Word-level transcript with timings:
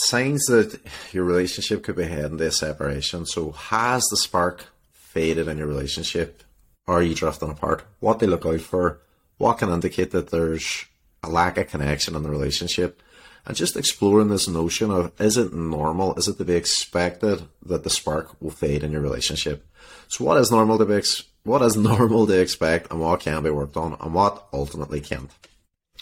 signs 0.00 0.44
that 0.46 0.80
your 1.12 1.24
relationship 1.24 1.82
could 1.82 1.96
be 1.96 2.04
heading 2.04 2.38
to 2.38 2.46
a 2.46 2.50
separation. 2.50 3.26
So, 3.26 3.52
has 3.52 4.02
the 4.04 4.16
spark 4.16 4.66
faded 4.92 5.48
in 5.48 5.58
your 5.58 5.66
relationship? 5.66 6.42
Are 6.86 7.02
you 7.02 7.14
drifting 7.14 7.50
apart? 7.50 7.84
What 8.00 8.18
they 8.18 8.26
look 8.26 8.46
out 8.46 8.60
for? 8.60 9.00
What 9.38 9.58
can 9.58 9.70
indicate 9.70 10.10
that 10.10 10.30
there's 10.30 10.86
a 11.22 11.28
lack 11.28 11.58
of 11.58 11.68
connection 11.68 12.14
in 12.16 12.22
the 12.22 12.30
relationship? 12.30 13.02
And 13.46 13.56
just 13.56 13.76
exploring 13.76 14.28
this 14.28 14.48
notion 14.48 14.90
of 14.90 15.12
is 15.20 15.36
it 15.36 15.52
normal? 15.52 16.14
Is 16.16 16.28
it 16.28 16.38
to 16.38 16.44
be 16.44 16.54
expected 16.54 17.42
that 17.64 17.84
the 17.84 17.90
spark 17.90 18.40
will 18.40 18.50
fade 18.50 18.82
in 18.82 18.92
your 18.92 19.00
relationship? 19.00 19.66
So, 20.08 20.24
what 20.24 20.38
is 20.38 20.50
normal 20.50 20.78
to 20.78 20.84
be 20.84 20.94
ex- 20.94 21.24
what 21.44 21.62
is 21.62 21.76
normal 21.90 22.26
to 22.26 22.40
expect, 22.40 22.90
and 22.90 23.00
what 23.00 23.20
can 23.20 23.42
be 23.42 23.50
worked 23.50 23.76
on, 23.76 23.96
and 24.00 24.14
what 24.14 24.46
ultimately 24.52 25.00
can't? 25.00 25.30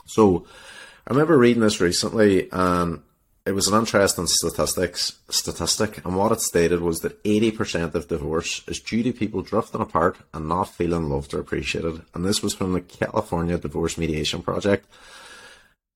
So, 0.07 0.47
I 1.07 1.13
remember 1.13 1.39
reading 1.39 1.63
this 1.63 1.81
recently, 1.81 2.51
and 2.51 3.03
it 3.49 3.55
was 3.55 3.67
an 3.67 3.79
interesting 3.79 4.27
statistics 4.27 5.19
statistic, 5.31 6.05
and 6.05 6.15
what 6.15 6.33
it 6.33 6.43
stated 6.43 6.83
was 6.83 7.01
that 7.01 7.23
80% 7.25 7.95
of 7.95 8.07
divorce 8.07 8.63
is 8.69 8.79
due 8.79 9.03
to 9.03 9.13
people 9.13 9.41
drifting 9.41 9.81
apart 9.81 10.19
and 10.35 10.47
not 10.47 10.75
feeling 10.75 11.09
loved 11.09 11.33
or 11.33 11.41
appreciated. 11.41 12.03
And 12.13 12.27
this 12.27 12.43
was 12.43 12.53
from 12.53 12.75
the 12.75 12.83
California 12.83 13.57
Divorce 13.57 13.97
Mediation 13.97 14.43
Project. 14.43 14.87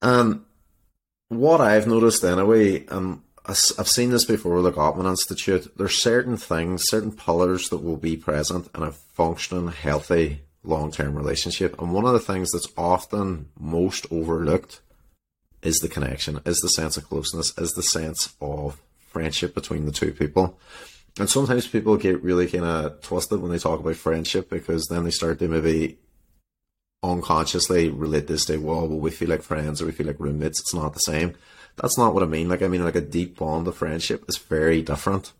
And 0.01 0.41
what 1.29 1.61
I've 1.61 1.85
noticed 1.85 2.23
anyway, 2.23 2.87
and 2.87 3.21
I've 3.45 3.87
seen 3.87 4.09
this 4.09 4.25
before 4.25 4.55
with 4.55 4.65
the 4.65 4.71
Gottman 4.71 5.07
Institute, 5.07 5.71
there's 5.77 6.01
certain 6.01 6.37
things, 6.37 6.85
certain 6.87 7.11
pillars 7.11 7.69
that 7.69 7.83
will 7.83 7.97
be 7.97 8.17
present 8.17 8.67
in 8.75 8.81
a 8.81 8.91
functioning, 8.91 9.67
healthy, 9.67 10.41
long 10.63 10.91
term 10.91 11.15
relationship. 11.15 11.79
And 11.79 11.93
one 11.93 12.05
of 12.05 12.13
the 12.13 12.19
things 12.19 12.49
that's 12.51 12.73
often 12.75 13.49
most 13.59 14.07
overlooked 14.09 14.81
is 15.63 15.77
the 15.77 15.89
connection, 15.89 16.39
is 16.45 16.59
the 16.59 16.69
sense 16.69 16.97
of 16.97 17.07
closeness, 17.07 17.57
is 17.57 17.71
the 17.71 17.83
sense 17.83 18.33
of 18.41 18.79
friendship 19.07 19.55
between 19.55 19.85
the 19.85 19.91
two 19.91 20.11
people. 20.11 20.59
And 21.19 21.29
sometimes 21.29 21.67
people 21.67 21.95
get 21.97 22.23
really 22.23 22.47
kind 22.47 22.65
of 22.65 23.01
twisted 23.01 23.39
when 23.39 23.51
they 23.51 23.59
talk 23.59 23.79
about 23.79 23.95
friendship 23.95 24.49
because 24.49 24.87
then 24.87 25.03
they 25.03 25.11
start 25.11 25.39
to 25.39 25.47
maybe 25.47 25.99
unconsciously 27.03 27.89
relate 27.89 28.27
this 28.27 28.45
to, 28.45 28.57
well, 28.57 28.87
well, 28.87 28.99
we 28.99 29.11
feel 29.11 29.29
like 29.29 29.43
friends 29.43 29.81
or 29.81 29.85
we 29.85 29.91
feel 29.91 30.07
like 30.07 30.19
roommates. 30.19 30.59
It's 30.59 30.73
not 30.73 30.93
the 30.93 30.99
same. 30.99 31.35
That's 31.75 31.97
not 31.97 32.13
what 32.13 32.23
I 32.23 32.27
mean. 32.27 32.49
Like, 32.49 32.61
I 32.61 32.67
mean, 32.67 32.83
like 32.83 32.95
a 32.95 33.01
deep 33.01 33.37
bond 33.37 33.67
of 33.67 33.77
friendship 33.77 34.25
is 34.27 34.37
very 34.37 34.81
different. 34.81 35.33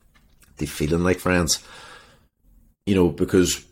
The 0.57 0.65
feeling 0.65 1.03
like 1.03 1.19
friends, 1.19 1.63
you 2.85 2.95
know, 2.95 3.09
because 3.09 3.65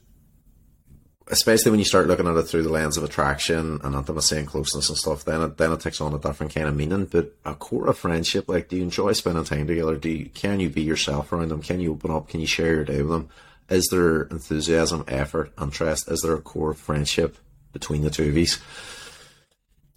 especially 1.32 1.72
when 1.72 1.80
you 1.80 1.86
start 1.86 2.08
looking 2.08 2.28
at 2.28 2.36
it 2.36 2.44
through 2.44 2.64
the 2.64 2.70
lens 2.70 2.98
of 2.98 3.04
attraction 3.04 3.80
and 3.84 3.96
intimacy 3.96 4.38
and 4.38 4.48
closeness 4.48 4.90
and 4.90 4.98
stuff, 4.98 5.24
then 5.24 5.42
it 5.42 5.58
then 5.58 5.72
it 5.72 5.80
takes 5.80 6.02
on 6.02 6.14
a 6.14 6.20
different 6.20 6.54
kind 6.54 6.68
of 6.68 6.76
meaning. 6.76 7.06
But 7.06 7.34
a 7.46 7.56
core 7.56 7.88
of 7.88 7.98
friendship, 7.98 8.50
like, 8.50 8.68
do 8.68 8.76
you 8.76 8.84
enjoy 8.84 9.14
spending 9.14 9.46
time 9.46 9.66
together? 9.66 9.96
Do 9.96 10.10
you, 10.10 10.26
can 10.30 10.60
you 10.60 10.70
be 10.70 10.82
yourself 10.82 11.32
around 11.32 11.50
them? 11.50 11.62
Can 11.62 11.80
you 11.80 11.94
open 11.94 12.12
up? 12.12 12.28
Can 12.28 12.42
you 12.42 12.48
share 12.48 12.74
your 12.74 12.84
day 12.84 13.02
with 13.02 13.12
them? 13.12 13.30
Is 13.70 13.88
there 13.90 14.24
enthusiasm, 14.24 15.06
effort, 15.08 15.54
interest? 15.60 16.12
Is 16.12 16.22
there 16.22 16.36
a 16.36 16.42
core 16.42 16.72
of 16.72 16.78
friendship 16.78 17.38
between 17.72 18.04
the 18.04 18.10
two 18.10 18.28
of 18.28 18.38
you? 18.38 18.48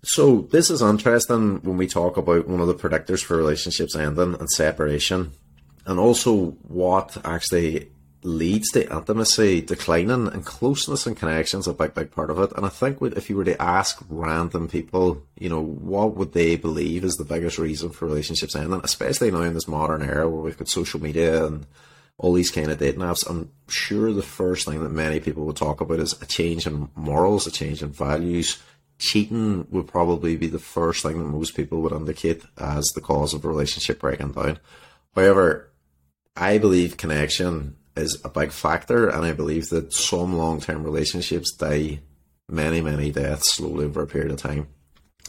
So 0.04 0.42
this 0.52 0.70
is 0.70 0.82
interesting 0.82 1.60
when 1.62 1.76
we 1.76 1.88
talk 1.88 2.16
about 2.16 2.46
one 2.46 2.60
of 2.60 2.68
the 2.68 2.74
predictors 2.74 3.24
for 3.24 3.36
relationships 3.36 3.96
ending 3.96 4.36
and 4.38 4.50
separation, 4.50 5.32
and 5.86 5.98
also 5.98 6.50
what 6.68 7.16
actually 7.24 7.90
leads 8.24 8.70
to 8.70 8.90
intimacy 8.90 9.60
declining 9.60 10.28
and 10.28 10.46
closeness 10.46 11.06
and 11.06 11.16
connections 11.16 11.68
a 11.68 11.74
big, 11.74 11.92
big 11.92 12.10
part 12.10 12.30
of 12.30 12.38
it. 12.38 12.50
And 12.56 12.64
I 12.64 12.70
think 12.70 12.98
if 13.02 13.28
you 13.28 13.36
were 13.36 13.44
to 13.44 13.60
ask 13.60 14.02
random 14.08 14.66
people, 14.66 15.22
you 15.38 15.50
know, 15.50 15.62
what 15.62 16.16
would 16.16 16.32
they 16.32 16.56
believe 16.56 17.04
is 17.04 17.16
the 17.16 17.24
biggest 17.24 17.58
reason 17.58 17.90
for 17.90 18.06
relationships 18.06 18.56
ending, 18.56 18.80
especially 18.82 19.30
now 19.30 19.42
in 19.42 19.54
this 19.54 19.68
modern 19.68 20.02
era 20.02 20.28
where 20.28 20.40
we've 20.40 20.56
got 20.56 20.68
social 20.68 21.00
media 21.00 21.44
and 21.44 21.66
all 22.16 22.32
these 22.32 22.50
kind 22.50 22.70
of 22.70 22.78
dating 22.78 23.00
apps, 23.00 23.28
I'm 23.28 23.50
sure 23.68 24.12
the 24.12 24.22
first 24.22 24.66
thing 24.66 24.82
that 24.82 24.90
many 24.90 25.20
people 25.20 25.44
would 25.44 25.56
talk 25.56 25.80
about 25.80 26.00
is 26.00 26.20
a 26.22 26.26
change 26.26 26.66
in 26.66 26.88
morals, 26.94 27.46
a 27.46 27.50
change 27.50 27.82
in 27.82 27.90
values. 27.90 28.62
Cheating 28.98 29.66
would 29.70 29.88
probably 29.88 30.36
be 30.36 30.46
the 30.46 30.58
first 30.58 31.02
thing 31.02 31.18
that 31.18 31.24
most 31.24 31.54
people 31.54 31.82
would 31.82 31.92
indicate 31.92 32.42
as 32.56 32.86
the 32.94 33.00
cause 33.00 33.34
of 33.34 33.44
a 33.44 33.48
relationship 33.48 33.98
breaking 33.98 34.32
down. 34.32 34.60
However, 35.14 35.72
I 36.36 36.58
believe 36.58 36.96
connection 36.96 37.76
is 37.96 38.20
a 38.24 38.28
big 38.28 38.52
factor, 38.52 39.08
and 39.08 39.24
I 39.24 39.32
believe 39.32 39.68
that 39.70 39.92
some 39.92 40.36
long 40.36 40.60
term 40.60 40.82
relationships 40.82 41.52
die 41.52 42.00
many, 42.48 42.80
many 42.80 43.10
deaths 43.10 43.52
slowly 43.52 43.86
over 43.86 44.02
a 44.02 44.06
period 44.06 44.32
of 44.32 44.38
time. 44.38 44.68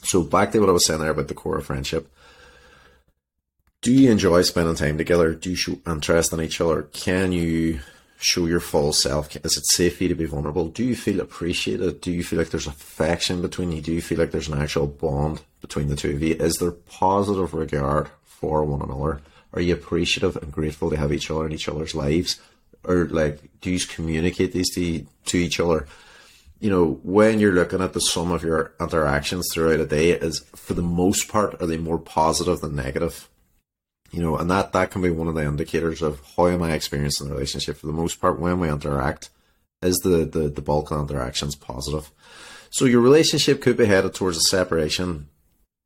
So, 0.04 0.24
back 0.24 0.52
to 0.52 0.60
what 0.60 0.70
I 0.70 0.74
was 0.74 0.86
saying 0.86 1.00
there 1.00 1.12
about 1.12 1.28
the 1.28 1.34
core 1.34 1.58
of 1.58 1.66
friendship. 1.66 2.12
Do 3.82 3.94
you 3.94 4.10
enjoy 4.10 4.42
spending 4.42 4.76
time 4.76 4.98
together? 4.98 5.36
Do 5.36 5.52
you 5.52 5.56
show 5.56 5.78
interest 5.86 6.34
in 6.34 6.42
each 6.42 6.60
other? 6.60 6.84
Can 6.84 7.32
you 7.32 7.82
show 8.18 8.48
your 8.48 8.60
full 8.60 8.94
self? 8.94 9.36
Is 9.36 9.58
it 9.58 9.68
safe 9.68 9.98
for 9.98 10.04
you 10.04 10.10
to 10.10 10.16
be 10.16 10.26
vulnerable? 10.26 10.70
Do 10.70 10.84
you 10.84 10.96
feel 10.96 11.20
appreciated? 11.20 12.02
Do 12.02 12.12
you 12.12 12.24
feel 12.24 12.40
like 12.40 12.50
there's 12.50 12.68
affection 12.68 13.42
between 13.42 13.72
you? 13.72 13.82
Do 13.82 13.94
you 13.94 14.02
feel 14.02 14.18
like 14.18 14.32
there's 14.32 14.48
an 14.48 14.60
actual 14.60 14.88
bond 14.88 15.42
between 15.62 15.88
the 15.88 15.96
two 15.96 16.16
of 16.16 16.24
you? 16.24 16.34
Is 16.36 16.56
there 16.56 16.72
positive 16.72 17.54
regard 17.54 18.10
for 18.24 18.64
one 18.64 18.82
another? 18.82 19.22
Are 19.54 19.62
you 19.62 19.74
appreciative 19.74 20.36
and 20.38 20.52
grateful 20.52 20.90
to 20.90 20.98
have 20.98 21.14
each 21.14 21.30
other 21.30 21.46
in 21.46 21.52
each 21.52 21.70
other's 21.70 21.96
lives? 21.96 22.42
Or 22.88 23.06
like 23.06 23.40
do 23.62 23.72
you 23.72 23.80
communicate 23.80 24.54
these 24.54 24.74
to, 24.76 25.06
to 25.26 25.38
each 25.38 25.60
other? 25.60 25.88
You 26.60 26.70
know, 26.70 27.00
when 27.04 27.40
you're 27.40 27.54
looking 27.54 27.82
at 27.82 27.94
the 27.94 28.00
sum 28.00 28.32
of 28.32 28.44
your 28.44 28.74
interactions 28.80 29.48
throughout 29.52 29.80
a 29.80 29.86
day, 29.86 30.12
is 30.12 30.40
for 30.56 30.74
the 30.74 30.82
most 30.82 31.28
part 31.28 31.62
are 31.62 31.68
they 31.68 31.78
more 31.78 32.00
positive 32.00 32.62
than 32.62 32.76
negative? 32.76 33.30
You 34.12 34.22
know, 34.22 34.38
and 34.38 34.50
that 34.50 34.72
that 34.74 34.92
can 34.92 35.02
be 35.02 35.10
one 35.10 35.28
of 35.28 35.36
the 35.36 35.44
indicators 35.44 36.02
of 36.02 36.22
how 36.38 36.48
am 36.48 36.64
I 36.64 36.72
experiencing 36.74 37.28
the 37.28 37.34
relationship. 37.34 37.78
For 37.78 37.88
the 37.88 37.94
most 37.94 38.22
part, 38.22 38.40
when 38.40 38.60
we 38.60 38.70
interact, 38.70 39.30
is 39.82 39.98
the 39.98 40.26
the, 40.26 40.48
the 40.48 40.62
bulk 40.62 40.92
of 40.92 41.10
interactions 41.10 41.56
positive? 41.56 42.12
So 42.70 42.86
your 42.86 43.02
relationship 43.02 43.62
could 43.62 43.78
be 43.78 43.86
headed 43.86 44.14
towards 44.14 44.38
a 44.38 44.42
separation 44.42 45.30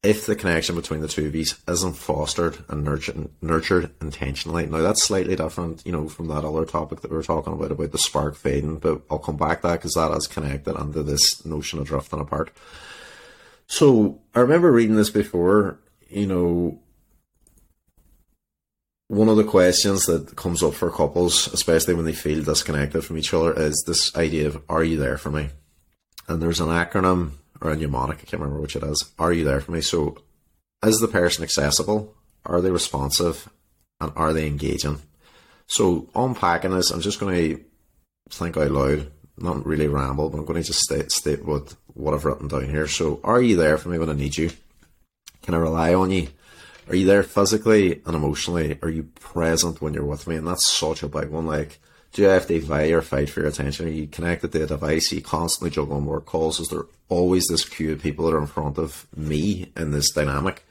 if 0.01 0.25
the 0.25 0.35
connection 0.35 0.75
between 0.75 1.01
the 1.01 1.09
two 1.09 1.27
of 1.27 1.35
you 1.35 1.45
isn't 1.67 1.93
fostered 1.93 2.63
and 2.69 2.85
nurtured, 2.85 3.29
nurtured 3.41 3.91
intentionally. 4.01 4.65
Now 4.65 4.77
that's 4.77 5.03
slightly 5.03 5.35
different, 5.35 5.85
you 5.85 5.91
know, 5.91 6.07
from 6.07 6.27
that 6.27 6.45
other 6.45 6.65
topic 6.65 7.01
that 7.01 7.11
we 7.11 7.17
were 7.17 7.23
talking 7.23 7.51
about 7.51 7.71
about 7.71 7.91
the 7.91 7.97
spark 7.97 8.35
fading, 8.35 8.77
but 8.77 9.01
I'll 9.11 9.19
come 9.19 9.35
back 9.35 9.61
to 9.61 9.67
that 9.67 9.73
because 9.79 9.95
that 9.95 10.11
is 10.11 10.27
connected 10.27 10.77
under 10.77 11.03
this 11.03 11.45
notion 11.45 11.79
of 11.79 11.87
drifting 11.87 12.21
apart. 12.21 12.55
So 13.67 14.21
I 14.33 14.39
remember 14.39 14.71
reading 14.71 14.95
this 14.95 15.09
before, 15.09 15.79
you 16.07 16.25
know, 16.25 16.79
one 19.09 19.27
of 19.27 19.37
the 19.37 19.43
questions 19.43 20.05
that 20.05 20.35
comes 20.35 20.63
up 20.63 20.75
for 20.75 20.89
couples, 20.91 21.51
especially 21.53 21.93
when 21.93 22.05
they 22.05 22.13
feel 22.13 22.43
disconnected 22.43 23.03
from 23.03 23.17
each 23.17 23.33
other, 23.33 23.53
is 23.53 23.83
this 23.85 24.15
idea 24.15 24.47
of 24.47 24.63
"Are 24.69 24.83
you 24.83 24.97
there 24.97 25.17
for 25.17 25.29
me?" 25.29 25.49
And 26.27 26.41
there's 26.41 26.59
an 26.59 26.67
acronym 26.67 27.31
or 27.61 27.71
a 27.71 27.75
mnemonic, 27.75 28.19
I 28.19 28.23
can't 28.23 28.41
remember 28.41 28.61
which 28.61 28.75
it 28.75 28.83
is. 28.83 29.11
Are 29.17 29.33
you 29.33 29.43
there 29.43 29.61
for 29.61 29.71
me? 29.71 29.81
So, 29.81 30.17
is 30.85 30.99
the 30.99 31.07
person 31.07 31.43
accessible? 31.43 32.13
Are 32.45 32.61
they 32.61 32.71
responsive? 32.71 33.49
And 33.99 34.11
are 34.15 34.31
they 34.33 34.47
engaging? 34.47 35.01
So, 35.67 36.09
unpacking 36.15 36.71
this, 36.71 36.89
I'm 36.91 37.01
just 37.01 37.19
going 37.19 37.35
to 37.35 37.63
think 38.29 38.57
out 38.57 38.71
loud, 38.71 39.11
not 39.37 39.65
really 39.65 39.87
ramble, 39.87 40.29
but 40.29 40.37
I'm 40.37 40.45
going 40.45 40.61
to 40.61 40.67
just 40.67 40.81
state, 40.81 41.11
state 41.11 41.45
what, 41.45 41.75
what 41.93 42.13
I've 42.13 42.25
written 42.25 42.47
down 42.47 42.69
here. 42.69 42.87
So, 42.87 43.19
are 43.23 43.41
you 43.41 43.57
there 43.57 43.77
for 43.77 43.89
me 43.89 43.97
when 43.97 44.09
I 44.09 44.13
need 44.13 44.37
you? 44.37 44.51
Can 45.41 45.53
I 45.53 45.57
rely 45.57 45.93
on 45.93 46.11
you? 46.11 46.29
Are 46.87 46.95
you 46.95 47.05
there 47.05 47.23
physically 47.23 48.01
and 48.05 48.15
emotionally? 48.15 48.79
Are 48.81 48.89
you 48.89 49.03
present 49.03 49.81
when 49.81 49.93
you're 49.93 50.05
with 50.05 50.27
me? 50.27 50.37
And 50.37 50.47
that's 50.47 50.71
such 50.71 51.03
a 51.03 51.07
big 51.07 51.29
one. 51.29 51.45
Like, 51.45 51.79
do 52.13 52.23
you 52.23 52.27
have 52.27 52.47
to 52.47 52.59
vie 52.59 52.87
or 52.87 53.01
fight 53.01 53.29
for 53.29 53.41
your 53.41 53.49
attention? 53.49 53.93
You 53.93 54.07
connected 54.07 54.51
to 54.51 54.59
the 54.59 54.67
device? 54.67 55.11
You 55.11 55.21
constantly 55.21 55.69
juggle 55.69 56.01
more 56.01 56.21
calls? 56.21 56.59
Is 56.59 56.69
there 56.69 56.85
always 57.07 57.45
this 57.47 57.67
queue 57.67 57.93
of 57.93 58.01
people 58.01 58.25
that 58.25 58.35
are 58.35 58.41
in 58.41 58.47
front 58.47 58.77
of 58.77 59.07
me 59.15 59.71
in 59.75 59.91
this 59.91 60.11
dynamic? 60.11 60.65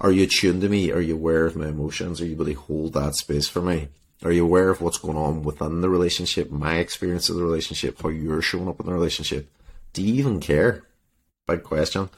Are 0.00 0.12
you 0.12 0.24
attuned 0.24 0.62
to 0.62 0.68
me? 0.68 0.90
Are 0.92 1.00
you 1.00 1.14
aware 1.14 1.44
of 1.44 1.56
my 1.56 1.68
emotions? 1.68 2.20
Are 2.20 2.26
you 2.26 2.36
to 2.36 2.52
hold 2.54 2.94
that 2.94 3.16
space 3.16 3.48
for 3.48 3.60
me? 3.60 3.88
Are 4.24 4.32
you 4.32 4.44
aware 4.44 4.70
of 4.70 4.80
what's 4.80 4.98
going 4.98 5.16
on 5.16 5.42
within 5.42 5.80
the 5.80 5.88
relationship, 5.88 6.50
my 6.50 6.76
experience 6.76 7.28
of 7.28 7.36
the 7.36 7.44
relationship, 7.44 8.00
how 8.00 8.08
you're 8.08 8.42
showing 8.42 8.68
up 8.68 8.80
in 8.80 8.86
the 8.86 8.92
relationship? 8.92 9.50
Do 9.92 10.02
you 10.02 10.14
even 10.14 10.40
care? 10.40 10.84
Big 11.46 11.62
question 11.62 12.08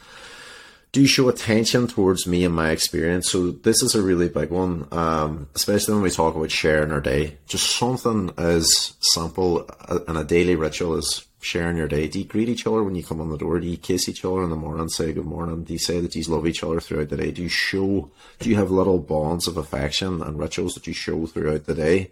do 0.93 1.03
you 1.03 1.07
show 1.07 1.29
attention 1.29 1.87
towards 1.87 2.27
me 2.27 2.45
and 2.45 2.55
my 2.55 2.71
experience. 2.71 3.31
So 3.31 3.53
this 3.53 3.83
is 3.83 3.95
a 3.95 4.03
really 4.03 4.29
big 4.29 4.51
one, 4.51 4.89
um, 4.91 5.49
especially 5.55 5.95
when 5.95 6.03
we 6.03 6.11
talk 6.11 6.35
about 6.35 6.51
sharing 6.51 6.91
our 6.91 7.01
day. 7.01 7.39
Just 7.47 7.77
something 7.77 8.33
as 8.37 8.95
simple 9.01 9.71
and 10.09 10.19
a 10.19 10.25
daily 10.25 10.57
ritual 10.57 10.95
as 10.95 11.25
sharing 11.41 11.77
your 11.77 11.89
day. 11.89 12.09
Do 12.09 12.19
you 12.19 12.25
greet 12.25 12.49
each 12.49 12.67
other 12.67 12.83
when 12.83 12.97
you 12.97 13.05
come 13.05 13.21
on 13.21 13.31
the 13.31 13.39
door? 13.39 13.61
Do 13.61 13.69
you 13.69 13.77
kiss 13.77 14.09
each 14.09 14.25
other 14.25 14.43
in 14.43 14.51
the 14.51 14.57
morning, 14.57 14.89
say 14.89 15.13
good 15.13 15.27
morning? 15.27 15.63
Do 15.63 15.73
you 15.73 15.79
say 15.79 16.01
that 16.01 16.15
you 16.15 16.25
love 16.25 16.47
each 16.47 16.65
other 16.65 16.81
throughout 16.81 17.09
the 17.09 17.17
day? 17.17 17.31
Do 17.31 17.43
you 17.43 17.49
show? 17.49 18.11
Do 18.41 18.51
you 18.51 18.57
have 18.57 18.71
little 18.71 18.99
bonds 18.99 19.47
of 19.47 19.57
affection 19.57 20.23
and 20.23 20.39
rituals 20.39 20.75
that 20.75 20.87
you 20.87 20.93
show 20.93 21.27
throughout 21.27 21.67
the 21.67 21.75
day? 21.75 22.11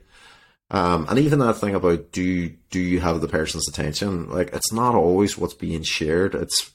Um, 0.70 1.06
and 1.08 1.18
even 1.18 1.38
that 1.40 1.54
thing 1.54 1.74
about 1.74 2.12
do 2.12 2.50
do 2.70 2.78
you 2.78 3.00
have 3.00 3.20
the 3.20 3.28
person's 3.28 3.68
attention? 3.68 4.30
Like 4.30 4.50
it's 4.52 4.72
not 4.72 4.94
always 4.94 5.36
what's 5.36 5.54
being 5.54 5.82
shared. 5.82 6.34
It's 6.34 6.70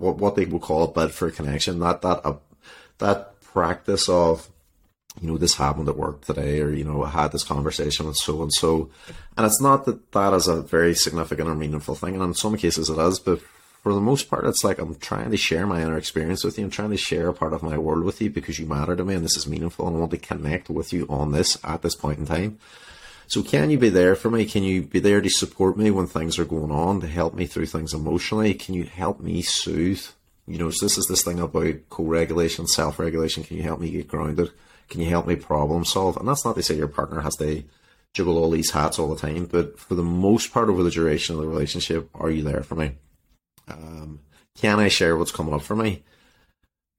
what 0.00 0.16
what 0.16 0.36
they 0.36 0.46
would 0.46 0.62
call 0.62 0.84
a 0.84 0.88
bid 0.88 1.12
for 1.12 1.30
connection. 1.30 1.78
That 1.80 2.02
that 2.02 2.20
uh, 2.24 2.36
that 2.98 3.40
practice 3.40 4.08
of 4.08 4.48
you 5.20 5.28
know, 5.28 5.38
this 5.38 5.54
happened 5.54 5.88
at 5.88 5.96
work 5.96 6.24
today, 6.24 6.60
or, 6.60 6.70
you 6.70 6.84
know, 6.84 7.02
I 7.02 7.08
had 7.08 7.32
this 7.32 7.42
conversation 7.42 8.06
with 8.06 8.16
so 8.16 8.42
and 8.42 8.52
so. 8.52 8.90
And 9.36 9.44
it's 9.44 9.60
not 9.60 9.84
that 9.86 10.12
that 10.12 10.32
is 10.34 10.46
a 10.46 10.62
very 10.62 10.94
significant 10.94 11.48
or 11.48 11.54
meaningful 11.54 11.94
thing. 11.94 12.14
And 12.14 12.22
in 12.22 12.34
some 12.34 12.56
cases 12.56 12.88
it 12.88 12.98
is, 12.98 13.18
but 13.18 13.40
for 13.82 13.92
the 13.92 14.00
most 14.00 14.28
part, 14.28 14.46
it's 14.46 14.62
like 14.62 14.78
I'm 14.78 14.94
trying 14.96 15.30
to 15.30 15.36
share 15.36 15.66
my 15.66 15.82
inner 15.82 15.96
experience 15.96 16.44
with 16.44 16.58
you. 16.58 16.64
I'm 16.64 16.70
trying 16.70 16.90
to 16.90 16.96
share 16.96 17.28
a 17.28 17.34
part 17.34 17.52
of 17.52 17.62
my 17.62 17.76
world 17.78 18.04
with 18.04 18.20
you 18.20 18.30
because 18.30 18.58
you 18.58 18.66
matter 18.66 18.94
to 18.94 19.04
me 19.04 19.14
and 19.14 19.24
this 19.24 19.36
is 19.36 19.46
meaningful 19.46 19.86
and 19.86 19.96
I 19.96 20.00
want 20.00 20.12
to 20.12 20.18
connect 20.18 20.70
with 20.70 20.92
you 20.92 21.06
on 21.08 21.32
this 21.32 21.58
at 21.64 21.82
this 21.82 21.94
point 21.94 22.18
in 22.18 22.26
time. 22.26 22.58
So 23.30 23.44
can 23.44 23.70
you 23.70 23.78
be 23.78 23.90
there 23.90 24.16
for 24.16 24.28
me? 24.28 24.44
Can 24.44 24.64
you 24.64 24.82
be 24.82 24.98
there 24.98 25.20
to 25.20 25.30
support 25.30 25.78
me 25.78 25.92
when 25.92 26.08
things 26.08 26.36
are 26.40 26.44
going 26.44 26.72
on, 26.72 27.00
to 27.00 27.06
help 27.06 27.32
me 27.32 27.46
through 27.46 27.66
things 27.66 27.94
emotionally? 27.94 28.54
Can 28.54 28.74
you 28.74 28.82
help 28.82 29.20
me 29.20 29.40
soothe? 29.40 30.04
You 30.48 30.58
know, 30.58 30.70
so 30.70 30.84
this 30.84 30.98
is 30.98 31.06
this 31.06 31.22
thing 31.22 31.38
about 31.38 31.88
co-regulation, 31.90 32.66
self-regulation. 32.66 33.44
Can 33.44 33.56
you 33.56 33.62
help 33.62 33.78
me 33.78 33.88
get 33.92 34.08
grounded? 34.08 34.50
Can 34.88 35.00
you 35.00 35.08
help 35.08 35.28
me 35.28 35.36
problem 35.36 35.84
solve? 35.84 36.16
And 36.16 36.26
that's 36.26 36.44
not 36.44 36.56
to 36.56 36.62
say 36.64 36.74
your 36.74 36.88
partner 36.88 37.20
has 37.20 37.36
to 37.36 37.62
juggle 38.14 38.36
all 38.36 38.50
these 38.50 38.72
hats 38.72 38.98
all 38.98 39.14
the 39.14 39.20
time, 39.20 39.44
but 39.44 39.78
for 39.78 39.94
the 39.94 40.02
most 40.02 40.52
part 40.52 40.68
over 40.68 40.82
the 40.82 40.90
duration 40.90 41.36
of 41.36 41.40
the 41.40 41.46
relationship, 41.46 42.10
are 42.14 42.30
you 42.30 42.42
there 42.42 42.64
for 42.64 42.74
me? 42.74 42.96
Um, 43.68 44.18
can 44.56 44.80
I 44.80 44.88
share 44.88 45.16
what's 45.16 45.30
coming 45.30 45.54
up 45.54 45.62
for 45.62 45.76
me? 45.76 46.02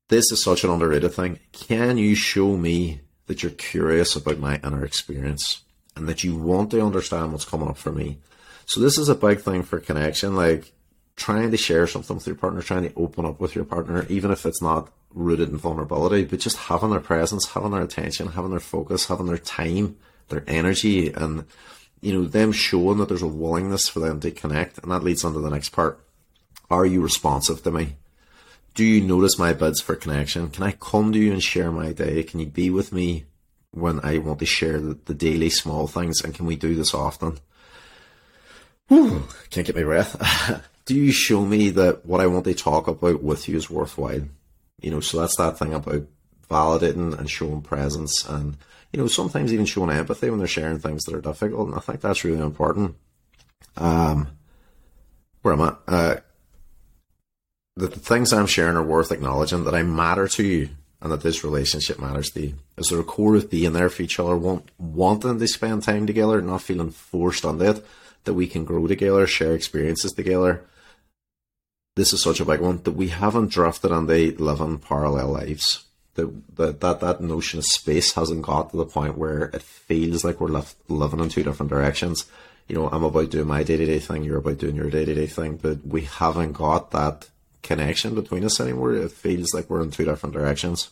This 0.07 0.31
is 0.31 0.41
such 0.41 0.63
an 0.63 0.69
underrated 0.69 1.13
thing. 1.13 1.39
Can 1.51 1.97
you 1.97 2.15
show 2.15 2.55
me 2.55 3.01
that 3.25 3.43
you're 3.43 3.51
curious 3.51 4.15
about 4.15 4.39
my 4.39 4.61
inner 4.63 4.85
experience? 4.85 5.63
And 5.95 6.07
that 6.07 6.23
you 6.23 6.35
want 6.35 6.71
to 6.71 6.85
understand 6.85 7.31
what's 7.31 7.45
coming 7.45 7.67
up 7.67 7.77
for 7.77 7.91
me. 7.91 8.19
So 8.65 8.79
this 8.79 8.97
is 8.97 9.09
a 9.09 9.15
big 9.15 9.41
thing 9.41 9.63
for 9.63 9.79
connection, 9.79 10.35
like 10.35 10.71
trying 11.15 11.51
to 11.51 11.57
share 11.57 11.87
something 11.87 12.15
with 12.15 12.27
your 12.27 12.35
partner, 12.35 12.61
trying 12.61 12.83
to 12.83 12.93
open 12.95 13.25
up 13.25 13.39
with 13.39 13.55
your 13.55 13.65
partner, 13.65 14.05
even 14.09 14.31
if 14.31 14.45
it's 14.45 14.61
not 14.61 14.91
rooted 15.13 15.49
in 15.49 15.57
vulnerability, 15.57 16.23
but 16.23 16.39
just 16.39 16.57
having 16.57 16.91
their 16.91 16.99
presence, 16.99 17.47
having 17.49 17.71
their 17.71 17.81
attention, 17.81 18.27
having 18.27 18.51
their 18.51 18.59
focus, 18.59 19.07
having 19.07 19.27
their 19.27 19.37
time, 19.37 19.97
their 20.29 20.43
energy, 20.47 21.11
and 21.11 21.45
you 22.01 22.13
know, 22.13 22.27
them 22.27 22.51
showing 22.51 22.97
that 22.97 23.09
there's 23.09 23.21
a 23.21 23.27
willingness 23.27 23.87
for 23.87 23.99
them 23.99 24.19
to 24.19 24.31
connect, 24.31 24.79
and 24.79 24.91
that 24.91 25.03
leads 25.03 25.23
on 25.23 25.33
to 25.33 25.39
the 25.39 25.49
next 25.49 25.69
part. 25.69 25.99
Are 26.69 26.85
you 26.85 27.01
responsive 27.01 27.61
to 27.63 27.71
me? 27.71 27.97
Do 28.73 28.83
you 28.83 29.01
notice 29.01 29.37
my 29.37 29.53
bids 29.53 29.81
for 29.81 29.95
connection? 29.95 30.49
Can 30.49 30.63
I 30.63 30.71
come 30.71 31.11
to 31.11 31.19
you 31.19 31.31
and 31.33 31.43
share 31.43 31.71
my 31.71 31.91
day? 31.91 32.23
Can 32.23 32.39
you 32.39 32.47
be 32.47 32.69
with 32.69 32.91
me 32.93 33.25
when 33.71 33.99
I 34.03 34.17
want 34.17 34.39
to 34.39 34.45
share 34.45 34.79
the, 34.79 34.97
the 35.05 35.13
daily 35.13 35.49
small 35.49 35.87
things, 35.87 36.21
and 36.23 36.33
can 36.33 36.45
we 36.45 36.55
do 36.55 36.75
this 36.75 36.93
often? 36.93 37.39
Whew, 38.87 39.27
can't 39.49 39.65
get 39.65 39.75
my 39.75 39.83
breath. 39.83 40.63
do 40.85 40.95
you 40.95 41.11
show 41.11 41.45
me 41.45 41.69
that 41.71 42.05
what 42.05 42.21
I 42.21 42.27
want 42.27 42.45
to 42.45 42.53
talk 42.53 42.87
about 42.87 43.23
with 43.23 43.47
you 43.47 43.55
is 43.55 43.69
worthwhile? 43.69 44.23
You 44.81 44.91
know, 44.91 44.99
so 44.99 45.19
that's 45.19 45.37
that 45.37 45.57
thing 45.57 45.73
about 45.73 46.07
validating 46.51 47.17
and 47.17 47.29
showing 47.29 47.61
presence 47.61 48.27
and 48.27 48.57
you 48.91 48.99
know 48.99 49.07
sometimes 49.07 49.53
even 49.53 49.65
showing 49.65 49.89
empathy 49.89 50.29
when 50.29 50.37
they're 50.37 50.47
sharing 50.47 50.79
things 50.79 51.03
that 51.05 51.15
are 51.15 51.21
difficult 51.21 51.67
and 51.67 51.77
i 51.77 51.79
think 51.79 52.01
that's 52.01 52.25
really 52.25 52.41
important 52.41 52.93
um 53.77 54.27
where 55.41 55.53
am 55.53 55.61
i 55.61 55.75
uh 55.87 56.15
the, 57.77 57.87
the 57.87 57.99
things 57.99 58.33
i'm 58.33 58.45
sharing 58.45 58.75
are 58.75 58.83
worth 58.83 59.13
acknowledging 59.13 59.63
that 59.63 59.73
i 59.73 59.81
matter 59.81 60.27
to 60.27 60.43
you 60.43 60.69
and 61.01 61.11
that 61.11 61.21
this 61.21 61.43
relationship 61.43 61.99
matters 61.99 62.29
to 62.31 62.47
you. 62.47 62.53
Is 62.77 62.87
there 62.89 62.99
a 62.99 63.03
core 63.03 63.35
of 63.35 63.49
being 63.49 63.73
there 63.73 63.89
for 63.89 64.03
each 64.03 64.19
other, 64.19 64.37
want, 64.37 64.69
wanting 64.77 65.39
to 65.39 65.47
spend 65.47 65.83
time 65.83 66.05
together, 66.05 66.41
not 66.41 66.61
feeling 66.61 66.91
forced 66.91 67.43
on 67.43 67.61
it, 67.61 67.83
that 68.25 68.35
we 68.35 68.47
can 68.47 68.65
grow 68.65 68.85
together, 68.85 69.25
share 69.25 69.55
experiences 69.55 70.13
together? 70.13 70.63
This 71.95 72.13
is 72.13 72.21
such 72.21 72.39
a 72.39 72.45
big 72.45 72.61
one 72.61 72.81
that 72.83 72.91
we 72.91 73.07
haven't 73.09 73.51
drafted 73.51 73.91
and 73.91 74.07
they 74.07 74.31
live 74.31 74.61
in 74.61 74.77
parallel 74.77 75.29
lives. 75.29 75.85
That, 76.15 76.55
that 76.57 76.81
that 76.81 76.99
that 76.99 77.21
notion 77.21 77.59
of 77.59 77.65
space 77.65 78.13
hasn't 78.13 78.41
got 78.41 78.71
to 78.71 78.77
the 78.77 78.85
point 78.85 79.17
where 79.17 79.45
it 79.45 79.61
feels 79.61 80.25
like 80.25 80.41
we're 80.41 80.49
left 80.49 80.75
living 80.89 81.21
in 81.21 81.29
two 81.29 81.43
different 81.43 81.69
directions. 81.69 82.25
You 82.67 82.75
know, 82.75 82.89
I'm 82.89 83.03
about 83.03 83.29
doing 83.29 83.47
my 83.47 83.63
day 83.63 83.77
to 83.77 83.85
day 83.85 83.99
thing, 83.99 84.23
you're 84.23 84.37
about 84.37 84.57
doing 84.57 84.75
your 84.75 84.89
day 84.89 85.05
to 85.05 85.13
day 85.13 85.27
thing, 85.27 85.55
but 85.55 85.85
we 85.85 86.01
haven't 86.01 86.53
got 86.53 86.91
that 86.91 87.29
connection 87.61 88.15
between 88.15 88.43
us 88.43 88.59
anymore. 88.59 88.93
It 88.93 89.11
feels 89.11 89.53
like 89.53 89.69
we're 89.69 89.81
in 89.81 89.91
two 89.91 90.05
different 90.05 90.33
directions. 90.33 90.89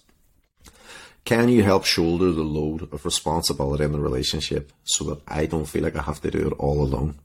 Can 1.26 1.50
you 1.50 1.64
help 1.64 1.86
shoulder 1.86 2.32
the 2.32 2.44
load 2.44 2.92
of 2.94 3.06
responsibility 3.06 3.84
in 3.84 3.92
the 3.92 4.00
relationship 4.00 4.72
so 4.84 5.04
that 5.06 5.22
I 5.28 5.46
don't 5.46 5.66
feel 5.66 5.84
like 5.84 5.96
I 5.96 6.02
have 6.02 6.22
to 6.22 6.32
do 6.32 6.48
it 6.48 6.54
all 6.54 6.82
alone? 6.82 7.16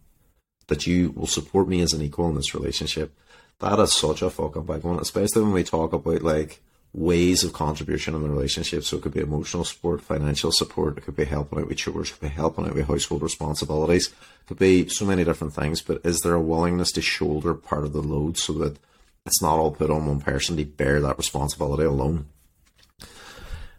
That 0.66 0.86
you 0.86 1.12
will 1.12 1.26
support 1.26 1.68
me 1.68 1.80
as 1.80 1.92
an 1.92 2.02
equal 2.02 2.28
in 2.28 2.34
this 2.34 2.54
relationship. 2.54 3.16
That 3.60 3.78
is 3.78 3.92
such 3.92 4.22
a 4.22 4.30
fucking 4.30 4.66
big 4.66 4.82
one, 4.82 4.98
especially 4.98 5.42
when 5.42 5.52
we 5.52 5.64
talk 5.64 5.92
about 5.92 6.22
like 6.22 6.60
ways 6.92 7.42
of 7.42 7.52
contribution 7.52 8.14
in 8.14 8.22
the 8.22 8.28
relationship. 8.28 8.84
So 8.84 8.96
it 8.96 9.02
could 9.02 9.14
be 9.14 9.20
emotional 9.20 9.64
support, 9.64 10.00
financial 10.00 10.52
support, 10.52 10.98
it 10.98 11.02
could 11.02 11.16
be 11.16 11.24
helping 11.24 11.58
out 11.58 11.68
with 11.68 11.78
chores, 11.78 12.10
it 12.10 12.12
could 12.14 12.28
be 12.28 12.34
helping 12.34 12.66
out 12.66 12.74
with 12.74 12.86
household 12.86 13.22
responsibilities, 13.22 14.08
it 14.08 14.46
could 14.46 14.58
be 14.58 14.88
so 14.88 15.04
many 15.04 15.24
different 15.24 15.54
things. 15.54 15.82
But 15.82 16.00
is 16.04 16.20
there 16.20 16.34
a 16.34 16.40
willingness 16.40 16.92
to 16.92 17.02
shoulder 17.02 17.54
part 17.54 17.84
of 17.84 17.92
the 17.92 18.02
load 18.02 18.38
so 18.38 18.52
that 18.54 18.78
it's 19.26 19.42
not 19.42 19.58
all 19.58 19.70
put 19.70 19.90
on 19.90 20.06
one 20.06 20.20
person 20.20 20.56
to 20.56 20.64
bear 20.64 21.00
that 21.00 21.18
responsibility 21.18 21.84
alone. 21.84 22.26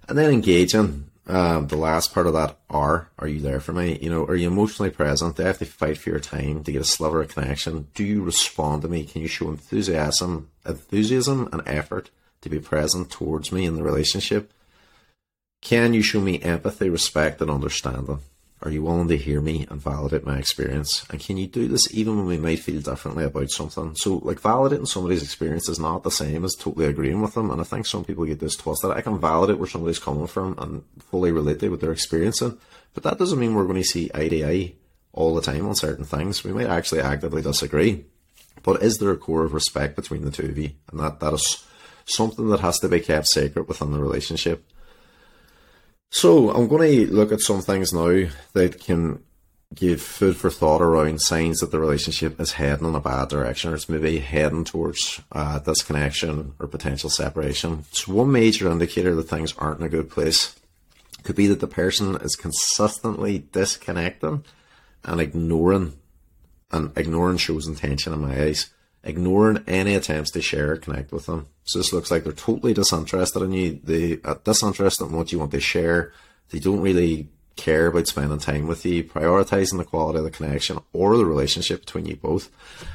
And 0.07 0.17
then 0.17 0.31
engaging, 0.31 1.09
um, 1.27 1.67
the 1.67 1.75
last 1.75 2.13
part 2.13 2.27
of 2.27 2.33
that 2.33 2.57
are, 2.69 3.09
are 3.19 3.27
you 3.27 3.39
there 3.39 3.59
for 3.59 3.73
me? 3.73 3.97
You 4.01 4.09
know, 4.09 4.25
are 4.25 4.35
you 4.35 4.47
emotionally 4.47 4.91
present? 4.91 5.39
I 5.39 5.43
have 5.43 5.59
to 5.59 5.65
fight 5.65 5.97
for 5.97 6.09
your 6.09 6.19
time 6.19 6.63
to 6.63 6.71
get 6.71 6.81
a 6.81 6.85
sliver 6.85 7.21
of 7.21 7.33
connection? 7.33 7.87
Do 7.93 8.03
you 8.03 8.23
respond 8.23 8.81
to 8.83 8.87
me? 8.87 9.05
Can 9.05 9.21
you 9.21 9.27
show 9.27 9.49
enthusiasm, 9.49 10.49
enthusiasm 10.65 11.49
and 11.51 11.61
effort 11.65 12.09
to 12.41 12.49
be 12.49 12.59
present 12.59 13.09
towards 13.09 13.51
me 13.51 13.65
in 13.65 13.75
the 13.75 13.83
relationship? 13.83 14.51
Can 15.61 15.93
you 15.93 16.03
show 16.03 16.21
me 16.21 16.41
empathy, 16.41 16.89
respect, 16.89 17.41
and 17.41 17.49
understanding? 17.49 18.19
Are 18.65 18.71
you 18.71 18.81
willing 18.81 19.07
to 19.09 19.17
hear 19.17 19.41
me 19.41 19.67
and 19.69 19.79
validate 19.79 20.25
my 20.25 20.39
experience? 20.39 21.05
And 21.11 21.19
can 21.19 21.37
you 21.37 21.45
do 21.45 21.67
this 21.67 21.93
even 21.93 22.17
when 22.17 22.25
we 22.25 22.37
might 22.39 22.57
feel 22.57 22.81
differently 22.81 23.23
about 23.23 23.51
something? 23.51 23.95
So, 23.95 24.15
like, 24.23 24.41
validating 24.41 24.87
somebody's 24.87 25.21
experience 25.21 25.69
is 25.69 25.79
not 25.79 26.01
the 26.01 26.09
same 26.09 26.43
as 26.43 26.55
totally 26.55 26.87
agreeing 26.87 27.21
with 27.21 27.35
them. 27.35 27.51
And 27.51 27.61
I 27.61 27.63
think 27.63 27.85
some 27.85 28.03
people 28.03 28.25
get 28.25 28.39
this 28.39 28.55
twisted. 28.55 28.89
I 28.89 29.01
can 29.01 29.19
validate 29.19 29.59
where 29.59 29.69
somebody's 29.69 29.99
coming 29.99 30.25
from 30.25 30.55
and 30.57 30.83
fully 31.11 31.31
relate 31.31 31.59
to 31.59 31.69
what 31.69 31.79
they're 31.79 31.91
experiencing. 31.91 32.57
But 32.95 33.03
that 33.03 33.19
doesn't 33.19 33.39
mean 33.39 33.53
we're 33.53 33.65
going 33.65 33.75
to 33.75 33.83
see 33.83 34.09
eye 34.15 34.29
to 34.29 34.43
eye 34.43 34.73
all 35.13 35.35
the 35.35 35.43
time 35.43 35.67
on 35.67 35.75
certain 35.75 36.05
things. 36.05 36.43
We 36.43 36.51
might 36.51 36.65
actually 36.65 37.01
actively 37.01 37.43
disagree. 37.43 38.05
But 38.63 38.81
is 38.81 38.97
there 38.97 39.11
a 39.11 39.17
core 39.17 39.43
of 39.43 39.53
respect 39.53 39.95
between 39.95 40.25
the 40.25 40.31
two 40.31 40.47
of 40.47 40.57
you? 40.57 40.71
And 40.89 40.99
that, 40.99 41.19
that 41.19 41.33
is 41.33 41.63
something 42.05 42.49
that 42.49 42.61
has 42.61 42.79
to 42.79 42.89
be 42.89 42.99
kept 42.99 43.27
sacred 43.27 43.67
within 43.67 43.91
the 43.91 43.99
relationship. 43.99 44.65
So 46.11 46.49
I'm 46.51 46.67
going 46.67 46.89
to 46.89 47.13
look 47.13 47.31
at 47.31 47.41
some 47.41 47.61
things 47.61 47.93
now 47.93 48.27
that 48.53 48.79
can 48.79 49.23
give 49.73 50.01
food 50.01 50.37
for 50.37 50.49
thought 50.49 50.81
around 50.81 51.19
signs 51.21 51.59
that 51.59 51.71
the 51.71 51.79
relationship 51.79 52.39
is 52.39 52.53
heading 52.53 52.87
in 52.87 52.95
a 52.95 53.01
bad 53.01 53.27
direction 53.27 53.71
or 53.71 53.75
it's 53.75 53.89
maybe 53.89 54.19
heading 54.19 54.63
towards 54.63 55.21
uh, 55.31 55.59
disconnection 55.59 56.53
or 56.59 56.67
potential 56.67 57.09
separation. 57.09 57.83
So 57.91 58.13
one 58.13 58.31
major 58.31 58.71
indicator 58.71 59.15
that 59.15 59.23
things 59.23 59.53
aren't 59.57 59.81
in 59.81 59.85
a 59.85 59.89
good 59.89 60.09
place 60.09 60.55
could 61.23 61.35
be 61.35 61.47
that 61.47 61.59
the 61.59 61.67
person 61.67 62.15
is 62.17 62.35
consistently 62.35 63.39
disconnecting 63.39 64.45
and 65.03 65.19
ignoring 65.19 65.93
and 66.71 66.97
ignoring 66.97 67.37
shows 67.37 67.67
intention 67.67 68.13
in 68.13 68.21
my 68.21 68.41
eyes 68.41 68.69
ignoring 69.05 69.63
any 69.67 69.95
attempts 69.95 70.31
to 70.31 70.41
share 70.41 70.73
or 70.73 70.77
connect 70.77 71.11
with 71.11 71.27
them. 71.27 71.47
So 71.63 71.79
this 71.79 71.93
looks 71.93 72.11
like 72.11 72.23
they're 72.23 72.33
totally 72.33 72.73
disinterested 72.73 73.41
in 73.41 73.53
you. 73.53 73.79
They 73.83 74.19
are 74.23 74.39
disinterested 74.43 75.07
in 75.07 75.13
what 75.13 75.31
you 75.31 75.39
want 75.39 75.51
to 75.51 75.59
share. 75.59 76.11
They 76.49 76.59
don't 76.59 76.81
really 76.81 77.29
care 77.55 77.87
about 77.87 78.07
spending 78.07 78.37
time 78.39 78.67
with 78.67 78.85
you, 78.85 79.03
prioritizing 79.03 79.77
the 79.77 79.85
quality 79.85 80.19
of 80.19 80.25
the 80.25 80.31
connection 80.31 80.79
or 80.93 81.17
the 81.17 81.25
relationship 81.25 81.81
between 81.81 82.05
you 82.05 82.15
both. 82.15 82.49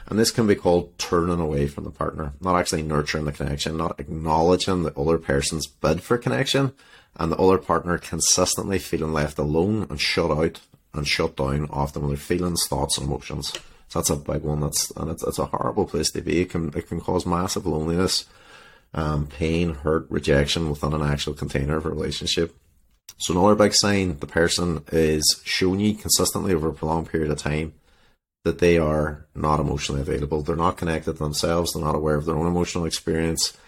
And 0.06 0.18
this 0.18 0.30
can 0.30 0.46
be 0.46 0.54
called 0.54 0.98
turning 0.98 1.40
away 1.40 1.66
from 1.66 1.84
the 1.84 1.90
partner, 1.90 2.32
not 2.40 2.56
actually 2.56 2.82
nurturing 2.82 3.24
the 3.24 3.32
connection, 3.32 3.76
not 3.76 3.98
acknowledging 3.98 4.82
the 4.82 4.94
other 4.98 5.18
person's 5.18 5.66
bid 5.66 6.02
for 6.02 6.18
connection, 6.18 6.72
and 7.16 7.32
the 7.32 7.38
other 7.38 7.58
partner 7.58 7.98
consistently 7.98 8.78
feeling 8.78 9.12
left 9.12 9.38
alone 9.38 9.86
and 9.88 10.00
shut 10.00 10.30
out 10.30 10.60
and 10.92 11.06
shut 11.08 11.36
down 11.36 11.68
often 11.70 12.02
with 12.02 12.10
their 12.10 12.18
feelings, 12.18 12.66
thoughts, 12.66 12.98
and 12.98 13.06
emotions. 13.06 13.52
So 13.90 13.98
that's 13.98 14.10
a 14.10 14.16
big 14.16 14.42
one. 14.42 14.60
That's 14.60 14.90
and 14.92 15.10
it's, 15.10 15.24
it's 15.24 15.38
a 15.38 15.46
horrible 15.46 15.84
place 15.84 16.10
to 16.12 16.22
be. 16.22 16.40
It 16.40 16.50
can 16.50 16.72
it 16.76 16.88
can 16.88 17.00
cause 17.00 17.26
massive 17.26 17.66
loneliness, 17.66 18.24
um, 18.94 19.26
pain, 19.26 19.74
hurt, 19.74 20.06
rejection 20.08 20.70
within 20.70 20.94
an 20.94 21.02
actual 21.02 21.34
container 21.34 21.76
of 21.76 21.86
a 21.86 21.90
relationship. 21.90 22.56
So 23.18 23.34
another 23.34 23.56
big 23.56 23.74
sign 23.74 24.18
the 24.18 24.26
person 24.26 24.84
is 24.92 25.42
showing 25.44 25.80
you 25.80 25.94
consistently 25.94 26.54
over 26.54 26.68
a 26.68 26.72
prolonged 26.72 27.10
period 27.10 27.30
of 27.30 27.38
time 27.38 27.74
that 28.44 28.60
they 28.60 28.78
are 28.78 29.26
not 29.34 29.60
emotionally 29.60 30.00
available. 30.00 30.40
They're 30.42 30.56
not 30.56 30.78
connected 30.78 31.14
to 31.14 31.18
themselves. 31.18 31.72
They're 31.72 31.84
not 31.84 31.96
aware 31.96 32.14
of 32.14 32.24
their 32.24 32.36
own 32.36 32.46
emotional 32.46 32.86
experience 32.86 33.58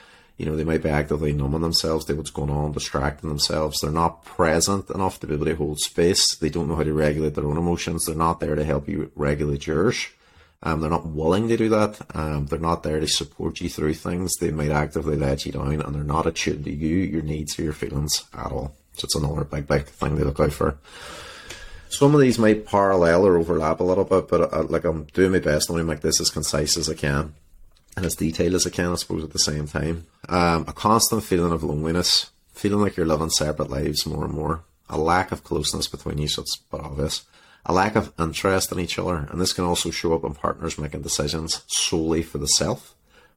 you 0.42 0.50
know, 0.50 0.56
they 0.56 0.64
might 0.64 0.82
be 0.82 0.88
actively 0.88 1.32
numbing 1.32 1.60
themselves 1.60 2.04
to 2.04 2.14
what's 2.14 2.30
going 2.30 2.50
on, 2.50 2.72
distracting 2.72 3.28
themselves. 3.28 3.78
They're 3.80 3.92
not 3.92 4.24
present 4.24 4.90
enough 4.90 5.20
to 5.20 5.28
be 5.28 5.34
able 5.34 5.46
to 5.46 5.54
hold 5.54 5.78
space. 5.78 6.34
They 6.34 6.48
don't 6.48 6.66
know 6.66 6.74
how 6.74 6.82
to 6.82 6.92
regulate 6.92 7.36
their 7.36 7.46
own 7.46 7.56
emotions. 7.56 8.04
They're 8.04 8.16
not 8.16 8.40
there 8.40 8.56
to 8.56 8.64
help 8.64 8.88
you 8.88 9.12
regulate 9.14 9.68
yours. 9.68 10.08
Um, 10.64 10.80
they're 10.80 10.90
not 10.90 11.06
willing 11.06 11.46
to 11.46 11.56
do 11.56 11.68
that. 11.68 12.00
Um, 12.12 12.46
they're 12.46 12.58
not 12.58 12.82
there 12.82 12.98
to 12.98 13.06
support 13.06 13.60
you 13.60 13.68
through 13.68 13.94
things. 13.94 14.32
They 14.40 14.50
might 14.50 14.72
actively 14.72 15.16
let 15.16 15.46
you 15.46 15.52
down 15.52 15.80
and 15.80 15.94
they're 15.94 16.02
not 16.02 16.26
attuned 16.26 16.64
to 16.64 16.72
you, 16.72 16.96
your 16.96 17.22
needs, 17.22 17.56
or 17.56 17.62
your 17.62 17.72
feelings 17.72 18.24
at 18.34 18.50
all. 18.50 18.74
So 18.94 19.04
it's 19.04 19.14
another 19.14 19.44
big, 19.44 19.68
big 19.68 19.84
thing 19.84 20.18
to 20.18 20.24
look 20.24 20.40
out 20.40 20.52
for. 20.52 20.76
Some 21.88 22.16
of 22.16 22.20
these 22.20 22.38
might 22.40 22.66
parallel 22.66 23.26
or 23.26 23.36
overlap 23.36 23.78
a 23.78 23.84
little 23.84 24.04
bit, 24.04 24.26
but 24.26 24.52
uh, 24.52 24.64
like 24.64 24.84
I'm 24.84 25.04
doing 25.12 25.30
my 25.30 25.38
best 25.38 25.68
to 25.68 25.84
make 25.84 26.00
this 26.00 26.20
as 26.20 26.30
concise 26.30 26.76
as 26.76 26.90
I 26.90 26.94
can 26.94 27.34
and 27.96 28.04
as 28.04 28.16
detailed 28.16 28.54
as 28.54 28.66
I 28.66 28.70
can, 28.70 28.90
I 28.90 28.96
suppose, 28.96 29.22
at 29.22 29.32
the 29.32 29.38
same 29.38 29.68
time. 29.68 30.06
Um, 30.28 30.64
a 30.68 30.72
constant 30.72 31.24
feeling 31.24 31.52
of 31.52 31.64
loneliness, 31.64 32.30
feeling 32.52 32.80
like 32.80 32.96
you're 32.96 33.06
living 33.06 33.30
separate 33.30 33.70
lives 33.70 34.06
more 34.06 34.24
and 34.24 34.32
more, 34.32 34.64
a 34.88 34.98
lack 34.98 35.32
of 35.32 35.42
closeness 35.42 35.88
between 35.88 36.18
you, 36.18 36.28
so 36.28 36.42
it's 36.42 36.56
but 36.56 36.80
obvious, 36.80 37.24
a 37.66 37.72
lack 37.72 37.96
of 37.96 38.12
interest 38.18 38.72
in 38.72 38.78
each 38.78 38.98
other, 38.98 39.28
and 39.30 39.40
this 39.40 39.52
can 39.52 39.64
also 39.64 39.90
show 39.90 40.14
up 40.14 40.24
in 40.24 40.34
partners 40.34 40.78
making 40.78 41.02
decisions 41.02 41.62
solely 41.68 42.22
for 42.22 42.38
the 42.38 42.46
self, 42.46 42.94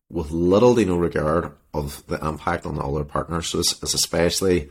with 0.10 0.32
little 0.32 0.76
to 0.76 0.86
no 0.86 0.96
regard 0.96 1.52
of 1.74 2.06
the 2.08 2.24
impact 2.26 2.66
on 2.66 2.76
the 2.76 2.84
other 2.84 3.04
partner. 3.04 3.42
So 3.42 3.60
it's, 3.60 3.72
it's 3.82 3.94
especially 3.94 4.70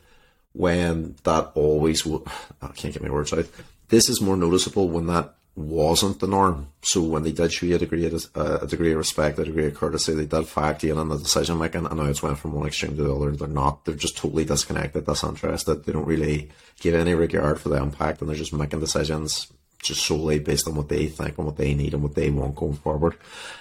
when 0.52 1.16
that 1.24 1.50
always, 1.54 2.06
will, 2.06 2.26
I 2.62 2.68
can't 2.68 2.94
get 2.94 3.02
my 3.02 3.10
words 3.10 3.32
out. 3.32 3.46
This 3.88 4.08
is 4.08 4.20
more 4.20 4.36
noticeable 4.36 4.88
when 4.88 5.06
that 5.06 5.34
wasn't 5.56 6.18
the 6.18 6.26
norm. 6.26 6.68
So 6.82 7.00
when 7.02 7.22
they 7.22 7.32
did 7.32 7.52
show 7.52 7.66
you 7.66 7.76
a 7.76 7.78
degree 7.78 8.06
of, 8.06 8.26
uh, 8.34 8.58
a 8.62 8.66
degree 8.66 8.92
of 8.92 8.98
respect, 8.98 9.38
a 9.38 9.44
degree 9.44 9.66
of 9.66 9.74
courtesy, 9.74 10.12
they 10.12 10.26
did 10.26 10.48
factor 10.48 10.88
in 10.88 10.98
on 10.98 11.08
the 11.08 11.18
decision 11.18 11.58
making, 11.58 11.86
and 11.86 11.96
now 11.96 12.06
it's 12.06 12.22
went 12.22 12.38
from 12.38 12.52
one 12.52 12.66
extreme 12.66 12.96
to 12.96 13.02
the 13.02 13.14
other. 13.14 13.30
They're 13.30 13.48
not. 13.48 13.84
They're 13.84 13.94
just 13.94 14.16
totally 14.16 14.44
disconnected, 14.44 15.06
disinterested. 15.06 15.84
They 15.84 15.92
don't 15.92 16.06
really 16.06 16.50
give 16.80 16.94
any 16.94 17.14
regard 17.14 17.60
for 17.60 17.68
the 17.68 17.80
impact, 17.80 18.20
and 18.20 18.28
they're 18.28 18.36
just 18.36 18.52
making 18.52 18.80
decisions 18.80 19.46
just 19.80 20.04
solely 20.04 20.38
based 20.38 20.66
on 20.66 20.74
what 20.74 20.88
they 20.88 21.06
think 21.06 21.36
and 21.36 21.46
what 21.46 21.56
they 21.56 21.74
need 21.74 21.92
and 21.92 22.02
what 22.02 22.14
they 22.14 22.30
want 22.30 22.56
going 22.56 22.74
forward. 22.74 23.14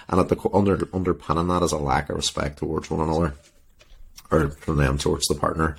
And 0.08 0.18
at 0.18 0.28
the 0.28 0.50
under 0.52 0.88
underpinning 0.92 1.48
that 1.48 1.62
is 1.62 1.72
a 1.72 1.78
lack 1.78 2.08
of 2.08 2.16
respect 2.16 2.58
towards 2.58 2.90
one 2.90 3.06
another, 3.06 3.34
or 4.30 4.50
from 4.50 4.78
them 4.78 4.98
towards 4.98 5.26
the 5.26 5.34
partner. 5.34 5.76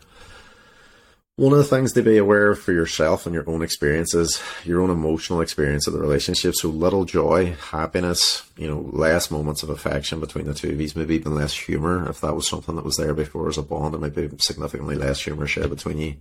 One 1.37 1.51
of 1.51 1.57
the 1.57 1.65
things 1.65 1.91
to 1.91 2.01
be 2.01 2.15
aware 2.17 2.51
of 2.51 2.61
for 2.61 2.71
yourself 2.71 3.25
and 3.25 3.35
your 3.35 3.43
own 3.49 3.61
experiences, 3.61 4.41
your 4.63 4.79
own 4.79 4.89
emotional 4.89 5.41
experience 5.41 5.85
of 5.85 5.91
the 5.91 5.99
relationship. 5.99 6.55
So 6.55 6.69
little 6.69 7.03
joy, 7.03 7.57
happiness, 7.71 8.49
you 8.55 8.69
know, 8.69 8.89
less 8.93 9.29
moments 9.29 9.61
of 9.61 9.69
affection 9.69 10.21
between 10.21 10.45
the 10.45 10.53
two 10.53 10.69
of 10.69 10.79
you, 10.79 10.89
maybe 10.95 11.15
even 11.15 11.35
less 11.35 11.51
humour. 11.51 12.09
If 12.09 12.21
that 12.21 12.37
was 12.37 12.47
something 12.47 12.77
that 12.77 12.85
was 12.85 12.95
there 12.95 13.13
before 13.13 13.49
as 13.49 13.57
a 13.57 13.63
bond, 13.63 13.93
there 13.93 13.99
might 13.99 14.15
be 14.15 14.29
significantly 14.37 14.95
less 14.95 15.23
humour 15.23 15.45
shared 15.45 15.71
between 15.71 15.97
you. 15.97 16.15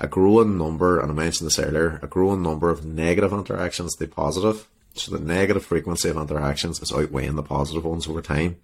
A 0.00 0.06
growing 0.06 0.58
number, 0.58 1.00
and 1.00 1.10
I 1.10 1.14
mentioned 1.14 1.46
this 1.46 1.58
earlier, 1.58 1.98
a 2.02 2.06
growing 2.06 2.42
number 2.42 2.68
of 2.68 2.84
negative 2.84 3.32
interactions 3.32 3.96
to 3.96 4.06
positive. 4.06 4.68
So 4.92 5.16
the 5.16 5.24
negative 5.24 5.64
frequency 5.64 6.10
of 6.10 6.18
interactions 6.18 6.82
is 6.82 6.92
outweighing 6.92 7.36
the 7.36 7.42
positive 7.42 7.86
ones 7.86 8.06
over 8.06 8.20
time. 8.20 8.56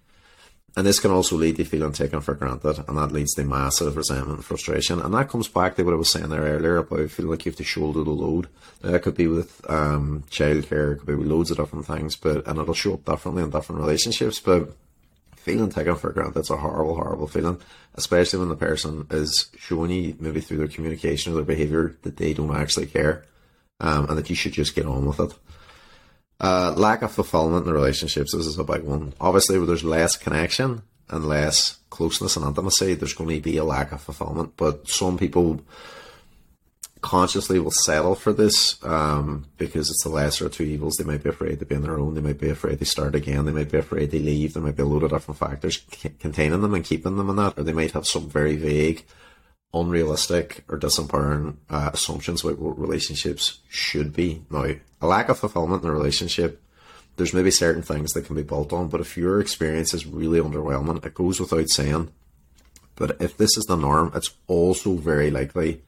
And 0.77 0.85
this 0.85 0.99
can 0.99 1.11
also 1.11 1.37
lead 1.37 1.55
to 1.55 1.63
feeling 1.63 1.93
taken 1.93 2.19
for 2.19 2.33
granted, 2.33 2.83
and 2.85 2.97
that 2.97 3.13
leads 3.13 3.33
to 3.35 3.45
massive 3.45 3.95
resentment 3.95 4.39
and 4.39 4.45
frustration. 4.45 4.99
And 4.99 5.13
that 5.13 5.29
comes 5.29 5.47
back 5.47 5.75
to 5.75 5.83
what 5.83 5.93
I 5.93 5.97
was 5.97 6.09
saying 6.09 6.29
there 6.29 6.41
earlier 6.41 6.77
about 6.77 7.09
feeling 7.11 7.31
like 7.31 7.45
you 7.45 7.51
have 7.51 7.57
to 7.57 7.63
shoulder 7.63 8.03
the 8.03 8.09
load. 8.09 8.49
That 8.81 9.01
could 9.01 9.15
be 9.15 9.27
with 9.27 9.61
um, 9.69 10.25
childcare, 10.29 10.93
it 10.93 10.97
could 10.97 11.07
be 11.07 11.15
with 11.15 11.27
loads 11.27 11.49
of 11.49 11.57
different 11.57 11.85
things, 11.85 12.17
but 12.17 12.45
and 12.45 12.59
it'll 12.59 12.73
show 12.73 12.95
up 12.95 13.05
differently 13.05 13.43
in 13.43 13.51
different 13.51 13.79
relationships. 13.79 14.41
But 14.41 14.75
feeling 15.37 15.69
taken 15.69 15.95
for 15.95 16.11
granted 16.11 16.39
is 16.39 16.49
a 16.49 16.57
horrible, 16.57 16.95
horrible 16.95 17.27
feeling, 17.27 17.61
especially 17.93 18.39
when 18.39 18.49
the 18.49 18.55
person 18.57 19.07
is 19.11 19.49
showing 19.57 19.91
you 19.91 20.17
maybe 20.19 20.41
through 20.41 20.57
their 20.57 20.67
communication 20.67 21.31
or 21.31 21.35
their 21.35 21.45
behaviour 21.45 21.95
that 22.01 22.17
they 22.17 22.33
don't 22.33 22.53
actually 22.53 22.87
care, 22.87 23.23
um, 23.79 24.09
and 24.09 24.17
that 24.17 24.29
you 24.29 24.35
should 24.35 24.51
just 24.51 24.75
get 24.75 24.85
on 24.85 25.05
with 25.05 25.21
it. 25.21 25.33
Uh, 26.39 26.73
lack 26.75 27.01
of 27.01 27.11
fulfillment 27.11 27.65
in 27.65 27.73
relationships. 27.73 28.35
This 28.35 28.45
is 28.45 28.59
a 28.59 28.63
big 28.63 28.83
one. 28.83 29.13
Obviously, 29.21 29.57
where 29.57 29.67
there's 29.67 29.83
less 29.83 30.17
connection 30.17 30.81
and 31.09 31.27
less 31.27 31.77
closeness 31.89 32.35
and 32.35 32.45
intimacy, 32.45 32.93
there's 32.93 33.13
going 33.13 33.29
to 33.29 33.41
be 33.41 33.57
a 33.57 33.63
lack 33.63 33.91
of 33.91 34.01
fulfillment. 34.01 34.53
But 34.57 34.89
some 34.89 35.17
people 35.17 35.61
consciously 37.05 37.59
will 37.59 37.71
settle 37.71 38.15
for 38.15 38.33
this 38.33 38.83
um, 38.83 39.45
because 39.57 39.91
it's 39.91 40.03
the 40.03 40.09
lesser 40.09 40.47
of 40.47 40.53
two 40.53 40.63
evils. 40.63 40.95
They 40.95 41.03
might 41.03 41.23
be 41.23 41.29
afraid 41.29 41.59
to 41.59 41.65
be 41.65 41.75
on 41.75 41.83
their 41.83 41.99
own. 41.99 42.15
They 42.15 42.21
might 42.21 42.39
be 42.39 42.49
afraid 42.49 42.79
to 42.79 42.85
start 42.85 43.15
again. 43.15 43.45
They 43.45 43.51
might 43.51 43.71
be 43.71 43.77
afraid 43.77 44.11
to 44.11 44.19
leave. 44.19 44.53
There 44.53 44.63
might 44.63 44.75
be 44.75 44.83
a 44.83 44.87
load 44.87 45.03
of 45.03 45.11
different 45.11 45.39
factors 45.39 45.77
containing 46.19 46.61
them 46.61 46.73
and 46.73 46.83
keeping 46.83 47.15
them 47.15 47.29
in 47.29 47.35
that. 47.35 47.59
Or 47.59 47.63
they 47.63 47.73
might 47.73 47.91
have 47.91 48.07
some 48.07 48.27
very 48.27 48.55
vague 48.55 49.05
unrealistic 49.71 50.63
or 50.67 50.79
disempowering 50.79 51.57
uh, 51.69 51.91
assumptions 51.93 52.43
about 52.43 52.57
what 52.57 52.79
relationships 52.79 53.59
should 53.69 54.11
be. 54.13 54.41
Now, 54.49 54.65
a 55.05 55.07
lack 55.07 55.29
of 55.29 55.39
fulfillment 55.39 55.83
in 55.83 55.89
a 55.89 55.93
relationship, 55.93 56.61
there's 57.15 57.33
maybe 57.33 57.51
certain 57.51 57.81
things 57.81 58.11
that 58.11 58.25
can 58.25 58.35
be 58.35 58.43
built 58.43 58.73
on, 58.73 58.89
but 58.89 59.01
if 59.01 59.15
your 59.15 59.39
experience 59.39 59.93
is 59.93 60.05
really 60.05 60.39
underwhelming, 60.39 61.03
it 61.05 61.13
goes 61.13 61.39
without 61.39 61.69
saying. 61.69 62.09
But 62.95 63.21
if 63.21 63.37
this 63.37 63.57
is 63.57 63.65
the 63.65 63.75
norm, 63.75 64.11
it's 64.15 64.33
also 64.47 64.95
very 64.95 65.31
likely 65.31 65.81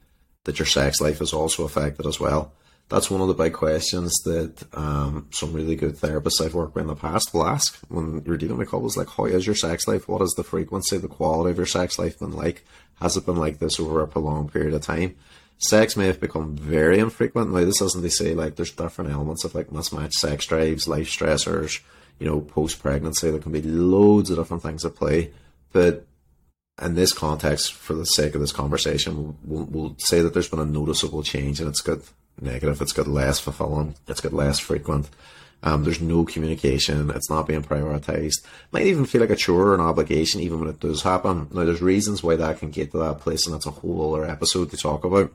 that 0.44 0.58
your 0.58 0.66
sex 0.66 1.00
life 1.00 1.20
is 1.20 1.32
also 1.32 1.64
affected 1.64 2.06
as 2.06 2.18
well 2.18 2.52
that's 2.88 3.10
one 3.10 3.20
of 3.20 3.28
the 3.28 3.34
big 3.34 3.52
questions 3.52 4.12
that 4.24 4.64
um, 4.72 5.28
some 5.30 5.52
really 5.52 5.76
good 5.76 5.96
therapists 5.96 6.40
I've 6.40 6.54
worked 6.54 6.74
with 6.74 6.82
in 6.82 6.88
the 6.88 6.96
past 6.96 7.34
will 7.34 7.46
ask 7.46 7.78
when 7.88 8.22
you're 8.24 8.38
dealing 8.38 8.56
with 8.56 8.70
couples 8.70 8.96
like, 8.96 9.10
how 9.10 9.26
is 9.26 9.46
your 9.46 9.54
sex 9.54 9.86
life? 9.86 10.08
What 10.08 10.22
is 10.22 10.32
the 10.36 10.44
frequency, 10.44 10.96
the 10.96 11.08
quality 11.08 11.50
of 11.50 11.58
your 11.58 11.66
sex 11.66 11.98
life 11.98 12.18
been 12.18 12.32
like? 12.32 12.64
Has 13.00 13.16
it 13.16 13.26
been 13.26 13.36
like 13.36 13.58
this 13.58 13.78
over 13.78 14.00
a 14.00 14.08
prolonged 14.08 14.52
period 14.52 14.72
of 14.72 14.82
time? 14.82 15.16
Sex 15.58 15.96
may 15.96 16.06
have 16.06 16.20
become 16.20 16.56
very 16.56 17.00
infrequent. 17.00 17.52
Now, 17.52 17.64
this 17.64 17.82
isn't 17.82 18.02
to 18.02 18.10
say 18.10 18.34
like 18.34 18.56
there's 18.56 18.70
different 18.70 19.10
elements 19.10 19.44
of 19.44 19.54
like 19.54 19.72
mismatched 19.72 20.14
sex 20.14 20.46
drives, 20.46 20.86
life 20.86 21.08
stressors, 21.08 21.80
you 22.20 22.26
know, 22.26 22.40
post 22.40 22.80
pregnancy. 22.80 23.30
There 23.30 23.40
can 23.40 23.52
be 23.52 23.62
loads 23.62 24.30
of 24.30 24.38
different 24.38 24.62
things 24.62 24.84
at 24.84 24.94
play. 24.94 25.32
But 25.72 26.06
in 26.80 26.94
this 26.94 27.12
context, 27.12 27.72
for 27.72 27.94
the 27.94 28.06
sake 28.06 28.34
of 28.34 28.40
this 28.40 28.52
conversation, 28.52 29.36
we'll, 29.44 29.64
we'll 29.64 29.96
say 29.98 30.22
that 30.22 30.32
there's 30.32 30.48
been 30.48 30.60
a 30.60 30.64
noticeable 30.64 31.24
change 31.24 31.58
and 31.58 31.68
it's 31.68 31.80
got 31.80 31.98
negative. 32.40 32.80
It's 32.80 32.92
got 32.92 33.08
less 33.08 33.40
fulfilling. 33.40 33.96
It's 34.06 34.20
got 34.20 34.32
less 34.32 34.60
frequent. 34.60 35.08
Um, 35.62 35.82
there's 35.82 36.00
no 36.00 36.24
communication. 36.24 37.10
It's 37.10 37.28
not 37.28 37.48
being 37.48 37.64
prioritized. 37.64 38.44
Might 38.70 38.86
even 38.86 39.06
feel 39.06 39.20
like 39.20 39.30
a 39.30 39.36
chore 39.36 39.68
or 39.68 39.74
an 39.74 39.80
obligation, 39.80 40.40
even 40.40 40.60
when 40.60 40.68
it 40.68 40.78
does 40.78 41.02
happen. 41.02 41.48
Now, 41.50 41.64
there's 41.64 41.82
reasons 41.82 42.22
why 42.22 42.36
that 42.36 42.60
can 42.60 42.70
get 42.70 42.92
to 42.92 42.98
that 42.98 43.18
place, 43.18 43.44
and 43.44 43.54
that's 43.54 43.66
a 43.66 43.72
whole 43.72 44.14
other 44.14 44.24
episode 44.24 44.70
to 44.70 44.76
talk 44.76 45.04
about. 45.04 45.32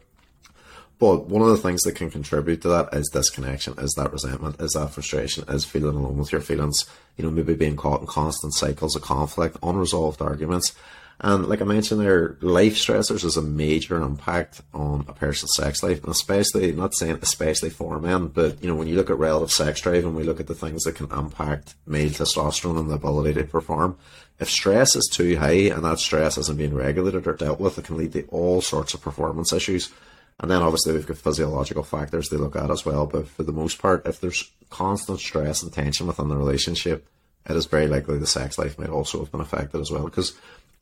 But 0.99 1.25
one 1.27 1.41
of 1.41 1.49
the 1.49 1.57
things 1.57 1.81
that 1.81 1.95
can 1.95 2.09
contribute 2.09 2.61
to 2.61 2.69
that 2.69 2.93
is 2.93 3.09
disconnection, 3.11 3.75
is 3.77 3.93
that 3.97 4.13
resentment, 4.13 4.61
is 4.61 4.71
that 4.71 4.91
frustration, 4.91 5.43
is 5.49 5.65
feeling 5.65 5.95
alone 5.95 6.17
with 6.17 6.31
your 6.31 6.41
feelings. 6.41 6.85
You 7.17 7.25
know, 7.25 7.31
maybe 7.31 7.55
being 7.55 7.75
caught 7.75 8.01
in 8.01 8.07
constant 8.07 8.53
cycles 8.53 8.95
of 8.95 9.01
conflict, 9.01 9.57
unresolved 9.61 10.21
arguments, 10.21 10.73
and 11.19 11.47
like 11.47 11.61
I 11.61 11.65
mentioned 11.65 12.01
there, 12.01 12.37
life 12.41 12.75
stressors 12.75 13.23
is 13.23 13.37
a 13.37 13.41
major 13.41 14.01
impact 14.01 14.61
on 14.73 15.05
a 15.07 15.13
person's 15.13 15.55
sex 15.55 15.83
life, 15.83 16.03
and 16.03 16.11
especially 16.11 16.71
not 16.71 16.95
saying 16.95 17.19
especially 17.21 17.69
for 17.69 17.99
men, 17.99 18.27
but 18.27 18.61
you 18.61 18.69
know 18.69 18.75
when 18.75 18.87
you 18.87 18.95
look 18.95 19.09
at 19.09 19.17
relative 19.17 19.51
sex 19.51 19.81
drive 19.81 20.03
and 20.03 20.15
we 20.15 20.23
look 20.23 20.39
at 20.39 20.47
the 20.47 20.55
things 20.55 20.83
that 20.83 20.95
can 20.95 21.11
impact 21.11 21.75
male 21.85 22.09
testosterone 22.09 22.79
and 22.79 22.89
the 22.89 22.95
ability 22.95 23.33
to 23.35 23.43
perform, 23.47 23.97
if 24.39 24.49
stress 24.49 24.95
is 24.95 25.07
too 25.11 25.37
high 25.37 25.51
and 25.51 25.85
that 25.85 25.99
stress 25.99 26.37
isn't 26.37 26.57
being 26.57 26.73
regulated 26.73 27.27
or 27.27 27.33
dealt 27.33 27.59
with, 27.59 27.77
it 27.77 27.85
can 27.85 27.97
lead 27.97 28.13
to 28.13 28.25
all 28.27 28.61
sorts 28.61 28.93
of 28.93 29.01
performance 29.01 29.53
issues. 29.53 29.91
And 30.39 30.49
then 30.49 30.61
obviously 30.61 30.93
we've 30.93 31.07
got 31.07 31.17
physiological 31.17 31.83
factors 31.83 32.29
they 32.29 32.37
look 32.37 32.55
at 32.55 32.71
as 32.71 32.85
well. 32.85 33.05
But 33.05 33.27
for 33.27 33.43
the 33.43 33.51
most 33.51 33.79
part, 33.79 34.05
if 34.05 34.19
there's 34.19 34.51
constant 34.69 35.19
stress 35.19 35.63
and 35.63 35.71
tension 35.71 36.07
within 36.07 36.27
the 36.27 36.37
relationship, 36.37 37.07
it 37.49 37.55
is 37.55 37.65
very 37.65 37.87
likely 37.87 38.17
the 38.17 38.27
sex 38.27 38.57
life 38.57 38.79
might 38.79 38.89
also 38.89 39.19
have 39.19 39.31
been 39.31 39.41
affected 39.41 39.79
as 39.79 39.91
well. 39.91 40.05
Because 40.05 40.33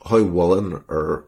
how 0.05 0.23
willing 0.23 0.83
or 0.87 1.25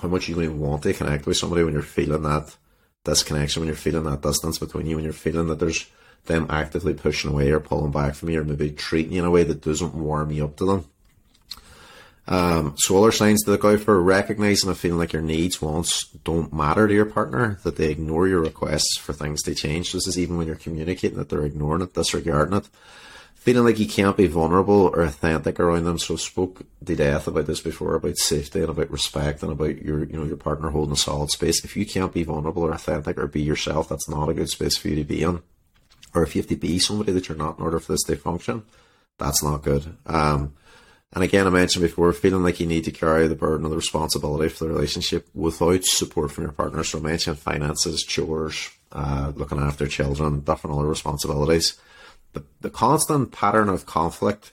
how 0.00 0.08
much 0.08 0.28
you 0.28 0.40
even 0.40 0.58
want 0.58 0.82
to 0.82 0.92
connect 0.92 1.26
with 1.26 1.36
somebody 1.36 1.64
when 1.64 1.72
you're 1.72 1.82
feeling 1.82 2.22
that 2.22 2.56
disconnection, 3.04 3.60
when 3.60 3.68
you're 3.68 3.76
feeling 3.76 4.04
that 4.04 4.22
distance 4.22 4.58
between 4.58 4.86
you, 4.86 4.96
when 4.96 5.04
you're 5.04 5.12
feeling 5.12 5.46
that 5.48 5.58
there's 5.58 5.86
them 6.26 6.46
actively 6.50 6.92
pushing 6.92 7.30
away 7.30 7.50
or 7.50 7.60
pulling 7.60 7.92
back 7.92 8.14
from 8.14 8.30
you, 8.30 8.40
or 8.40 8.44
maybe 8.44 8.70
treating 8.70 9.12
you 9.12 9.20
in 9.20 9.24
a 9.24 9.30
way 9.30 9.44
that 9.44 9.62
doesn't 9.62 9.94
warm 9.94 10.30
you 10.32 10.44
up 10.44 10.56
to 10.56 10.64
them. 10.64 10.84
Um, 12.28 12.74
other 12.90 13.12
signs 13.12 13.44
to 13.44 13.52
look 13.52 13.64
out 13.64 13.80
for 13.80 14.02
recognizing 14.02 14.68
and 14.68 14.78
feeling 14.78 14.98
like 14.98 15.12
your 15.12 15.22
needs, 15.22 15.62
wants 15.62 16.08
don't 16.24 16.52
matter 16.52 16.88
to 16.88 16.94
your 16.94 17.06
partner, 17.06 17.60
that 17.62 17.76
they 17.76 17.90
ignore 17.90 18.26
your 18.26 18.40
requests 18.40 18.98
for 18.98 19.12
things 19.12 19.42
to 19.42 19.54
change. 19.54 19.92
This 19.92 20.08
is 20.08 20.18
even 20.18 20.36
when 20.36 20.46
you're 20.46 20.56
communicating 20.56 21.18
that 21.18 21.28
they're 21.28 21.44
ignoring 21.44 21.82
it, 21.82 21.94
disregarding 21.94 22.58
it 22.58 22.68
feeling 23.46 23.64
like 23.64 23.78
you 23.78 23.86
can't 23.86 24.16
be 24.16 24.26
vulnerable 24.26 24.90
or 24.92 25.02
authentic 25.02 25.60
around 25.60 25.84
them. 25.84 26.00
So 26.00 26.16
spoke 26.16 26.62
to 26.84 26.96
death 26.96 27.28
about 27.28 27.46
this 27.46 27.60
before 27.60 27.94
about 27.94 28.16
safety 28.16 28.58
and 28.58 28.68
about 28.68 28.90
respect 28.90 29.40
and 29.44 29.52
about 29.52 29.80
your 29.82 30.02
you 30.02 30.16
know 30.16 30.24
your 30.24 30.36
partner 30.36 30.70
holding 30.70 30.94
a 30.94 30.96
solid 30.96 31.30
space. 31.30 31.64
If 31.64 31.76
you 31.76 31.86
can't 31.86 32.12
be 32.12 32.24
vulnerable 32.24 32.64
or 32.64 32.72
authentic 32.72 33.16
or 33.16 33.28
be 33.28 33.42
yourself, 33.42 33.88
that's 33.88 34.08
not 34.08 34.28
a 34.28 34.34
good 34.34 34.48
space 34.48 34.76
for 34.76 34.88
you 34.88 34.96
to 34.96 35.04
be 35.04 35.22
in. 35.22 35.42
Or 36.12 36.24
if 36.24 36.34
you 36.34 36.42
have 36.42 36.48
to 36.48 36.56
be 36.56 36.80
somebody 36.80 37.12
that 37.12 37.28
you're 37.28 37.38
not 37.38 37.58
in 37.58 37.64
order 37.64 37.78
for 37.78 37.92
this 37.92 38.02
to 38.04 38.16
function, 38.16 38.64
that's 39.16 39.44
not 39.44 39.62
good. 39.62 39.96
Um, 40.06 40.54
and 41.14 41.24
again, 41.24 41.46
I 41.46 41.50
mentioned 41.50 41.82
before, 41.82 42.12
feeling 42.12 42.42
like 42.42 42.60
you 42.60 42.66
need 42.66 42.84
to 42.84 42.90
carry 42.90 43.28
the 43.28 43.34
burden 43.34 43.64
of 43.64 43.70
the 43.70 43.76
responsibility 43.76 44.48
for 44.48 44.64
the 44.64 44.70
relationship 44.70 45.28
without 45.34 45.84
support 45.84 46.32
from 46.32 46.44
your 46.44 46.52
partner. 46.52 46.84
So 46.84 46.98
I 46.98 47.02
mentioned 47.02 47.38
finances, 47.38 48.02
chores, 48.02 48.70
uh, 48.92 49.32
looking 49.34 49.58
after 49.58 49.86
children, 49.86 50.40
different 50.40 50.76
other 50.76 50.88
responsibilities 50.88 51.78
the, 52.36 52.44
the 52.60 52.70
constant 52.70 53.32
pattern 53.32 53.68
of 53.68 53.86
conflict 53.86 54.52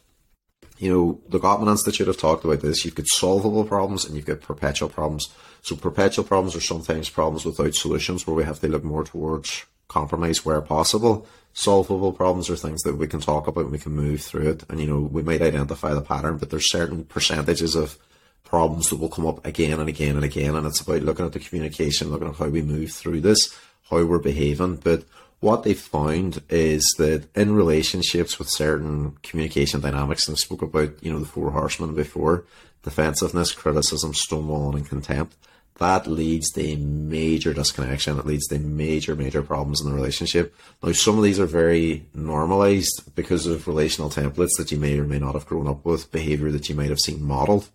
you 0.79 0.91
know, 0.91 1.21
the 1.29 1.39
Gottman 1.39 1.69
Institute 1.69 2.07
have 2.07 2.17
talked 2.17 2.43
about 2.43 2.59
this. 2.59 2.83
You've 2.83 2.95
got 2.95 3.07
solvable 3.07 3.63
problems 3.63 4.03
and 4.03 4.15
you've 4.15 4.25
got 4.25 4.41
perpetual 4.41 4.89
problems. 4.89 5.29
So 5.61 5.77
perpetual 5.77 6.25
problems 6.25 6.55
are 6.57 6.61
sometimes 6.61 7.09
problems 7.09 7.45
without 7.45 7.75
solutions 7.75 8.25
where 8.25 8.35
we 8.35 8.43
have 8.43 8.59
to 8.59 8.67
look 8.67 8.83
more 8.83 9.05
towards 9.05 9.65
compromise 9.87 10.43
where 10.43 10.59
possible. 10.61 11.25
Solvable 11.53 12.11
problems 12.11 12.49
are 12.49 12.55
things 12.55 12.81
that 12.81 12.97
we 12.97 13.07
can 13.07 13.19
talk 13.19 13.47
about 13.47 13.65
and 13.65 13.71
we 13.71 13.77
can 13.77 13.93
move 13.93 14.21
through 14.21 14.49
it. 14.49 14.63
And, 14.69 14.79
you 14.79 14.87
know, 14.87 14.99
we 14.99 15.21
might 15.21 15.41
identify 15.41 15.93
the 15.93 16.01
pattern, 16.01 16.37
but 16.37 16.49
there's 16.49 16.71
certain 16.71 17.05
percentages 17.05 17.75
of 17.75 17.97
problems 18.43 18.89
that 18.89 18.99
will 18.99 19.09
come 19.09 19.27
up 19.27 19.45
again 19.45 19.79
and 19.79 19.87
again 19.87 20.15
and 20.15 20.25
again. 20.25 20.55
And 20.55 20.65
it's 20.65 20.81
about 20.81 21.03
looking 21.03 21.25
at 21.25 21.33
the 21.33 21.39
communication, 21.39 22.09
looking 22.09 22.27
at 22.27 22.35
how 22.35 22.47
we 22.47 22.63
move 22.63 22.91
through 22.91 23.21
this, 23.21 23.55
how 23.89 24.03
we're 24.03 24.19
behaving. 24.19 24.77
But 24.77 25.03
what 25.41 25.63
they 25.63 25.73
found 25.75 26.41
is 26.49 26.83
that 26.97 27.27
in 27.35 27.53
relationships 27.53 28.39
with 28.39 28.49
certain 28.49 29.17
communication 29.21 29.81
dynamics, 29.81 30.27
and 30.27 30.35
I 30.35 30.37
spoke 30.37 30.61
about, 30.61 31.03
you 31.03 31.11
know, 31.11 31.19
the 31.19 31.25
four 31.25 31.51
horsemen 31.51 31.93
before, 31.93 32.45
defensiveness, 32.81 33.51
criticism, 33.51 34.13
stonewalling, 34.13 34.75
and 34.75 34.89
contempt, 34.89 35.35
that 35.79 36.05
leads 36.05 36.51
to 36.51 36.61
a 36.61 36.75
major 36.75 37.53
disconnection. 37.53 38.19
It 38.19 38.25
leads 38.25 38.47
to 38.47 38.59
major, 38.59 39.15
major 39.15 39.41
problems 39.41 39.81
in 39.81 39.89
the 39.89 39.95
relationship. 39.95 40.55
Now, 40.83 40.91
some 40.91 41.17
of 41.17 41.23
these 41.23 41.39
are 41.39 41.47
very 41.47 42.05
normalized 42.13 43.15
because 43.15 43.47
of 43.47 43.67
relational 43.67 44.09
templates 44.09 44.57
that 44.57 44.71
you 44.71 44.77
may 44.77 44.99
or 44.99 45.05
may 45.05 45.19
not 45.19 45.33
have 45.33 45.47
grown 45.47 45.67
up 45.67 45.83
with, 45.83 46.11
behavior 46.11 46.51
that 46.51 46.69
you 46.69 46.75
might 46.75 46.89
have 46.89 46.99
seen 46.99 47.23
modeled. 47.23 47.69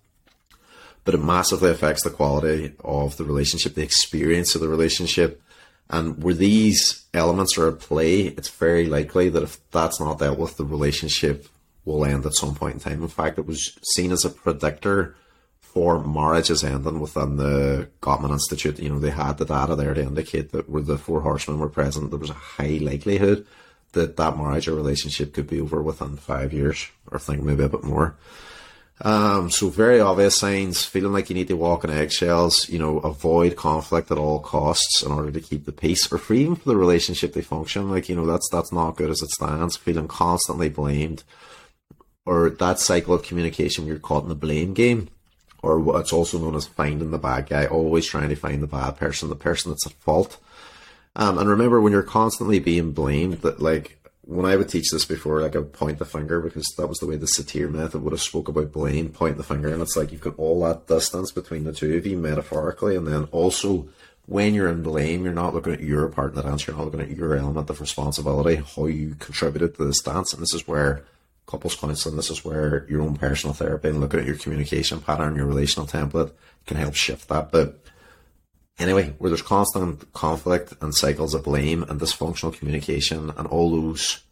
But 1.05 1.15
it 1.15 1.25
massively 1.25 1.71
affects 1.71 2.05
the 2.05 2.11
quality 2.11 2.75
of 2.85 3.17
the 3.17 3.25
relationship, 3.25 3.75
the 3.75 3.83
experience 3.83 4.55
of 4.55 4.61
the 4.61 4.69
relationship, 4.69 5.43
and 5.91 6.23
where 6.23 6.35
these 6.35 7.07
elements 7.15 7.57
are 7.57 7.69
at 7.69 7.81
play, 7.81 8.23
it's 8.23 8.51
very 8.51 8.87
likely 8.87 9.29
that 9.31 9.43
if 9.43 9.59
that's 9.71 9.99
not 9.99 10.19
dealt 10.19 10.39
with, 10.39 10.57
the 10.57 10.65
relationship 10.65 11.49
will 11.85 12.05
end 12.05 12.27
at 12.27 12.35
some 12.35 12.55
point 12.55 12.75
in 12.75 12.81
time. 12.81 13.03
In 13.03 13.09
fact, 13.09 13.39
it 13.39 13.47
was 13.47 13.79
seen 13.95 14.13
as 14.13 14.25
a 14.25 14.31
predictor 14.31 15.17
for 15.79 16.03
marriages 16.03 16.65
ending 16.65 16.99
within 16.99 17.37
the 17.37 17.89
Gottman 18.03 18.33
Institute. 18.33 18.81
You 18.81 18.89
know, 18.89 18.99
they 18.99 19.11
had 19.11 19.39
the 19.39 19.45
data 19.45 19.77
there 19.77 19.95
to 19.95 20.03
indicate 20.03 20.51
that 20.51 20.69
where 20.69 20.83
the 20.83 20.99
four 20.99 21.21
horsemen 21.21 21.61
were 21.61 21.69
present, 21.69 22.11
there 22.11 22.19
was 22.19 22.31
a 22.31 22.35
high 22.35 22.81
likelihood 22.83 23.47
that 23.93 24.17
that 24.17 24.37
marriage 24.37 24.67
or 24.67 24.75
relationship 24.75 25.33
could 25.33 25.47
be 25.47 25.61
over 25.61 25.81
within 25.81 26.17
five 26.17 26.53
years, 26.53 26.89
or 27.13 27.19
I 27.19 27.21
think 27.21 27.45
maybe 27.45 27.63
a 27.63 27.69
bit 27.69 27.85
more. 27.85 28.17
Um, 29.03 29.53
so 29.53 29.69
very 29.69 30.01
obvious 30.01 30.37
signs, 30.37 30.85
feeling 30.85 31.13
like 31.13 31.31
you 31.31 31.37
need 31.37 31.47
to 31.47 31.57
walk 31.57 31.85
on 31.85 31.91
eggshells, 31.91 32.69
you 32.69 32.81
know, 32.81 32.99
avoid 32.99 33.55
conflict 33.55 34.11
at 34.11 34.19
all 34.19 34.41
costs 34.41 35.05
in 35.05 35.13
order 35.13 35.31
to 35.31 35.41
keep 35.41 35.65
the 35.65 35.71
peace 35.71 36.11
or 36.11 36.21
even 36.35 36.57
for 36.57 36.71
the 36.71 36.77
relationship 36.77 37.35
to 37.35 37.43
function. 37.43 37.89
Like, 37.89 38.09
you 38.09 38.17
know, 38.17 38.27
that's, 38.27 38.49
that's 38.51 38.73
not 38.73 38.97
good 38.97 39.11
as 39.11 39.23
it 39.23 39.31
stands. 39.31 39.77
Feeling 39.77 40.09
constantly 40.09 40.71
blamed 40.71 41.23
or 42.27 42.51
that 42.51 42.81
cycle 42.81 43.15
of 43.15 43.23
communication 43.23 43.87
you're 43.87 44.01
caught 44.01 44.25
in 44.25 44.29
the 44.29 44.35
blame 44.35 44.75
game 44.75 45.09
or 45.63 45.79
what's 45.81 46.13
also 46.13 46.39
known 46.39 46.55
as 46.55 46.67
finding 46.67 47.11
the 47.11 47.19
bad 47.19 47.49
guy, 47.49 47.67
always 47.67 48.07
trying 48.07 48.29
to 48.29 48.37
find 48.37 48.63
the 48.63 48.67
bad 48.67 48.97
person, 48.97 49.29
the 49.29 49.37
person 49.37 49.71
that's 49.71 49.87
at 49.87 49.93
fault. 49.95 50.39
Um, 51.17 51.39
and 51.39 51.49
remember 51.49 51.81
when 51.81 51.93
you're 51.93 52.03
constantly 52.03 52.61
being 52.61 52.93
blamed 52.93 53.39
that 53.43 53.61
like 53.61 53.99
when 54.23 54.45
I 54.45 54.57
would 54.57 54.69
teach 54.69 54.91
this 54.91 55.07
before, 55.07 55.41
like 55.41 55.57
I 55.57 55.61
would 55.61 55.73
point 55.73 55.99
the 55.99 56.05
finger 56.05 56.41
because 56.41 56.67
that 56.77 56.87
was 56.87 56.99
the 56.99 57.07
way 57.07 57.17
the 57.17 57.27
satir 57.27 57.71
method 57.71 58.03
would 58.03 58.13
have 58.13 58.21
spoke 58.21 58.47
about 58.47 58.73
blame, 58.73 59.09
point 59.09 59.39
the 59.39 59.43
finger, 59.43 59.69
and 59.69 59.81
it's 59.81 59.97
like 59.97 60.13
you've 60.13 60.21
got 60.21 60.39
all 60.39 60.63
that 60.65 60.87
distance 60.87 61.33
between 61.33 61.65
the 61.65 61.73
two 61.73 61.97
of 61.97 62.07
you 62.07 62.19
metaphorically, 62.19 62.95
and 62.95 63.07
then 63.07 63.25
also 63.33 63.89
when 64.27 64.53
you're 64.53 64.69
in 64.69 64.83
blame, 64.83 65.25
you're 65.25 65.33
not 65.33 65.55
looking 65.55 65.73
at 65.73 65.81
your 65.81 66.07
part 66.09 66.31
in 66.31 66.37
the 66.37 66.43
dance, 66.43 66.67
you're 66.67 66.77
not 66.77 66.85
looking 66.85 67.01
at 67.01 67.09
your 67.09 67.35
element 67.35 67.71
of 67.71 67.81
responsibility, 67.81 68.57
how 68.57 68.85
you 68.85 69.17
contributed 69.19 69.75
to 69.75 69.85
this 69.87 70.03
dance, 70.03 70.35
and 70.35 70.43
this 70.43 70.53
is 70.53 70.69
where 70.69 71.03
couples 71.49 71.75
counseling, 71.75 72.15
this 72.15 72.31
is 72.31 72.45
where 72.45 72.87
your 72.89 73.03
own 73.03 73.17
personal 73.17 73.55
therapy 73.55 73.89
and 73.89 74.01
looking 74.01 74.21
at 74.21 74.27
your 74.27 74.37
communication 74.37 75.01
pattern, 75.01 75.35
your 75.35 75.47
relational 75.47 75.89
template 75.89 76.31
can 76.67 76.77
help 76.77 76.95
shift 76.95 77.29
that. 77.29 77.51
But 77.51 77.81
Anyway, 78.79 79.15
where 79.19 79.29
there's 79.29 79.43
constant 79.43 80.13
conflict 80.13 80.73
and 80.81 80.95
cycles 80.95 81.35
of 81.35 81.43
blame 81.43 81.83
and 81.89 82.01
dysfunctional 82.01 82.57
communication 82.57 83.33
and 83.37 83.47
all 83.49 83.71
those 83.71 84.23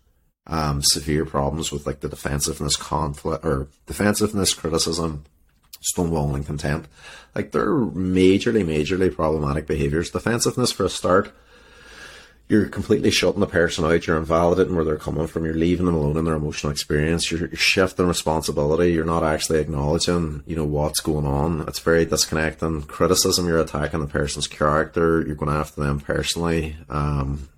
um, 0.47 0.83
severe 0.83 1.25
problems 1.25 1.73
with 1.73 1.85
like 1.85 1.99
the 1.99 2.09
defensiveness, 2.09 2.77
conflict 2.77 3.45
or 3.45 3.67
defensiveness, 3.87 4.55
criticism, 4.55 5.25
stonewalling, 5.83 6.47
contempt, 6.47 6.89
like 7.35 7.51
they're 7.51 7.75
majorly, 7.75 8.65
majorly 8.65 9.13
problematic 9.13 9.67
behaviors. 9.67 10.11
Defensiveness, 10.11 10.71
for 10.71 10.85
a 10.85 10.89
start, 10.89 11.35
you're 12.49 12.67
completely 12.67 13.11
shutting 13.11 13.41
the 13.41 13.47
person 13.47 13.85
out. 13.85 14.07
You're 14.07 14.19
invalidating 14.19 14.77
where 14.77 14.85
they're 14.85 14.97
coming 14.97 15.27
from. 15.27 15.45
You're 15.45 15.55
leaving 15.55 15.87
them 15.87 15.97
alone 15.97 16.17
in 16.17 16.25
their 16.25 16.35
emotional 16.35 16.71
experience. 16.71 17.31
You're, 17.31 17.41
you're, 17.41 17.57
shifting 17.57 18.07
responsibility. 18.07 18.93
You're 18.93 19.05
not 19.05 19.25
actually 19.25 19.59
acknowledging, 19.59 20.45
you 20.47 20.55
know, 20.55 20.65
what's 20.65 21.01
going 21.01 21.27
on. 21.27 21.63
It's 21.67 21.81
very 21.81 22.05
disconnecting. 22.05 22.83
Criticism, 22.83 23.49
you're 23.49 23.59
attacking 23.59 24.01
the 24.01 24.07
person's 24.07 24.47
character. 24.47 25.25
You're 25.27 25.35
going 25.35 25.51
after 25.51 25.81
them 25.81 25.99
personally. 25.99 26.77
Um, 26.89 27.49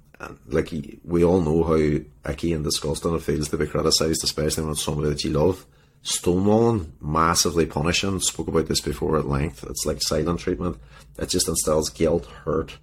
like 0.47 0.73
we 1.05 1.23
all 1.23 1.43
know 1.43 1.63
how 1.65 2.31
icky 2.31 2.53
and 2.55 2.65
disgusting 2.65 3.15
it 3.15 3.23
feels 3.23 3.51
to 3.51 3.59
be 3.59 3.67
criticised, 3.67 4.25
especially 4.25 4.65
when 4.65 4.73
it's 4.73 4.83
somebody 4.83 5.11
that 5.11 5.23
you 5.23 5.31
love. 5.31 5.67
Stonewalling, 6.03 6.93
massively 7.01 7.67
punishing. 7.67 8.21
Spoke 8.21 8.49
about 8.49 8.69
this 8.69 8.81
before 8.81 9.19
at 9.19 9.29
length. 9.29 9.65
It's 9.69 9.85
like 9.85 10.01
silent 10.01 10.41
treatment. 10.41 10.79
It 11.19 11.29
just 11.29 11.49
instills 11.49 11.91
guilt, 11.91 12.25
hurt 12.45 12.79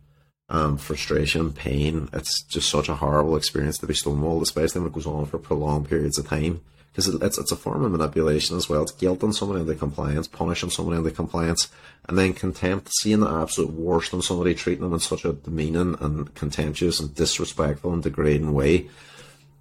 um, 0.49 0.77
frustration, 0.77 1.51
pain. 1.51 2.09
It's 2.13 2.43
just 2.43 2.69
such 2.69 2.89
a 2.89 2.95
horrible 2.95 3.35
experience 3.35 3.77
to 3.79 3.87
be 3.87 3.93
stonewalled, 3.93 4.41
especially 4.41 4.81
when 4.81 4.89
it 4.89 4.93
goes 4.93 5.07
on 5.07 5.25
for 5.25 5.37
prolonged 5.37 5.89
periods 5.89 6.17
of 6.17 6.27
time. 6.27 6.61
Because 6.91 7.09
it's, 7.09 7.37
it's 7.37 7.51
a 7.51 7.57
form 7.57 7.83
of 7.83 7.91
manipulation 7.91 8.55
as 8.55 8.69
well. 8.69 8.83
It's 8.83 8.93
guilting 8.93 9.33
somebody 9.33 9.59
into 9.59 9.75
compliance, 9.75 10.27
punishing 10.27 10.69
somebody 10.69 10.97
into 10.97 11.11
compliance, 11.11 11.69
and 12.07 12.17
then 12.17 12.33
contempt, 12.33 12.89
seeing 12.99 13.19
the 13.19 13.29
absolute 13.29 13.73
worst 13.73 14.13
in 14.13 14.21
somebody, 14.21 14.55
treating 14.55 14.83
them 14.83 14.93
in 14.93 14.99
such 14.99 15.25
a 15.25 15.33
demeaning 15.33 15.97
and 15.99 16.33
contemptuous 16.35 17.01
and 17.01 17.13
disrespectful 17.13 17.91
and 17.91 18.01
degrading 18.01 18.53
way. 18.53 18.87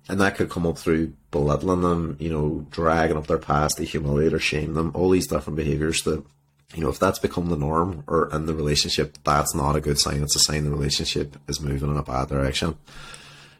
And 0.08 0.20
that 0.20 0.36
could 0.36 0.50
come 0.50 0.64
up 0.64 0.78
through 0.78 1.14
belittling 1.32 1.80
them, 1.80 2.16
you 2.20 2.30
know, 2.30 2.66
dragging 2.70 3.16
up 3.16 3.26
their 3.26 3.38
past 3.38 3.78
to 3.78 3.84
humiliate 3.84 4.34
or 4.34 4.38
shame 4.38 4.74
them, 4.74 4.92
all 4.94 5.10
these 5.10 5.26
different 5.26 5.56
behaviours 5.56 6.02
that 6.02 6.22
you 6.74 6.82
know, 6.82 6.88
if 6.88 6.98
that's 6.98 7.18
become 7.18 7.48
the 7.48 7.56
norm 7.56 8.04
or 8.06 8.30
in 8.32 8.46
the 8.46 8.54
relationship, 8.54 9.18
that's 9.24 9.54
not 9.54 9.76
a 9.76 9.80
good 9.80 9.98
sign. 9.98 10.22
It's 10.22 10.36
a 10.36 10.40
sign 10.40 10.64
the 10.64 10.70
relationship 10.70 11.36
is 11.48 11.60
moving 11.60 11.90
in 11.90 11.96
a 11.96 12.02
bad 12.02 12.28
direction. 12.28 12.76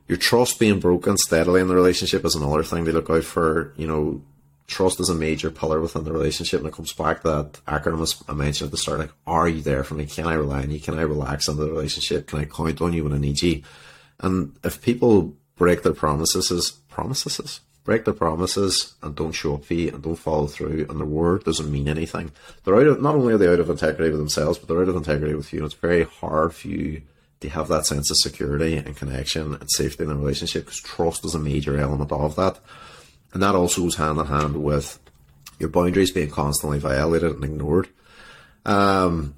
Your 0.09 0.19
trust 0.19 0.59
being 0.59 0.81
broken 0.81 1.17
steadily 1.17 1.61
in 1.61 1.69
the 1.69 1.75
relationship 1.75 2.25
is 2.25 2.35
another 2.35 2.63
thing 2.63 2.85
to 2.85 2.93
look 2.93 3.09
out 3.09 3.25
for. 3.25 3.73
You 3.77 3.87
know, 3.87 4.23
trust 4.67 5.01
is 5.01 5.09
a 5.09 5.15
major 5.15 5.51
pillar 5.51 5.81
within 5.81 6.05
the 6.05 6.13
relationship, 6.13 6.61
and 6.61 6.69
it 6.69 6.75
comes 6.75 6.93
back 6.93 7.23
to 7.23 7.29
that 7.29 7.53
acronym 7.67 8.23
I 8.29 8.35
mentioned 8.35 8.69
at 8.69 8.71
the 8.73 8.77
start. 8.77 8.99
Like, 8.99 9.13
are 9.27 9.49
you 9.49 9.63
there 9.63 9.85
for 9.85 9.95
me? 9.95 10.07
Can 10.07 10.27
I 10.27 10.35
rely 10.35 10.63
on 10.63 10.71
you? 10.71 10.81
Can 10.81 10.99
I 10.99 11.03
relax 11.03 11.49
into 11.49 11.65
the 11.65 11.71
relationship? 11.71 12.27
Can 12.27 12.41
I 12.41 12.45
count 12.45 12.81
on 12.83 12.93
you 12.93 13.05
when 13.05 13.15
I 13.15 13.19
need 13.19 13.41
you? 13.41 13.63
And 14.21 14.57
if 14.63 14.83
people 14.83 15.35
break 15.57 15.83
their 15.83 15.95
promises, 15.95 16.73
promises, 16.89 17.61
break 17.85 18.05
their 18.05 18.15
promises 18.15 18.95
and 19.03 19.15
don't 19.15 19.33
show 19.33 19.55
up 19.55 19.65
for 19.65 19.75
you 19.75 19.91
and 19.91 20.03
don't 20.03 20.17
follow 20.17 20.47
through 20.47 20.87
and 20.89 20.99
their 20.99 21.07
word 21.07 21.45
doesn't 21.45 21.71
mean 21.71 21.87
anything. 21.87 22.33
They're 22.65 22.77
out 22.77 22.87
of 22.87 23.03
not 23.03 23.15
only 23.15 23.35
are 23.35 23.39
they 23.39 23.49
out 23.49 23.61
of 23.61 23.71
integrity 23.71 24.11
with 24.11 24.19
themselves, 24.19 24.59
but 24.59 24.69
they're 24.69 24.83
out 24.83 24.89
of 24.89 24.97
integrity 24.97 25.35
with 25.35 25.53
you. 25.53 25.61
And 25.61 25.67
it's 25.67 25.75
very 25.75 26.05
hard 26.05 26.55
for 26.55 26.69
you 26.69 27.03
to 27.41 27.49
have 27.51 27.69
that 27.69 27.85
sense 27.85 28.11
of 28.11 28.17
security 28.17 28.77
and 28.77 28.97
connection 28.97 29.55
and 29.55 29.71
safety 29.71 30.03
in 30.03 30.11
a 30.11 30.15
relationship 30.15 30.65
because 30.65 30.81
trust 30.81 31.25
is 31.27 31.35
a 31.35 31.39
major 31.39 31.79
element 31.79 32.11
of 32.11 32.37
that. 32.37 32.59
And 33.35 33.43
that 33.43 33.55
also 33.55 33.83
goes 33.83 33.97
hand 33.97 34.19
in 34.19 34.27
hand 34.27 34.63
with 34.63 34.99
your 35.59 35.69
boundaries 35.69 36.11
being 36.11 36.31
constantly 36.31 36.79
violated 36.79 37.33
and 37.33 37.45
ignored. 37.45 37.89
Um, 38.65 39.35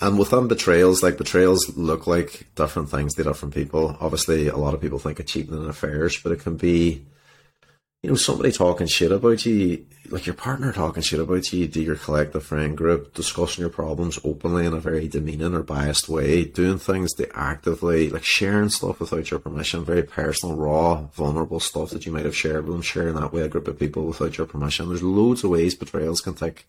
and 0.00 0.18
within 0.18 0.46
betrayals, 0.46 1.02
like 1.02 1.18
betrayals 1.18 1.76
look 1.76 2.06
like 2.06 2.46
different 2.54 2.88
things 2.88 3.14
to 3.14 3.24
different 3.24 3.54
people. 3.54 3.96
Obviously, 4.00 4.48
a 4.48 4.56
lot 4.56 4.74
of 4.74 4.80
people 4.80 4.98
think 4.98 5.18
of 5.18 5.26
cheating 5.26 5.54
in 5.54 5.68
affairs, 5.68 6.18
but 6.22 6.32
it 6.32 6.40
can 6.40 6.56
be 6.56 7.04
you 8.02 8.08
know, 8.08 8.16
somebody 8.16 8.50
talking 8.50 8.86
shit 8.86 9.12
about 9.12 9.44
you, 9.44 9.84
like 10.08 10.24
your 10.24 10.34
partner 10.34 10.72
talking 10.72 11.02
shit 11.02 11.20
about 11.20 11.52
you 11.52 11.68
to 11.68 11.82
your 11.82 11.96
collective 11.96 12.42
friend 12.42 12.74
group, 12.76 13.12
discussing 13.12 13.60
your 13.60 13.70
problems 13.70 14.18
openly 14.24 14.64
in 14.64 14.72
a 14.72 14.80
very 14.80 15.06
demeaning 15.06 15.54
or 15.54 15.62
biased 15.62 16.08
way, 16.08 16.44
doing 16.44 16.78
things 16.78 17.12
to 17.14 17.28
actively, 17.36 18.08
like 18.08 18.24
sharing 18.24 18.70
stuff 18.70 19.00
without 19.00 19.30
your 19.30 19.38
permission, 19.38 19.84
very 19.84 20.02
personal, 20.02 20.56
raw, 20.56 21.02
vulnerable 21.14 21.60
stuff 21.60 21.90
that 21.90 22.06
you 22.06 22.12
might 22.12 22.24
have 22.24 22.36
shared 22.36 22.64
with 22.64 22.72
them, 22.72 22.82
sharing 22.82 23.16
that 23.16 23.34
with 23.34 23.44
a 23.44 23.50
group 23.50 23.68
of 23.68 23.78
people 23.78 24.06
without 24.06 24.38
your 24.38 24.46
permission. 24.46 24.88
There's 24.88 25.02
loads 25.02 25.44
of 25.44 25.50
ways 25.50 25.74
betrayals 25.74 26.22
can 26.22 26.34
take 26.34 26.66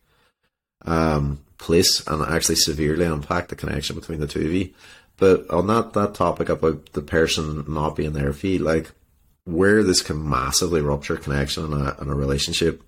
um, 0.84 1.40
place 1.58 2.06
and 2.08 2.22
actually 2.24 2.56
severely 2.56 3.06
impact 3.06 3.50
the 3.50 3.56
connection 3.56 3.96
between 3.96 4.20
the 4.20 4.28
two 4.28 4.42
of 4.42 4.54
you. 4.54 4.72
But 5.16 5.50
on 5.50 5.68
that, 5.68 5.94
that 5.94 6.14
topic 6.14 6.50
about 6.50 6.92
the 6.92 7.02
person 7.02 7.64
not 7.70 7.96
being 7.96 8.14
there 8.14 8.34
for 8.34 8.48
you, 8.48 8.60
like, 8.60 8.92
where 9.46 9.84
this 9.84 10.02
can 10.02 10.28
massively 10.28 10.82
rupture 10.82 11.18
connection 11.18 11.66
in 11.66 11.74
a, 11.74 11.96
in 12.02 12.10
a 12.10 12.16
relationship. 12.16 12.84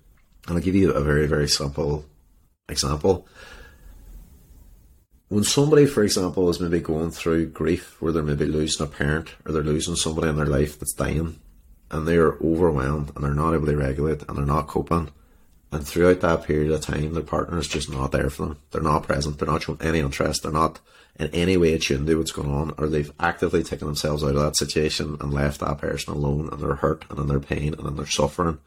And 0.46 0.56
I'll 0.56 0.62
give 0.62 0.74
you 0.74 0.92
a 0.92 1.02
very, 1.02 1.26
very 1.26 1.48
simple 1.48 2.04
example. 2.68 3.26
When 5.28 5.42
somebody, 5.44 5.86
for 5.86 6.04
example, 6.04 6.48
is 6.50 6.60
maybe 6.60 6.80
going 6.80 7.10
through 7.10 7.46
grief 7.46 8.00
where 8.00 8.12
they're 8.12 8.22
maybe 8.22 8.46
losing 8.46 8.86
a 8.86 8.90
parent 8.90 9.30
or 9.44 9.52
they're 9.52 9.62
losing 9.62 9.96
somebody 9.96 10.28
in 10.28 10.36
their 10.36 10.46
life 10.46 10.78
that's 10.78 10.92
dying 10.92 11.40
and 11.90 12.06
they're 12.06 12.34
overwhelmed 12.34 13.10
and 13.14 13.24
they're 13.24 13.34
not 13.34 13.54
able 13.54 13.66
to 13.66 13.76
regulate 13.76 14.22
and 14.28 14.36
they're 14.36 14.44
not 14.44 14.68
coping 14.68 15.10
And 15.72 15.86
throughout 15.86 16.20
that 16.20 16.44
period 16.44 16.70
of 16.70 16.82
time, 16.82 17.14
their 17.14 17.22
partner 17.22 17.58
is 17.58 17.66
just 17.66 17.90
not 17.90 18.12
there 18.12 18.30
for 18.30 18.46
them. 18.46 18.58
They're 18.70 18.82
not 18.82 19.04
present. 19.04 19.38
They're 19.38 19.48
not 19.48 19.62
showing 19.62 19.80
any 19.80 19.98
interest. 19.98 20.42
They're 20.42 20.52
not 20.52 20.78
in 21.16 21.28
any 21.28 21.56
way 21.56 21.72
attuned 21.74 22.06
to 22.06 22.16
what's 22.16 22.32
going 22.32 22.50
on, 22.50 22.74
or 22.76 22.88
they've 22.88 23.12
actively 23.20 23.62
taken 23.62 23.86
themselves 23.86 24.24
out 24.24 24.34
of 24.34 24.42
that 24.42 24.56
situation 24.56 25.16
and 25.20 25.32
left 25.32 25.60
that 25.60 25.78
person 25.78 26.12
alone, 26.12 26.48
and 26.50 26.60
they're 26.60 26.74
hurt 26.74 27.04
and 27.08 27.18
in 27.18 27.28
their 27.28 27.40
pain 27.40 27.74
and 27.74 27.86
in 27.86 27.96
their 27.96 28.06
suffering. 28.06 28.58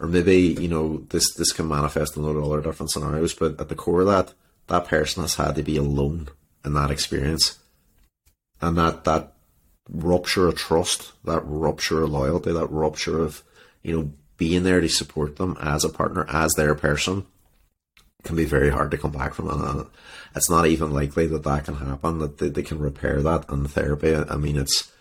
Or 0.00 0.08
maybe 0.08 0.36
you 0.36 0.68
know 0.68 0.98
this 1.10 1.32
this 1.34 1.52
can 1.52 1.68
manifest 1.68 2.16
in 2.16 2.24
a 2.24 2.26
lot 2.26 2.36
of 2.36 2.44
other 2.44 2.60
different 2.60 2.90
scenarios, 2.90 3.34
but 3.34 3.60
at 3.60 3.68
the 3.68 3.76
core 3.76 4.00
of 4.00 4.08
that, 4.08 4.34
that 4.66 4.86
person 4.86 5.22
has 5.22 5.36
had 5.36 5.54
to 5.54 5.62
be 5.62 5.76
alone 5.76 6.28
in 6.64 6.74
that 6.74 6.90
experience, 6.90 7.58
and 8.60 8.76
that 8.76 9.04
that 9.04 9.34
rupture 9.88 10.48
of 10.48 10.56
trust, 10.56 11.12
that 11.24 11.42
rupture 11.44 12.02
of 12.02 12.10
loyalty, 12.10 12.52
that 12.52 12.66
rupture 12.66 13.20
of 13.20 13.44
you 13.82 13.96
know 13.96 14.12
being 14.36 14.64
there 14.64 14.80
to 14.80 14.88
support 14.88 15.36
them 15.36 15.56
as 15.60 15.84
a 15.84 15.88
partner, 15.88 16.26
as 16.28 16.54
their 16.54 16.74
person, 16.74 17.26
can 18.24 18.36
be 18.36 18.44
very 18.44 18.70
hard 18.70 18.90
to 18.90 18.98
come 18.98 19.12
back 19.12 19.34
from. 19.34 19.48
And 19.48 19.86
it's 20.34 20.50
not 20.50 20.66
even 20.66 20.92
likely 20.92 21.26
that 21.26 21.44
that 21.44 21.64
can 21.64 21.76
happen, 21.76 22.18
that 22.18 22.38
they, 22.38 22.48
they 22.48 22.62
can 22.62 22.78
repair 22.78 23.20
that 23.22 23.48
in 23.50 23.66
therapy. 23.66 24.14
I 24.14 24.36
mean, 24.36 24.56
it's, 24.56 24.92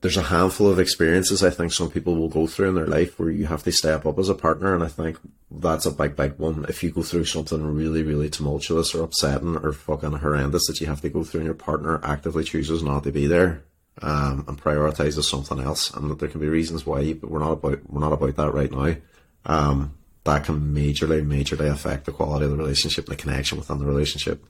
there's 0.00 0.16
a 0.16 0.22
handful 0.22 0.68
of 0.68 0.78
experiences 0.78 1.42
I 1.42 1.50
think 1.50 1.72
some 1.72 1.90
people 1.90 2.16
will 2.16 2.28
go 2.28 2.46
through 2.46 2.70
in 2.70 2.74
their 2.74 2.86
life 2.86 3.18
where 3.18 3.30
you 3.30 3.46
have 3.46 3.64
to 3.64 3.72
step 3.72 4.06
up 4.06 4.18
as 4.18 4.28
a 4.28 4.34
partner, 4.34 4.74
and 4.74 4.82
I 4.82 4.88
think 4.88 5.18
that's 5.50 5.84
a 5.84 5.90
big, 5.90 6.16
big 6.16 6.38
one. 6.38 6.64
If 6.68 6.82
you 6.82 6.90
go 6.90 7.02
through 7.02 7.26
something 7.26 7.62
really, 7.62 8.02
really 8.02 8.30
tumultuous 8.30 8.94
or 8.94 9.02
upsetting 9.02 9.56
or 9.56 9.72
fucking 9.72 10.12
horrendous 10.12 10.66
that 10.68 10.80
you 10.80 10.86
have 10.86 11.02
to 11.02 11.10
go 11.10 11.22
through, 11.22 11.40
and 11.40 11.46
your 11.46 11.54
partner 11.54 12.00
actively 12.02 12.44
chooses 12.44 12.82
not 12.82 13.04
to 13.04 13.12
be 13.12 13.26
there, 13.26 13.62
um, 14.00 14.44
and 14.48 14.62
prioritizes 14.62 15.24
something 15.24 15.60
else, 15.60 15.92
and 15.94 16.10
that 16.10 16.18
there 16.18 16.28
can 16.28 16.40
be 16.40 16.48
reasons 16.48 16.86
why, 16.86 17.12
but 17.12 17.30
we're 17.30 17.40
not 17.40 17.52
about 17.52 17.80
we're 17.90 18.00
not 18.00 18.12
about 18.12 18.36
that 18.36 18.54
right 18.54 18.70
now. 18.70 18.96
Um, 19.44 19.94
that 20.24 20.44
can 20.44 20.74
majorly, 20.74 21.26
majorly 21.26 21.70
affect 21.70 22.04
the 22.04 22.12
quality 22.12 22.44
of 22.44 22.50
the 22.50 22.56
relationship, 22.56 23.08
and 23.08 23.18
the 23.18 23.22
connection 23.22 23.58
within 23.58 23.78
the 23.78 23.86
relationship. 23.86 24.44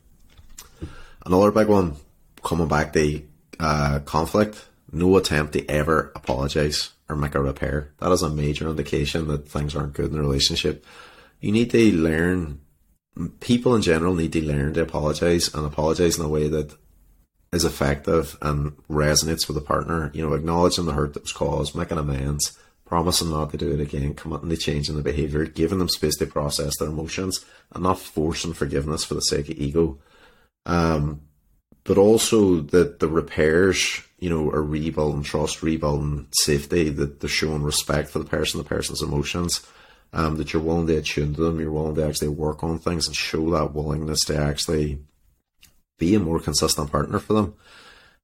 Another 1.25 1.51
big 1.51 1.69
one, 1.69 1.97
coming 2.43 2.69
back 2.69 2.93
to 2.95 3.23
uh, 3.59 4.01
conflict, 4.05 4.69
no 4.91 5.17
attempt 5.17 5.53
to 5.53 5.67
ever 5.69 6.13
apologize 6.17 6.91
or 7.09 7.17
make 7.17 7.35
a 7.35 7.41
repair. 7.41 7.93
That 7.99 8.13
is 8.13 8.23
a 8.23 8.31
major 8.31 8.69
indication 8.69 9.29
that 9.29 9.49
things 9.49 9.77
aren't 9.77 9.93
good 9.93 10.07
in 10.07 10.13
the 10.13 10.21
relationship. 10.21 10.85
You 11.41 11.53
need 11.53 11.71
to 11.71 11.93
learn. 11.93 12.61
People 13.41 13.75
in 13.75 13.83
general 13.83 14.15
need 14.15 14.33
to 14.33 14.45
learn 14.45 14.75
to 14.75 14.83
apologize 14.83 15.53
and 15.55 15.67
apologize 15.67 16.19
in 16.19 16.25
a 16.25 16.29
way 16.29 16.49
that 16.49 16.77
is 17.53 17.65
effective 17.65 18.39
and 18.41 18.77
resonates 18.89 19.49
with 19.49 19.57
the 19.57 19.61
partner. 19.61 20.11
You 20.15 20.27
know, 20.27 20.35
acknowledging 20.35 20.87
the 20.87 20.93
hurt 20.93 21.15
that 21.15 21.23
was 21.23 21.33
caused, 21.33 21.75
making 21.75 21.99
amends, 21.99 22.57
promising 22.91 23.31
not 23.31 23.53
to 23.53 23.57
do 23.57 23.71
it 23.71 23.81
again, 23.81 24.15
committing 24.15 24.49
to 24.49 24.57
changing 24.57 24.97
the 24.97 25.03
behaviour, 25.03 25.45
giving 25.45 25.79
them 25.79 25.89
space 25.89 26.17
to 26.17 26.27
process 26.27 26.77
their 26.77 26.89
emotions, 26.89 27.47
and 27.73 27.85
not 27.85 28.01
forcing 28.01 28.53
forgiveness 28.53 29.05
for 29.05 29.15
the 29.15 29.21
sake 29.21 29.49
of 29.49 29.57
ego. 29.57 30.01
Um, 30.67 31.21
but 31.85 31.99
also 31.99 32.57
that 32.57 32.99
the 32.99 33.07
repairs, 33.07 34.03
you 34.19 34.29
know, 34.29 34.51
are 34.51 34.63
rebuilding 34.63 35.23
trust, 35.23 35.63
rebuilding 35.63 36.27
safety, 36.33 36.89
that 36.89 37.21
they're 37.21 37.31
showing 37.31 37.63
respect 37.63 38.11
for 38.11 38.19
the 38.19 38.25
person, 38.25 38.59
the 38.59 38.65
person's 38.65 39.03
emotions, 39.03 39.65
um, 40.13 40.37
that 40.39 40.53
you're 40.53 40.61
willing 40.61 40.89
to 40.89 40.97
attune 40.97 41.33
to 41.37 41.43
them, 41.43 41.61
you're 41.61 41.71
willing 41.71 41.95
to 41.95 42.05
actually 42.05 42.27
work 42.27 42.65
on 42.65 42.81
things 42.81 43.07
and 43.07 43.15
show 43.15 43.51
that 43.51 43.73
willingness 43.73 44.25
to 44.25 44.37
actually 44.37 44.99
be 45.97 46.17
a 46.17 46.19
more 46.19 46.41
consistent 46.41 46.91
partner 46.91 47.21
for 47.21 47.35
them. 47.35 47.55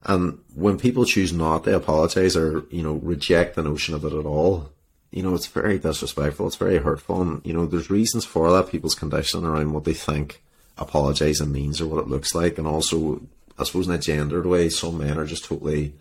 And 0.02 0.38
when 0.54 0.78
people 0.78 1.04
choose 1.04 1.32
not 1.32 1.64
to 1.64 1.74
apologize 1.74 2.36
or, 2.36 2.64
you 2.70 2.82
know, 2.82 2.94
reject 2.94 3.56
the 3.56 3.62
notion 3.62 3.94
of 3.94 4.04
it 4.04 4.12
at 4.12 4.26
all, 4.26 4.70
you 5.10 5.22
know, 5.22 5.34
it's 5.34 5.46
very 5.46 5.78
disrespectful. 5.78 6.46
It's 6.46 6.56
very 6.56 6.78
hurtful. 6.78 7.22
And, 7.22 7.44
you 7.44 7.52
know, 7.52 7.66
there's 7.66 7.90
reasons 7.90 8.24
for 8.24 8.52
that. 8.52 8.70
People's 8.70 8.94
conditioning 8.94 9.46
around 9.46 9.72
what 9.72 9.84
they 9.84 9.94
think 9.94 10.42
apologizing 10.78 11.50
means 11.50 11.80
or 11.80 11.86
what 11.86 12.02
it 12.02 12.08
looks 12.08 12.34
like. 12.34 12.58
And 12.58 12.66
also, 12.66 13.22
I 13.58 13.64
suppose 13.64 13.88
in 13.88 13.94
a 13.94 13.98
gendered 13.98 14.46
way, 14.46 14.68
some 14.68 14.98
men 14.98 15.18
are 15.18 15.26
just 15.26 15.44
totally 15.44 15.94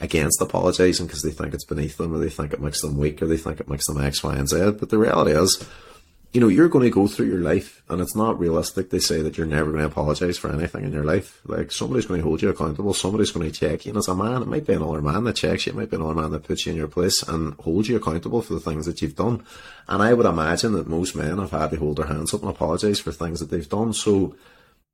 against 0.00 0.40
apologizing 0.40 1.06
because 1.06 1.22
they 1.22 1.30
think 1.30 1.52
it's 1.52 1.64
beneath 1.64 1.98
them 1.98 2.14
or 2.14 2.18
they 2.18 2.30
think 2.30 2.52
it 2.52 2.60
makes 2.60 2.80
them 2.80 2.96
weak 2.96 3.20
or 3.20 3.26
they 3.26 3.36
think 3.36 3.60
it 3.60 3.68
makes 3.68 3.86
them 3.86 4.00
X, 4.00 4.22
Y, 4.22 4.34
and 4.34 4.48
Z. 4.48 4.72
But 4.78 4.88
the 4.88 4.98
reality 4.98 5.32
is, 5.32 5.62
you 6.32 6.40
know, 6.40 6.48
you're 6.48 6.68
going 6.68 6.84
to 6.84 6.90
go 6.90 7.08
through 7.08 7.26
your 7.26 7.40
life, 7.40 7.82
and 7.88 8.00
it's 8.00 8.14
not 8.14 8.38
realistic 8.38 8.90
to 8.90 9.00
say 9.00 9.20
that 9.20 9.36
you're 9.36 9.46
never 9.46 9.72
going 9.72 9.82
to 9.82 9.88
apologize 9.88 10.38
for 10.38 10.52
anything 10.52 10.84
in 10.84 10.92
your 10.92 11.04
life. 11.04 11.40
Like, 11.44 11.72
somebody's 11.72 12.06
going 12.06 12.20
to 12.20 12.26
hold 12.26 12.40
you 12.40 12.50
accountable, 12.50 12.94
somebody's 12.94 13.32
going 13.32 13.50
to 13.50 13.58
check 13.58 13.84
you. 13.84 13.90
And 13.90 13.98
as 13.98 14.06
a 14.06 14.14
man, 14.14 14.42
it 14.42 14.48
might 14.48 14.66
be 14.66 14.74
another 14.74 15.02
man 15.02 15.24
that 15.24 15.36
checks 15.36 15.66
you, 15.66 15.72
it 15.72 15.76
might 15.76 15.90
be 15.90 15.96
another 15.96 16.14
man 16.14 16.30
that 16.30 16.44
puts 16.44 16.66
you 16.66 16.72
in 16.72 16.78
your 16.78 16.86
place 16.86 17.22
and 17.24 17.54
holds 17.54 17.88
you 17.88 17.96
accountable 17.96 18.42
for 18.42 18.54
the 18.54 18.60
things 18.60 18.86
that 18.86 19.02
you've 19.02 19.16
done. 19.16 19.44
And 19.88 20.02
I 20.02 20.14
would 20.14 20.26
imagine 20.26 20.72
that 20.74 20.86
most 20.86 21.16
men 21.16 21.38
have 21.38 21.50
had 21.50 21.70
to 21.70 21.76
hold 21.78 21.96
their 21.96 22.06
hands 22.06 22.32
up 22.32 22.42
and 22.42 22.50
apologize 22.50 23.00
for 23.00 23.10
things 23.10 23.40
that 23.40 23.50
they've 23.50 23.68
done. 23.68 23.92
So, 23.92 24.36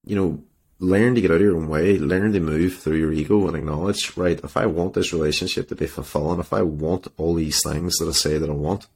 you 0.04 0.16
know, 0.16 0.42
learn 0.78 1.14
to 1.14 1.20
get 1.20 1.30
out 1.30 1.36
of 1.36 1.42
your 1.42 1.56
own 1.56 1.68
way, 1.68 1.98
learn 1.98 2.32
to 2.32 2.40
move 2.40 2.78
through 2.78 2.96
your 2.96 3.12
ego 3.12 3.46
and 3.46 3.56
acknowledge, 3.56 4.16
right, 4.16 4.40
if 4.42 4.56
I 4.56 4.64
want 4.66 4.94
this 4.94 5.12
relationship 5.12 5.68
to 5.68 5.74
be 5.74 5.86
fulfilling, 5.86 6.40
if 6.40 6.52
I 6.54 6.62
want 6.62 7.08
all 7.18 7.34
these 7.34 7.60
things 7.62 7.96
that 7.96 8.08
I 8.08 8.12
say 8.12 8.38
that 8.38 8.48
I 8.48 8.54
want, 8.54 8.86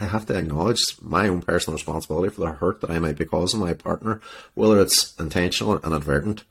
I 0.00 0.06
have 0.06 0.26
to 0.26 0.36
acknowledge 0.36 0.80
my 1.00 1.28
own 1.28 1.42
personal 1.42 1.76
responsibility 1.76 2.34
for 2.34 2.42
the 2.42 2.52
hurt 2.52 2.80
that 2.80 2.90
I 2.90 2.98
might 2.98 3.18
be 3.18 3.24
causing 3.24 3.60
my 3.60 3.74
partner, 3.74 4.20
whether 4.54 4.80
it's 4.80 5.14
intentional 5.18 5.74
or 5.74 5.80
inadvertent. 5.84 6.44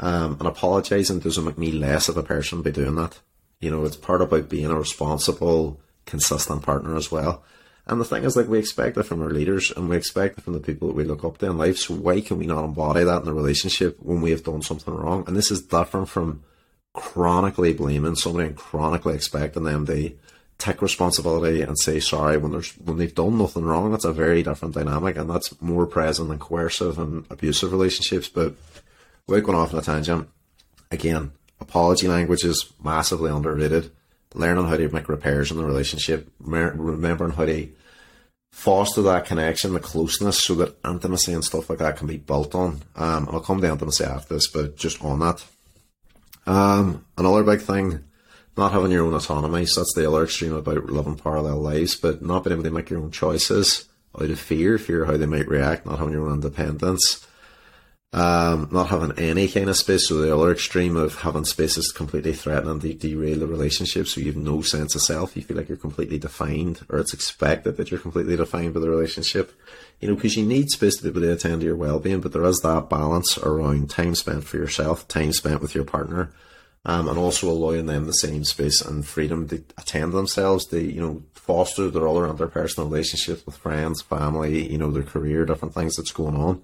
Um, 0.00 0.36
and 0.38 0.46
apologising 0.46 1.20
doesn't 1.20 1.44
make 1.44 1.58
me 1.58 1.72
less 1.72 2.08
of 2.08 2.16
a 2.16 2.22
person 2.22 2.62
by 2.62 2.70
doing 2.70 2.94
that. 2.96 3.18
You 3.60 3.70
know, 3.70 3.84
it's 3.84 3.96
part 3.96 4.22
about 4.22 4.48
being 4.48 4.70
a 4.70 4.78
responsible, 4.78 5.80
consistent 6.06 6.62
partner 6.62 6.96
as 6.96 7.10
well. 7.10 7.42
And 7.86 8.00
the 8.00 8.04
thing 8.04 8.24
is, 8.24 8.36
like, 8.36 8.48
we 8.48 8.58
expect 8.58 8.98
it 8.98 9.04
from 9.04 9.22
our 9.22 9.30
leaders 9.30 9.72
and 9.74 9.88
we 9.88 9.96
expect 9.96 10.38
it 10.38 10.44
from 10.44 10.52
the 10.52 10.60
people 10.60 10.88
that 10.88 10.94
we 10.94 11.04
look 11.04 11.24
up 11.24 11.38
to 11.38 11.46
in 11.46 11.56
life. 11.56 11.78
So 11.78 11.94
why 11.94 12.20
can 12.20 12.38
we 12.38 12.46
not 12.46 12.64
embody 12.64 13.02
that 13.02 13.22
in 13.22 13.28
a 13.28 13.34
relationship 13.34 13.96
when 14.00 14.20
we 14.20 14.30
have 14.30 14.44
done 14.44 14.62
something 14.62 14.94
wrong? 14.94 15.24
And 15.26 15.34
this 15.34 15.50
is 15.50 15.62
different 15.62 16.08
from 16.08 16.44
chronically 16.92 17.72
blaming 17.72 18.14
somebody 18.14 18.48
and 18.48 18.56
chronically 18.56 19.14
expecting 19.14 19.64
them 19.64 19.86
to 19.86 20.12
take 20.58 20.82
responsibility 20.82 21.62
and 21.62 21.78
say 21.78 22.00
sorry 22.00 22.36
when 22.36 22.50
there's 22.52 22.72
when 22.78 22.98
they've 22.98 23.14
done 23.14 23.38
nothing 23.38 23.64
wrong. 23.64 23.90
That's 23.90 24.04
a 24.04 24.12
very 24.12 24.42
different 24.42 24.74
dynamic, 24.74 25.16
and 25.16 25.30
that's 25.30 25.60
more 25.62 25.86
present 25.86 26.30
in 26.30 26.38
coercive 26.38 26.98
and 26.98 27.24
abusive 27.30 27.72
relationships. 27.72 28.28
But 28.28 28.54
we're 29.26 29.40
going 29.40 29.56
off 29.56 29.72
on 29.72 29.80
a 29.80 29.82
tangent. 29.82 30.28
Again, 30.90 31.32
apology 31.60 32.08
language 32.08 32.44
is 32.44 32.72
massively 32.82 33.30
underrated. 33.30 33.92
Learning 34.34 34.66
how 34.66 34.76
to 34.76 34.88
make 34.90 35.08
repairs 35.08 35.50
in 35.50 35.56
the 35.56 35.64
relationship, 35.64 36.30
remembering 36.38 37.32
how 37.32 37.46
to 37.46 37.68
foster 38.50 39.00
that 39.02 39.24
connection, 39.24 39.72
the 39.72 39.80
closeness, 39.80 40.42
so 40.42 40.54
that 40.56 40.76
intimacy 40.84 41.32
and 41.32 41.44
stuff 41.44 41.70
like 41.70 41.78
that 41.78 41.96
can 41.96 42.06
be 42.06 42.18
built 42.18 42.54
on. 42.54 42.82
Um, 42.96 43.28
I'll 43.30 43.40
come 43.40 43.60
to 43.62 43.70
intimacy 43.70 44.04
after 44.04 44.34
this, 44.34 44.48
but 44.48 44.76
just 44.76 45.02
on 45.02 45.20
that. 45.20 45.44
Um, 46.46 47.06
another 47.16 47.42
big 47.42 47.60
thing 47.60 48.04
not 48.58 48.72
having 48.72 48.90
your 48.90 49.06
own 49.06 49.14
autonomy. 49.14 49.64
So 49.64 49.80
that's 49.80 49.94
the 49.94 50.08
other 50.08 50.24
extreme 50.24 50.52
about 50.52 50.86
living 50.86 51.16
parallel 51.16 51.58
lives, 51.58 51.96
but 51.96 52.20
not 52.20 52.44
being 52.44 52.54
able 52.54 52.64
to 52.64 52.70
make 52.70 52.90
your 52.90 53.00
own 53.00 53.10
choices 53.10 53.88
out 54.20 54.30
of 54.30 54.40
fear, 54.40 54.78
fear 54.78 55.04
how 55.04 55.16
they 55.16 55.26
might 55.26 55.48
react, 55.48 55.86
not 55.86 55.98
having 55.98 56.12
your 56.12 56.26
own 56.26 56.34
independence, 56.34 57.24
um, 58.12 58.68
not 58.72 58.88
having 58.88 59.16
any 59.18 59.46
kind 59.46 59.70
of 59.70 59.76
space. 59.76 60.08
So 60.08 60.16
the 60.16 60.34
other 60.34 60.50
extreme 60.50 60.96
of 60.96 61.20
having 61.20 61.44
spaces 61.44 61.92
completely 61.92 62.32
threatening 62.32 62.80
to 62.80 62.94
derail 62.94 63.38
the 63.38 63.46
relationship. 63.46 64.08
So 64.08 64.20
you 64.20 64.26
have 64.26 64.36
no 64.36 64.60
sense 64.62 64.94
of 64.96 65.02
self. 65.02 65.36
You 65.36 65.42
feel 65.42 65.56
like 65.56 65.68
you're 65.68 65.78
completely 65.78 66.18
defined, 66.18 66.84
or 66.88 66.98
it's 66.98 67.14
expected 67.14 67.76
that 67.76 67.90
you're 67.90 68.00
completely 68.00 68.36
defined 68.36 68.74
by 68.74 68.80
the 68.80 68.90
relationship. 68.90 69.52
You 70.00 70.08
know, 70.08 70.14
because 70.16 70.36
you 70.36 70.44
need 70.44 70.70
space 70.70 70.96
to 70.96 71.02
be 71.04 71.10
able 71.10 71.20
to 71.20 71.32
attend 71.32 71.60
to 71.60 71.66
your 71.66 71.76
well-being, 71.76 72.20
but 72.20 72.32
there 72.32 72.44
is 72.44 72.60
that 72.60 72.88
balance 72.88 73.38
around 73.38 73.90
time 73.90 74.16
spent 74.16 74.44
for 74.44 74.56
yourself, 74.56 75.06
time 75.06 75.32
spent 75.32 75.60
with 75.60 75.74
your 75.74 75.84
partner 75.84 76.32
um, 76.84 77.08
and 77.08 77.18
also 77.18 77.50
allowing 77.50 77.86
them 77.86 78.06
the 78.06 78.12
same 78.12 78.44
space 78.44 78.80
and 78.80 79.06
freedom 79.06 79.48
to 79.48 79.62
attend 79.76 80.12
themselves, 80.12 80.66
to 80.66 80.80
you 80.80 81.00
know 81.00 81.22
foster 81.34 81.90
their 81.90 82.08
other 82.08 82.28
interpersonal 82.28 82.84
relationships 82.84 83.44
with 83.44 83.56
friends, 83.56 84.02
family, 84.02 84.70
you 84.70 84.78
know 84.78 84.90
their 84.90 85.02
career, 85.02 85.44
different 85.44 85.74
things 85.74 85.96
that's 85.96 86.12
going 86.12 86.36
on. 86.36 86.62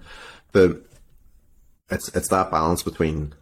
But 0.52 0.82
it's 1.90 2.08
it's 2.14 2.28
that 2.28 2.50
balance 2.50 2.82
between 2.82 3.34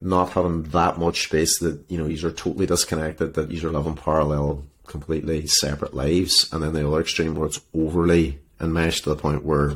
not 0.00 0.30
having 0.30 0.64
that 0.64 0.98
much 0.98 1.24
space 1.24 1.58
that 1.60 1.82
you 1.88 1.98
know 1.98 2.06
you 2.06 2.26
are 2.26 2.32
totally 2.32 2.66
disconnected, 2.66 3.34
that 3.34 3.50
you 3.50 3.66
are 3.66 3.72
living 3.72 3.96
parallel, 3.96 4.64
completely 4.86 5.46
separate 5.46 5.94
lives, 5.94 6.52
and 6.52 6.62
then 6.62 6.74
the 6.74 6.86
other 6.86 7.00
extreme 7.00 7.34
where 7.34 7.46
it's 7.46 7.60
overly 7.74 8.38
enmeshed 8.60 9.04
to 9.04 9.10
the 9.10 9.16
point 9.16 9.44
where 9.44 9.70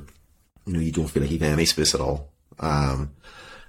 you 0.66 0.72
know 0.72 0.80
you 0.80 0.92
don't 0.92 1.08
feel 1.08 1.22
like 1.22 1.32
you 1.32 1.38
have 1.38 1.52
any 1.52 1.64
space 1.64 1.94
at 1.94 2.00
all. 2.00 2.30
Um, 2.60 3.12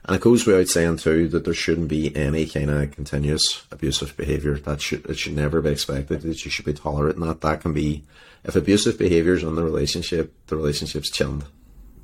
and 0.05 0.15
it 0.15 0.21
goes 0.21 0.45
without 0.45 0.67
saying 0.67 0.97
too 0.97 1.27
that 1.29 1.45
there 1.45 1.53
shouldn't 1.53 1.89
be 1.89 2.15
any 2.15 2.45
kind 2.45 2.69
of 2.69 2.91
continuous 2.91 3.63
abusive 3.71 4.15
behaviour. 4.15 4.57
That 4.57 4.81
should 4.81 5.05
it 5.05 5.17
should 5.17 5.35
never 5.35 5.61
be 5.61 5.71
expected. 5.71 6.21
That 6.21 6.45
you 6.45 6.51
should 6.51 6.65
be 6.65 6.73
tolerating 6.73 7.21
that. 7.21 7.41
That 7.41 7.61
can 7.61 7.73
be 7.73 8.03
if 8.43 8.55
abusive 8.55 8.97
behaviour 8.97 9.33
is 9.33 9.43
in 9.43 9.55
the 9.55 9.63
relationship, 9.63 10.33
the 10.47 10.55
relationship's 10.55 11.11
chilled. 11.11 11.45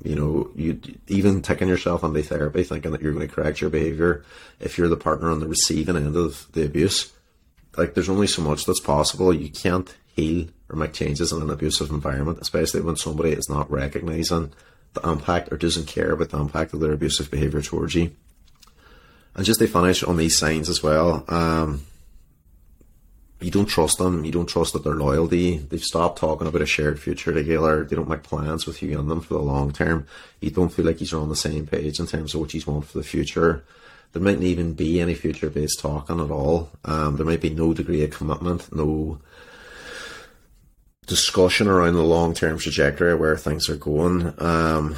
You 0.04 0.14
know, 0.14 0.50
you 0.54 0.80
even 1.08 1.42
taking 1.42 1.68
yourself 1.68 2.04
into 2.04 2.22
therapy, 2.22 2.62
thinking 2.62 2.92
that 2.92 3.00
you're 3.00 3.14
going 3.14 3.26
to 3.26 3.34
correct 3.34 3.60
your 3.60 3.70
behaviour 3.70 4.24
if 4.60 4.76
you're 4.76 4.88
the 4.88 4.96
partner 4.96 5.30
on 5.30 5.40
the 5.40 5.48
receiving 5.48 5.96
end 5.96 6.16
of 6.16 6.46
the 6.52 6.64
abuse. 6.64 7.12
Like 7.76 7.94
there's 7.94 8.08
only 8.08 8.26
so 8.26 8.42
much 8.42 8.66
that's 8.66 8.80
possible. 8.80 9.32
You 9.32 9.50
can't 9.50 9.92
heal 10.14 10.48
or 10.68 10.76
make 10.76 10.92
changes 10.92 11.32
in 11.32 11.42
an 11.42 11.50
abusive 11.50 11.90
environment, 11.90 12.38
especially 12.40 12.82
when 12.82 12.96
somebody 12.96 13.32
is 13.32 13.48
not 13.48 13.70
recognizing 13.70 14.52
the 14.96 15.08
impact 15.08 15.52
or 15.52 15.56
doesn't 15.56 15.86
care 15.86 16.12
about 16.12 16.30
the 16.30 16.38
impact 16.38 16.74
of 16.74 16.80
their 16.80 16.92
abusive 16.92 17.30
behaviour 17.30 17.62
towards 17.62 17.94
you. 17.94 18.10
And 19.34 19.44
just 19.44 19.60
to 19.60 19.66
finish 19.66 20.02
on 20.02 20.16
these 20.16 20.36
signs 20.36 20.68
as 20.68 20.82
well, 20.82 21.24
um, 21.28 21.86
you 23.40 23.50
don't 23.50 23.66
trust 23.66 23.98
them. 23.98 24.24
You 24.24 24.32
don't 24.32 24.48
trust 24.48 24.72
that 24.72 24.82
they're 24.82 24.94
loyalty. 24.94 25.58
They've 25.58 25.82
stopped 25.82 26.18
talking 26.18 26.46
about 26.46 26.62
a 26.62 26.66
shared 26.66 26.98
future 26.98 27.34
together. 27.34 27.84
They 27.84 27.96
don't 27.96 28.08
make 28.08 28.22
plans 28.22 28.66
with 28.66 28.82
you 28.82 28.98
and 28.98 29.10
them 29.10 29.20
for 29.20 29.34
the 29.34 29.40
long 29.40 29.72
term. 29.72 30.06
You 30.40 30.50
don't 30.50 30.72
feel 30.72 30.86
like 30.86 31.00
you're 31.00 31.20
on 31.20 31.28
the 31.28 31.36
same 31.36 31.66
page 31.66 32.00
in 32.00 32.06
terms 32.06 32.34
of 32.34 32.40
what 32.40 32.54
you 32.54 32.62
want 32.66 32.86
for 32.86 32.98
the 32.98 33.04
future. 33.04 33.62
There 34.12 34.22
mightn't 34.22 34.44
even 34.44 34.72
be 34.72 35.00
any 35.00 35.14
future 35.14 35.50
based 35.50 35.80
talking 35.80 36.18
at 36.18 36.30
all. 36.30 36.70
Um, 36.86 37.16
there 37.16 37.26
might 37.26 37.42
be 37.42 37.50
no 37.50 37.74
degree 37.74 38.02
of 38.04 38.10
commitment, 38.10 38.74
no 38.74 39.18
discussion 41.06 41.68
around 41.68 41.94
the 41.94 42.02
long 42.02 42.34
term 42.34 42.58
trajectory 42.58 43.14
where 43.14 43.36
things 43.36 43.68
are 43.68 43.76
going. 43.76 44.34
Um, 44.38 44.96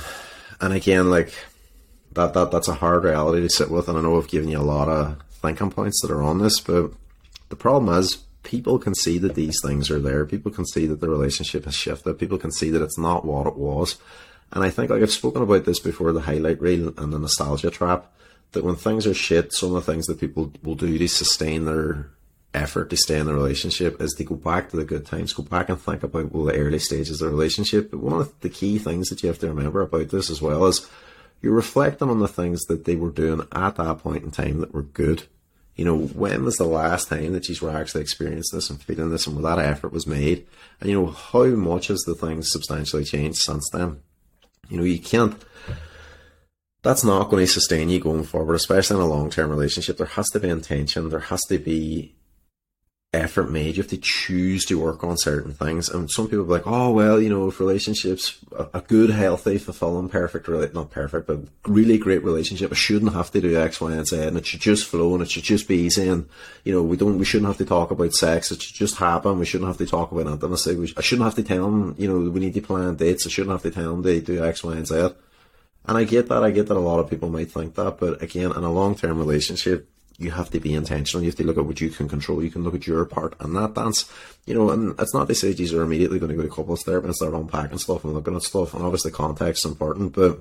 and 0.61 0.73
again, 0.73 1.11
like 1.11 1.33
that, 2.13 2.35
that 2.35 2.51
that's 2.51 2.69
a 2.69 2.75
hard 2.75 3.05
reality 3.05 3.43
to 3.43 3.51
sit 3.51 3.71
with. 3.71 3.89
And 3.89 3.99
I 3.99 4.03
know 4.03 4.19
I've 4.19 4.29
given 4.29 4.49
you 4.49 4.59
a 4.59 4.61
lot 4.61 4.89
of 4.89 5.19
thinking 5.31 5.71
points 5.71 6.01
that 6.03 6.11
are 6.11 6.23
on 6.23 6.39
this, 6.39 6.61
but 6.61 6.93
the 7.49 7.57
problem 7.57 7.97
is 7.97 8.25
people 8.43 8.79
can 8.79 8.95
see 8.95 9.19
that 9.19 9.35
these 9.35 9.59
things 9.63 9.91
are 9.91 10.01
there. 10.01 10.25
People 10.25 10.51
can 10.51 10.67
see 10.67 10.87
that 10.87 11.01
the 11.01 11.09
relationship 11.09 11.65
has 11.65 11.75
shifted. 11.75 12.19
People 12.19 12.39
can 12.39 12.51
see 12.51 12.71
that 12.71 12.83
it's 12.83 12.99
not 12.99 13.25
what 13.25 13.47
it 13.47 13.57
was. 13.57 13.99
And 14.53 14.65
I 14.65 14.71
think 14.71 14.91
like 14.91 15.03
I've 15.03 15.11
spoken 15.11 15.43
about 15.43 15.65
this 15.65 15.79
before, 15.79 16.13
the 16.13 16.23
highlight 16.23 16.61
reel 16.61 16.95
and 16.97 17.13
the 17.13 17.19
nostalgia 17.19 17.71
trap, 17.71 18.11
that 18.53 18.65
when 18.65 18.77
things 18.77 19.07
are 19.07 19.15
shit, 19.15 19.53
some 19.53 19.75
of 19.75 19.85
the 19.85 19.93
things 19.93 20.07
that 20.07 20.21
people 20.21 20.53
will 20.63 20.75
do 20.75 20.97
to 20.97 21.09
sustain 21.09 21.67
their 21.67 22.09
effort 22.55 22.91
to 22.91 22.97
stay 22.97 23.19
in 23.19 23.27
the 23.27 23.35
relationship 23.35 24.01
is 24.01 24.15
to 24.15 24.25
go 24.25 24.35
back 24.35 24.71
to 24.71 24.77
the 24.77 24.85
good 24.85 25.07
times, 25.07 25.33
go 25.33 25.43
back 25.43 25.69
and 25.69 25.81
think 25.81 26.03
about 26.03 26.33
well, 26.33 26.45
the 26.45 26.55
early 26.55 26.79
stages 26.79 27.21
of 27.21 27.31
the 27.31 27.37
relationship. 27.37 27.91
But 27.91 28.01
one 28.01 28.21
of 28.21 28.41
the 28.41 28.49
key 28.49 28.79
things 28.79 29.09
that 29.09 29.23
you 29.23 29.29
have 29.29 29.39
to 29.41 29.49
remember 29.49 29.81
about 29.83 30.09
this 30.09 30.31
as 30.31 30.41
well 30.41 30.67
is 30.67 30.89
you're 31.43 31.53
reflecting 31.53 32.09
on 32.09 32.21
the 32.21 32.29
things 32.29 32.65
that 32.65 32.85
they 32.85 32.97
were 32.97 33.11
doing 33.11 33.47
at 33.53 33.77
that 33.77 33.99
point 33.99 34.25
in 34.25 34.31
time 34.31 34.61
that 34.61 34.73
were 34.73 34.83
good. 34.83 35.25
You 35.77 35.85
know, 35.85 35.97
when 35.97 36.45
was 36.45 36.57
the 36.57 36.65
last 36.65 37.09
time 37.09 37.33
that 37.35 37.49
you 37.49 37.57
were 37.65 37.77
actually 37.77 38.01
experiencing 38.01 38.57
this 38.57 38.69
and 38.69 38.83
feeling 38.83 39.11
this 39.11 39.29
and 39.29 39.41
where 39.41 39.55
that 39.55 39.65
effort 39.65 39.93
was 39.93 40.07
made? 40.07 40.47
And 40.81 40.91
you 40.91 41.01
know, 41.01 41.11
how 41.11 41.45
much 41.45 41.87
has 41.89 42.01
the 42.01 42.17
things 42.17 42.51
substantially 42.51 43.05
changed 43.05 43.39
since 43.39 43.69
then? 43.71 44.01
You 44.69 44.79
know, 44.79 44.85
you 44.85 44.99
can't 44.99 45.41
that's 46.83 47.05
not 47.05 47.29
going 47.29 47.45
to 47.45 47.53
sustain 47.53 47.89
you 47.89 48.01
going 48.01 48.25
forward, 48.25 48.55
especially 48.55 48.97
in 48.97 49.03
a 49.03 49.07
long 49.07 49.31
term 49.31 49.51
relationship. 49.51 49.99
There 49.99 50.07
has 50.07 50.29
to 50.31 50.41
be 50.41 50.49
intention, 50.49 51.09
there 51.11 51.21
has 51.21 51.43
to 51.49 51.59
be 51.59 52.15
effort 53.15 53.51
made. 53.51 53.77
You 53.77 53.83
have 53.83 53.91
to 53.91 53.97
choose 53.97 54.67
to 54.67 54.79
work 54.79 55.03
on 55.03 55.17
certain 55.17 55.55
things. 55.55 55.89
And 55.89 56.11
some 56.11 56.27
people 56.27 56.45
are 56.45 56.59
like, 56.59 56.67
oh, 56.67 56.91
well, 56.91 57.21
you 57.21 57.31
know, 57.31 57.49
if 57.49 57.59
relationships, 57.59 58.39
a, 58.75 58.83
good, 58.83 59.09
healthy, 59.09 59.57
fulfilling, 59.57 60.11
perfect, 60.11 60.47
really, 60.47 60.69
not 60.75 60.91
perfect, 60.91 61.27
but 61.27 61.41
really 61.67 61.97
great 61.97 62.23
relationship, 62.23 62.71
I 62.71 62.75
shouldn't 62.75 63.15
have 63.15 63.31
to 63.31 63.41
do 63.41 63.59
X, 63.59 63.81
Y, 63.81 63.93
and 63.93 64.07
Z, 64.07 64.21
and 64.21 64.37
it 64.37 64.47
should 64.47 64.61
just 64.61 64.87
flow 64.87 65.15
and 65.15 65.23
it 65.23 65.31
should 65.31 65.43
just 65.43 65.67
be 65.67 65.77
easy. 65.77 66.07
And, 66.07 66.29
you 66.65 66.73
know, 66.73 66.83
we 66.83 66.99
don't, 66.99 67.19
we 67.19 67.25
shouldn't 67.25 67.49
have 67.49 67.59
to 67.59 67.65
talk 67.65 67.91
about 67.91 68.13
sex. 68.13 68.53
It 68.53 68.61
should 68.61 68.77
just 68.77 68.97
happen. 68.97 69.39
We 69.39 69.47
shouldn't 69.47 69.69
have 69.69 69.79
to 69.79 69.87
talk 69.87 70.13
about 70.13 70.31
intimacy. 70.31 70.77
We, 70.77 70.93
I 70.97 71.01
shouldn't 71.01 71.25
have 71.25 71.37
to 71.37 71.43
tell 71.43 71.65
them, 71.65 71.95
you 71.99 72.09
know, 72.09 72.31
we 72.31 72.41
need 72.41 72.55
to 72.55 72.61
plan 72.61 72.97
dates. 72.97 73.27
I 73.27 73.31
shouldn't 73.31 73.53
have 73.53 73.63
to 73.63 73.71
tell 73.71 73.93
them 73.93 74.03
they 74.03 74.21
do 74.21 74.45
X, 74.45 74.63
Y, 74.63 74.75
and 74.75 74.87
Z. 74.87 75.15
And 75.87 75.97
I 75.97 76.05
get 76.05 76.29
that. 76.29 76.45
I 76.45 76.51
get 76.51 76.67
that 76.67 76.77
a 76.77 76.81
lot 76.81 77.01
of 77.01 77.09
people 77.09 77.31
might 77.31 77.51
think 77.51 77.75
that. 77.77 77.99
But 77.99 78.21
again, 78.23 78.53
in 78.53 78.65
a 78.65 78.71
long 78.71 78.95
term 78.95 79.19
relationship, 79.19 79.89
you 80.19 80.33
have 80.33 80.51
to 80.51 80.61
be 80.61 80.75
intentional. 80.75 81.23
You 81.23 81.31
have 81.31 81.37
to 81.37 81.47
look 81.47 81.59
at 81.59 81.65
what 81.65 81.81
you 81.81 81.91
can 81.91 82.09
control. 82.09 82.43
You 82.43 82.51
can 82.51 82.65
look 82.65 82.75
at 82.75 82.87
your 82.87 83.05
part 83.05 83.41
in 83.41 83.55
that 83.55 83.75
dance. 83.75 84.11
You 84.47 84.55
know, 84.55 84.71
and 84.71 84.99
it's 84.99 85.15
not 85.15 85.29
to 85.29 85.35
say 85.35 85.53
these 85.53 85.73
are 85.73 85.83
immediately 85.83 86.19
going 86.19 86.31
to 86.31 86.37
go 86.37 86.43
to 86.43 86.49
couples 86.49 86.83
therapy 86.83 87.07
and 87.07 87.15
start 87.15 87.35
unpacking 87.35 87.79
stuff 87.79 88.05
and 88.05 88.15
looking 88.15 88.35
at 88.35 88.43
stuff. 88.43 88.75
And 88.75 88.85
obviously, 88.85 89.13
context 89.13 89.65
is 89.65 89.71
important. 89.71 90.13
But 90.13 90.41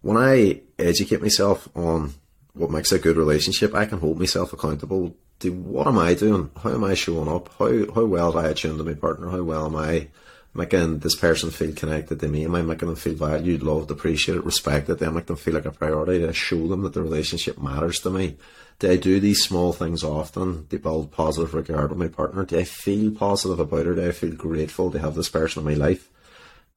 when 0.00 0.16
I 0.16 0.60
educate 0.78 1.22
myself 1.22 1.68
on 1.76 2.14
what 2.54 2.70
makes 2.70 2.90
a 2.90 2.98
good 2.98 3.16
relationship, 3.16 3.74
I 3.74 3.86
can 3.86 4.00
hold 4.00 4.18
myself 4.18 4.52
accountable 4.52 5.14
to 5.38 5.52
what 5.52 5.86
am 5.86 5.98
I 5.98 6.14
doing? 6.14 6.50
How 6.62 6.70
am 6.74 6.82
I 6.84 6.94
showing 6.94 7.28
up? 7.28 7.48
How 7.58 7.68
how 7.94 8.04
well 8.04 8.32
do 8.32 8.38
I 8.38 8.48
attune 8.48 8.78
to 8.78 8.84
my 8.84 8.94
partner? 8.94 9.30
How 9.30 9.42
well 9.42 9.66
am 9.66 9.76
I 9.76 10.08
making 10.54 10.98
this 10.98 11.14
person 11.14 11.50
feel 11.50 11.74
connected 11.74 12.20
to 12.20 12.28
me? 12.28 12.44
Am 12.44 12.54
I 12.54 12.62
making 12.62 12.88
them 12.88 12.96
feel 12.96 13.14
valued, 13.14 13.62
loved, 13.62 13.90
appreciated, 13.90 14.44
respected? 14.44 14.98
Do 14.98 15.06
I 15.06 15.10
make 15.10 15.26
them 15.26 15.36
feel 15.36 15.54
like 15.54 15.64
a 15.64 15.70
priority? 15.70 16.18
Do 16.18 16.28
I 16.28 16.32
show 16.32 16.68
them 16.68 16.82
that 16.82 16.92
the 16.92 17.02
relationship 17.02 17.58
matters 17.58 18.00
to 18.00 18.10
me? 18.10 18.36
Do 18.78 18.90
I 18.90 18.96
do 18.96 19.20
these 19.20 19.42
small 19.42 19.72
things 19.72 20.02
often 20.04 20.66
to 20.68 20.78
build 20.78 21.12
positive 21.12 21.54
regard 21.54 21.90
with 21.90 21.98
my 21.98 22.08
partner? 22.08 22.44
Do 22.44 22.58
I 22.58 22.64
feel 22.64 23.12
positive 23.12 23.60
about 23.60 23.86
her? 23.86 23.94
Do 23.94 24.06
I 24.06 24.12
feel 24.12 24.34
grateful 24.34 24.90
to 24.90 24.98
have 24.98 25.14
this 25.14 25.28
person 25.28 25.60
in 25.60 25.64
my 25.66 25.86
life? 25.86 26.08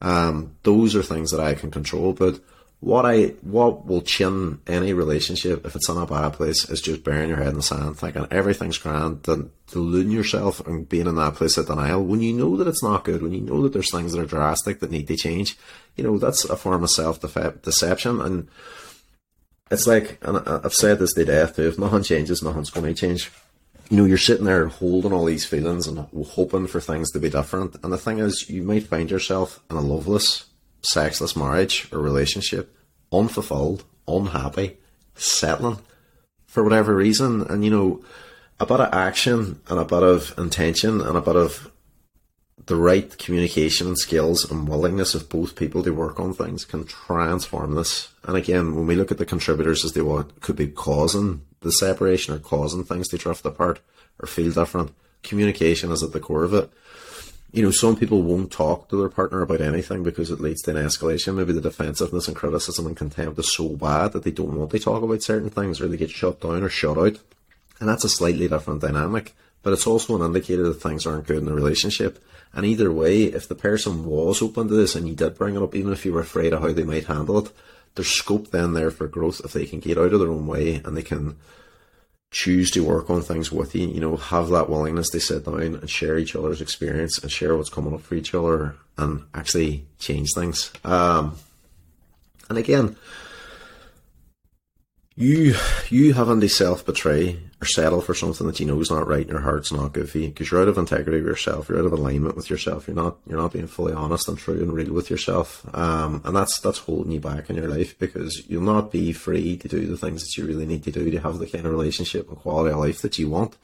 Um, 0.02 0.56
those 0.64 0.96
are 0.96 1.04
things 1.04 1.32
that 1.32 1.40
I 1.40 1.56
can 1.56 1.72
control, 1.72 2.14
but 2.14 2.40
what 2.80 3.06
I 3.06 3.28
what 3.42 3.86
will 3.86 4.02
chin 4.02 4.60
any 4.68 4.94
relationship 4.94 5.66
if 5.66 5.76
it's 5.76 5.90
in 5.90 5.98
a 5.98 6.06
bad 6.06 6.34
place 6.34 6.70
is 6.70 6.82
just 6.82 7.04
burying 7.04 7.30
your 7.30 7.38
head 7.38 7.48
in 7.48 7.56
the 7.56 7.64
sand, 7.64 7.98
thinking 7.98 8.28
everything's 8.30 8.78
grand, 8.78 9.24
then 9.24 9.50
deluding 9.72 10.12
yourself 10.12 10.66
and 10.68 10.88
being 10.88 11.08
in 11.08 11.16
that 11.16 11.36
place 11.36 11.58
of 11.58 11.68
denial 11.68 12.04
when 12.04 12.22
you 12.22 12.34
know 12.34 12.56
that 12.58 12.68
it's 12.68 12.84
not 12.84 13.04
good, 13.04 13.22
when 13.22 13.34
you 13.34 13.42
know 13.42 13.64
that 13.64 13.74
there's 13.74 13.92
things 13.92 14.14
that 14.14 14.22
are 14.22 14.26
drastic 14.26 14.80
that 14.80 14.92
need 14.92 15.08
to 15.08 15.16
change. 15.16 15.58
You 15.96 16.04
know 16.04 16.18
that's 16.18 16.46
a 16.46 16.56
form 16.56 16.84
of 16.84 16.92
self 16.92 17.20
deception, 17.64 18.22
and 18.22 18.48
it's 19.72 19.88
like, 19.88 20.20
and 20.22 20.38
I've 20.38 20.74
said 20.74 21.00
this 21.00 21.14
to 21.14 21.26
death 21.26 21.56
too. 21.56 21.68
If 21.68 21.80
nothing 21.80 22.04
changes, 22.04 22.44
nothing's 22.44 22.70
going 22.70 22.94
to 22.94 22.94
change. 22.94 23.32
You 23.90 23.98
know, 23.98 24.06
you're 24.06 24.18
sitting 24.18 24.46
there 24.46 24.68
holding 24.68 25.14
all 25.14 25.26
these 25.26 25.46
feelings 25.46 25.88
and 25.88 26.08
hoping 26.28 26.68
for 26.68 26.82
things 26.82 27.12
to 27.12 27.20
be 27.20 27.30
different. 27.30 27.78
And 27.84 27.94
the 27.94 27.98
thing 27.98 28.20
is, 28.20 28.50
you 28.50 28.64
might 28.64 28.88
find 28.88 29.10
yourself 29.10 29.64
in 29.70 29.78
a 29.78 29.82
loveless 29.82 30.46
sexless 30.86 31.36
marriage 31.36 31.88
or 31.92 32.00
relationship, 32.00 32.76
unfulfilled, 33.12 33.84
unhappy, 34.08 34.78
settling 35.16 35.80
for 36.46 36.64
whatever 36.64 36.96
reason. 36.96 37.42
And 37.42 37.64
you 37.64 37.72
know, 37.72 38.04
a 38.60 38.66
bit 38.66 38.80
of 38.80 38.94
action 38.94 39.62
and 39.68 39.80
a 39.80 39.86
bit 39.86 40.04
of 40.04 40.34
intention 40.38 41.02
and 41.02 41.18
a 41.18 41.22
bit 41.22 41.36
of 41.36 41.72
the 42.68 42.76
right 42.76 43.18
communication 43.18 43.88
and 43.88 43.98
skills 43.98 44.50
and 44.50 44.68
willingness 44.68 45.14
of 45.14 45.30
both 45.30 45.56
people 45.56 45.84
to 45.84 45.92
work 45.92 46.20
on 46.20 46.34
things 46.34 46.66
can 46.66 46.86
transform 46.86 47.76
this. 47.76 48.10
And 48.24 48.38
again, 48.38 48.76
when 48.76 48.88
we 48.88 48.96
look 48.96 49.12
at 49.12 49.18
the 49.18 49.26
contributors 49.26 49.86
as 49.86 49.94
they 49.94 50.02
what 50.02 50.42
could 50.42 50.56
be 50.56 50.68
causing 50.68 51.42
the 51.62 51.72
separation 51.72 52.34
or 52.34 52.40
causing 52.40 52.84
things 52.84 53.08
to 53.10 53.18
drift 53.18 53.46
apart 53.46 53.82
or 54.20 54.28
feel 54.28 54.52
different, 54.52 54.96
communication 55.22 55.92
is 55.92 56.02
at 56.02 56.12
the 56.12 56.20
core 56.20 56.44
of 56.44 56.54
it 56.54 56.72
you 57.56 57.64
know, 57.64 57.72
some 57.72 57.96
people 57.96 58.22
won't 58.22 58.52
talk 58.52 58.90
to 58.90 58.98
their 58.98 59.08
partner 59.08 59.42
about 59.42 59.62
anything 59.62 60.04
because 60.04 60.30
it 60.30 60.42
leads 60.42 60.62
to 60.64 60.72
an 60.72 60.86
escalation. 60.86 61.36
Maybe 61.36 61.54
the 61.54 61.62
defensiveness 61.62 62.28
and 62.28 62.36
criticism 62.36 62.86
and 62.86 62.98
contempt 62.98 63.40
is 63.40 63.54
so 63.54 63.70
bad 63.70 64.12
that 64.12 64.24
they 64.24 64.32
don't 64.32 64.58
want 64.58 64.72
to 64.72 64.80
talk 64.80 65.02
about 65.02 65.24
certain 65.24 65.50
things 65.50 65.80
or 65.80 65.88
they 65.88 65.96
get 65.96 66.10
shut 66.10 66.42
down 66.42 66.64
or 66.64 66.70
shut 66.70 66.98
out. 66.98 67.18
And 67.80 67.88
that's 67.88 68.04
a 68.04 68.10
slightly 68.10 68.50
different 68.50 68.82
dynamic. 68.82 69.34
But 69.64 69.72
it's 69.72 69.88
also 69.88 70.18
an 70.18 70.26
indicator 70.26 70.64
that 70.64 70.82
things 70.82 71.06
aren't 71.06 71.28
good 71.28 71.38
in 71.38 71.46
the 71.46 71.54
relationship. 71.54 72.22
And 72.52 72.66
either 72.66 72.92
way, 72.92 73.24
if 73.24 73.48
the 73.48 73.56
person 73.56 74.04
was 74.04 74.42
open 74.42 74.68
to 74.68 74.74
this 74.74 74.94
and 74.94 75.08
you 75.08 75.16
did 75.16 75.38
bring 75.38 75.56
it 75.56 75.62
up, 75.62 75.76
even 75.76 75.94
if 75.94 76.06
you 76.06 76.12
were 76.12 76.20
afraid 76.20 76.52
of 76.52 76.62
how 76.62 76.74
they 76.74 76.84
might 76.84 77.06
handle 77.06 77.38
it, 77.40 77.54
there's 77.96 78.10
scope 78.10 78.52
then 78.52 78.74
there 78.74 78.92
for 78.92 79.08
growth 79.08 79.40
if 79.46 79.54
they 79.54 79.66
can 79.66 79.80
get 79.80 79.98
out 79.98 80.12
of 80.12 80.20
their 80.20 80.30
own 80.30 80.46
way 80.46 80.82
and 80.84 80.98
they 80.98 81.04
can 81.04 81.38
choose 82.36 82.70
to 82.70 82.84
work 82.84 83.10
on 83.10 83.22
things 83.22 83.50
with 83.50 83.74
you, 83.74 83.88
you 83.88 84.02
know, 84.02 84.18
have 84.18 84.50
that 84.50 84.70
willingness 84.70 85.10
to 85.10 85.22
sit 85.22 85.46
down 85.46 85.62
and 85.62 85.90
share 85.90 86.18
each 86.18 86.36
other's 86.36 86.60
experience 86.60 87.18
and 87.18 87.32
share 87.32 87.56
what's 87.56 87.70
coming 87.70 87.94
up 87.94 88.02
for 88.02 88.16
each 88.16 88.36
other 88.36 88.76
and 88.98 89.24
actually 89.34 89.86
change 90.00 90.28
things. 90.36 90.70
Um, 90.84 91.38
and 92.50 92.58
again, 92.58 92.98
you 95.16 95.56
you 95.90 96.12
having 96.12 96.42
to 96.42 96.50
self 96.50 96.86
betray 96.86 97.40
or 97.66 97.68
settle 97.68 98.02
for 98.02 98.14
something 98.14 98.46
that 98.46 98.60
you 98.60 98.66
know 98.66 98.80
is 98.80 98.92
not 98.92 99.08
right 99.08 99.22
and 99.22 99.32
your 99.32 99.40
heart's 99.40 99.72
not 99.72 99.92
good 99.92 100.10
for 100.10 100.20
you 100.20 100.28
because 100.28 100.52
you're 100.52 100.62
out 100.62 100.68
of 100.68 100.78
integrity 100.78 101.18
with 101.18 101.28
yourself, 101.28 101.68
you're 101.68 101.80
out 101.80 101.86
of 101.86 101.94
alignment 101.94 102.36
with 102.36 102.50
yourself, 102.50 102.88
you're 102.88 102.96
not 102.96 103.18
you're 103.28 103.40
not 103.40 103.54
being 103.54 103.68
fully 103.68 103.94
honest 103.94 104.28
and 104.28 104.38
true 104.38 104.62
and 104.62 104.72
real 104.72 104.94
with 104.94 105.10
yourself, 105.10 105.66
um, 105.76 106.22
and 106.24 106.36
that's 106.36 106.60
that's 106.60 106.78
holding 106.78 107.12
you 107.12 107.20
back 107.20 107.50
in 107.50 107.56
your 107.56 107.68
life 107.68 107.98
because 107.98 108.44
you'll 108.48 108.62
not 108.62 108.92
be 108.92 109.12
free 109.12 109.58
to 109.58 109.68
do 109.68 109.88
the 109.88 109.98
things 109.98 110.22
that 110.22 110.38
you 110.38 110.48
really 110.48 110.66
need 110.66 110.84
to 110.84 110.92
do 110.92 111.10
to 111.10 111.20
have 111.20 111.40
the 111.40 111.48
kind 111.48 111.66
of 111.66 111.72
relationship 111.72 112.30
and 112.30 112.38
quality 112.38 112.72
of 112.72 112.80
life 112.80 113.02
that 113.02 113.18
you 113.18 113.30
want, 113.30 113.58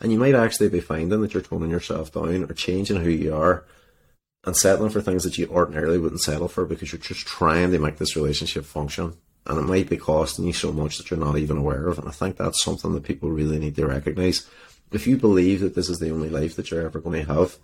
and 0.00 0.12
you 0.12 0.18
might 0.18 0.36
actually 0.36 0.68
be 0.68 0.80
finding 0.80 1.20
that 1.20 1.34
you're 1.34 1.42
toning 1.42 1.70
yourself 1.70 2.12
down 2.12 2.44
or 2.44 2.54
changing 2.54 3.02
who 3.02 3.10
you 3.10 3.34
are 3.34 3.64
and 4.44 4.56
settling 4.56 4.90
for 4.90 5.00
things 5.00 5.24
that 5.24 5.36
you 5.36 5.48
ordinarily 5.48 5.98
wouldn't 5.98 6.20
settle 6.20 6.48
for 6.48 6.64
because 6.64 6.92
you're 6.92 7.00
just 7.00 7.26
trying 7.26 7.72
to 7.72 7.78
make 7.80 7.98
this 7.98 8.14
relationship 8.14 8.64
function 8.64 9.16
and 9.48 9.58
it 9.58 9.62
might 9.62 9.88
be 9.88 9.96
costing 9.96 10.44
you 10.44 10.52
so 10.52 10.72
much 10.72 10.98
that 10.98 11.10
you're 11.10 11.18
not 11.18 11.38
even 11.38 11.56
aware 11.56 11.88
of. 11.88 11.98
And 11.98 12.08
I 12.08 12.12
think 12.12 12.36
that's 12.36 12.62
something 12.62 12.92
that 12.92 13.04
people 13.04 13.30
really 13.30 13.58
need 13.58 13.76
to 13.76 13.86
recognize. 13.86 14.48
If 14.92 15.06
you 15.06 15.16
believe 15.16 15.60
that 15.60 15.74
this 15.74 15.88
is 15.88 15.98
the 15.98 16.10
only 16.10 16.28
life 16.28 16.56
that 16.56 16.70
you're 16.70 16.84
ever 16.84 17.00
going 17.00 17.24
to 17.24 17.32
have, 17.32 17.56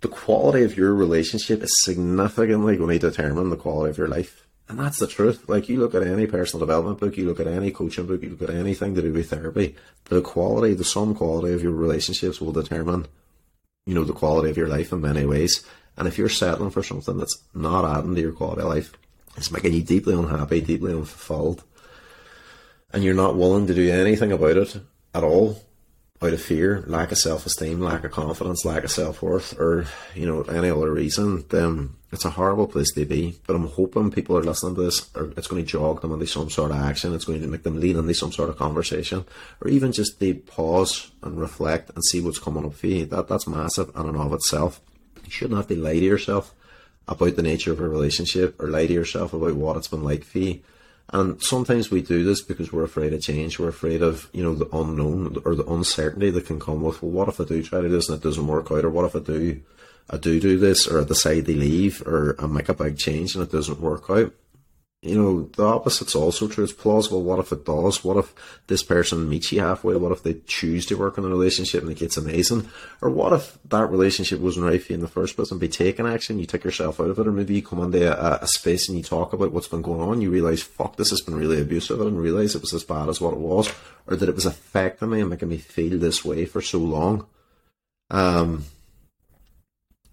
the 0.00 0.08
quality 0.08 0.62
of 0.62 0.76
your 0.76 0.94
relationship 0.94 1.62
is 1.62 1.74
significantly 1.82 2.76
going 2.76 2.98
to 2.98 3.10
determine 3.10 3.50
the 3.50 3.56
quality 3.56 3.90
of 3.90 3.98
your 3.98 4.08
life. 4.08 4.46
And 4.68 4.78
that's 4.78 4.98
the 4.98 5.06
truth. 5.06 5.48
Like 5.48 5.68
you 5.68 5.80
look 5.80 5.94
at 5.94 6.06
any 6.06 6.26
personal 6.26 6.64
development 6.64 7.00
book, 7.00 7.16
you 7.16 7.26
look 7.26 7.40
at 7.40 7.46
any 7.46 7.70
coaching 7.70 8.06
book, 8.06 8.22
you 8.22 8.30
look 8.30 8.48
at 8.48 8.54
anything 8.54 8.94
to 8.94 9.02
do 9.02 9.12
with 9.12 9.30
therapy, 9.30 9.74
the 10.04 10.20
quality, 10.20 10.74
the 10.74 10.84
sum 10.84 11.14
quality 11.14 11.52
of 11.52 11.62
your 11.62 11.72
relationships 11.72 12.40
will 12.40 12.52
determine 12.52 13.06
you 13.86 13.94
know, 13.94 14.04
the 14.04 14.12
quality 14.12 14.50
of 14.50 14.56
your 14.58 14.68
life 14.68 14.92
in 14.92 15.00
many 15.00 15.24
ways. 15.24 15.64
And 15.96 16.06
if 16.06 16.18
you're 16.18 16.28
settling 16.28 16.70
for 16.70 16.82
something 16.82 17.16
that's 17.16 17.42
not 17.54 17.86
adding 17.86 18.14
to 18.14 18.20
your 18.20 18.32
quality 18.32 18.60
of 18.60 18.68
life, 18.68 18.92
it's 19.38 19.52
making 19.52 19.72
you 19.72 19.82
deeply 19.82 20.14
unhappy, 20.14 20.60
deeply 20.60 20.92
unfulfilled, 20.92 21.62
and 22.92 23.04
you're 23.04 23.14
not 23.14 23.36
willing 23.36 23.66
to 23.68 23.74
do 23.74 23.90
anything 23.90 24.32
about 24.32 24.56
it 24.56 24.76
at 25.14 25.22
all, 25.22 25.62
out 26.20 26.32
of 26.32 26.42
fear, 26.42 26.82
lack 26.86 27.12
of 27.12 27.18
self 27.18 27.46
esteem, 27.46 27.80
lack 27.80 28.02
of 28.04 28.10
confidence, 28.10 28.64
lack 28.64 28.82
of 28.82 28.90
self 28.90 29.22
worth, 29.22 29.58
or 29.58 29.86
you 30.14 30.26
know 30.26 30.42
any 30.42 30.68
other 30.68 30.92
reason, 30.92 31.44
then 31.50 31.90
it's 32.10 32.24
a 32.24 32.30
horrible 32.30 32.66
place 32.66 32.92
to 32.94 33.04
be. 33.04 33.38
But 33.46 33.54
I'm 33.54 33.68
hoping 33.68 34.10
people 34.10 34.36
are 34.36 34.42
listening 34.42 34.74
to 34.74 34.82
this, 34.82 35.08
or 35.14 35.32
it's 35.36 35.46
going 35.46 35.62
to 35.64 35.70
jog 35.70 36.00
them 36.00 36.12
into 36.12 36.26
some 36.26 36.50
sort 36.50 36.72
of 36.72 36.78
action. 36.78 37.14
It's 37.14 37.24
going 37.24 37.40
to 37.40 37.46
make 37.46 37.62
them 37.62 37.78
lean 37.78 37.96
into 37.96 38.14
some 38.14 38.32
sort 38.32 38.50
of 38.50 38.58
conversation, 38.58 39.24
or 39.60 39.70
even 39.70 39.92
just 39.92 40.18
they 40.18 40.34
pause 40.34 41.12
and 41.22 41.40
reflect 41.40 41.90
and 41.94 42.04
see 42.04 42.20
what's 42.20 42.40
coming 42.40 42.64
up 42.64 42.74
for 42.74 42.88
you. 42.88 43.06
That 43.06 43.28
that's 43.28 43.46
massive 43.46 43.90
in 43.94 44.08
and 44.08 44.16
of 44.16 44.32
itself. 44.32 44.80
You 45.24 45.30
shouldn't 45.30 45.58
have 45.58 45.68
to 45.68 45.76
lie 45.76 46.00
to 46.00 46.04
yourself 46.04 46.54
about 47.08 47.36
the 47.36 47.42
nature 47.42 47.72
of 47.72 47.80
a 47.80 47.88
relationship, 47.88 48.60
or 48.60 48.68
lie 48.68 48.86
to 48.86 48.92
yourself 48.92 49.32
about 49.32 49.54
what 49.54 49.76
it's 49.76 49.88
been 49.88 50.04
like 50.04 50.24
for 50.24 50.38
you 50.38 50.60
and 51.10 51.42
sometimes 51.42 51.90
we 51.90 52.02
do 52.02 52.22
this 52.22 52.42
because 52.42 52.70
we're 52.70 52.84
afraid 52.84 53.14
of 53.14 53.22
change. 53.22 53.58
We're 53.58 53.68
afraid 53.68 54.02
of, 54.02 54.28
you 54.32 54.42
know, 54.42 54.54
the 54.54 54.68
unknown 54.76 55.38
or 55.44 55.54
the 55.54 55.66
uncertainty 55.66 56.30
that 56.30 56.46
can 56.46 56.60
come 56.60 56.82
with, 56.82 57.02
well, 57.02 57.10
what 57.10 57.28
if 57.28 57.40
I 57.40 57.44
do 57.44 57.62
try 57.62 57.80
to 57.80 57.88
do 57.88 57.94
this 57.94 58.08
and 58.08 58.18
it 58.18 58.22
doesn't 58.22 58.46
work 58.46 58.70
out? 58.70 58.84
Or 58.84 58.90
what 58.90 59.06
if 59.06 59.16
I 59.16 59.20
do, 59.20 59.60
I 60.10 60.18
do 60.18 60.38
do 60.38 60.58
this 60.58 60.86
or 60.86 61.00
I 61.00 61.04
decide 61.04 61.46
to 61.46 61.56
leave 61.56 62.06
or 62.06 62.36
I 62.38 62.46
make 62.46 62.68
a 62.68 62.74
big 62.74 62.98
change 62.98 63.34
and 63.34 63.42
it 63.42 63.50
doesn't 63.50 63.80
work 63.80 64.10
out? 64.10 64.34
You 65.00 65.16
know, 65.16 65.42
the 65.56 65.64
opposite's 65.64 66.16
also 66.16 66.48
true. 66.48 66.64
It's 66.64 66.72
plausible. 66.72 67.22
What 67.22 67.38
if 67.38 67.52
it 67.52 67.64
does? 67.64 68.02
What 68.02 68.16
if 68.16 68.34
this 68.66 68.82
person 68.82 69.28
meets 69.28 69.52
you 69.52 69.60
halfway? 69.60 69.94
What 69.94 70.10
if 70.10 70.24
they 70.24 70.34
choose 70.46 70.86
to 70.86 70.96
work 70.96 71.16
in 71.16 71.24
a 71.24 71.28
relationship 71.28 71.82
and 71.82 71.92
it 71.92 71.98
gets 71.98 72.16
amazing? 72.16 72.68
Or 73.00 73.08
what 73.08 73.32
if 73.32 73.56
that 73.66 73.90
relationship 73.90 74.40
wasn't 74.40 74.66
right 74.66 74.82
for 74.82 74.92
you 74.92 74.96
in 74.96 75.00
the 75.00 75.06
first 75.06 75.36
place 75.36 75.52
and 75.52 75.60
be 75.60 75.68
taking 75.68 76.04
action? 76.04 76.40
You 76.40 76.46
take 76.46 76.64
yourself 76.64 76.98
out 76.98 77.10
of 77.10 77.18
it, 77.20 77.28
or 77.28 77.32
maybe 77.32 77.54
you 77.54 77.62
come 77.62 77.80
into 77.80 78.10
a, 78.12 78.40
a 78.42 78.48
space 78.48 78.88
and 78.88 78.98
you 78.98 79.04
talk 79.04 79.32
about 79.32 79.52
what's 79.52 79.68
been 79.68 79.82
going 79.82 80.00
on. 80.00 80.20
You 80.20 80.32
realize, 80.32 80.62
fuck, 80.62 80.96
this 80.96 81.10
has 81.10 81.20
been 81.20 81.36
really 81.36 81.60
abusive. 81.60 82.00
I 82.00 82.04
didn't 82.04 82.18
realize 82.18 82.56
it 82.56 82.62
was 82.62 82.74
as 82.74 82.82
bad 82.82 83.08
as 83.08 83.20
what 83.20 83.34
it 83.34 83.40
was, 83.40 83.72
or 84.08 84.16
that 84.16 84.28
it 84.28 84.34
was 84.34 84.46
affecting 84.46 85.10
me 85.10 85.20
and 85.20 85.30
making 85.30 85.48
me 85.48 85.58
feel 85.58 85.96
this 85.96 86.24
way 86.24 86.44
for 86.44 86.60
so 86.60 86.78
long. 86.78 87.24
Um, 88.10 88.64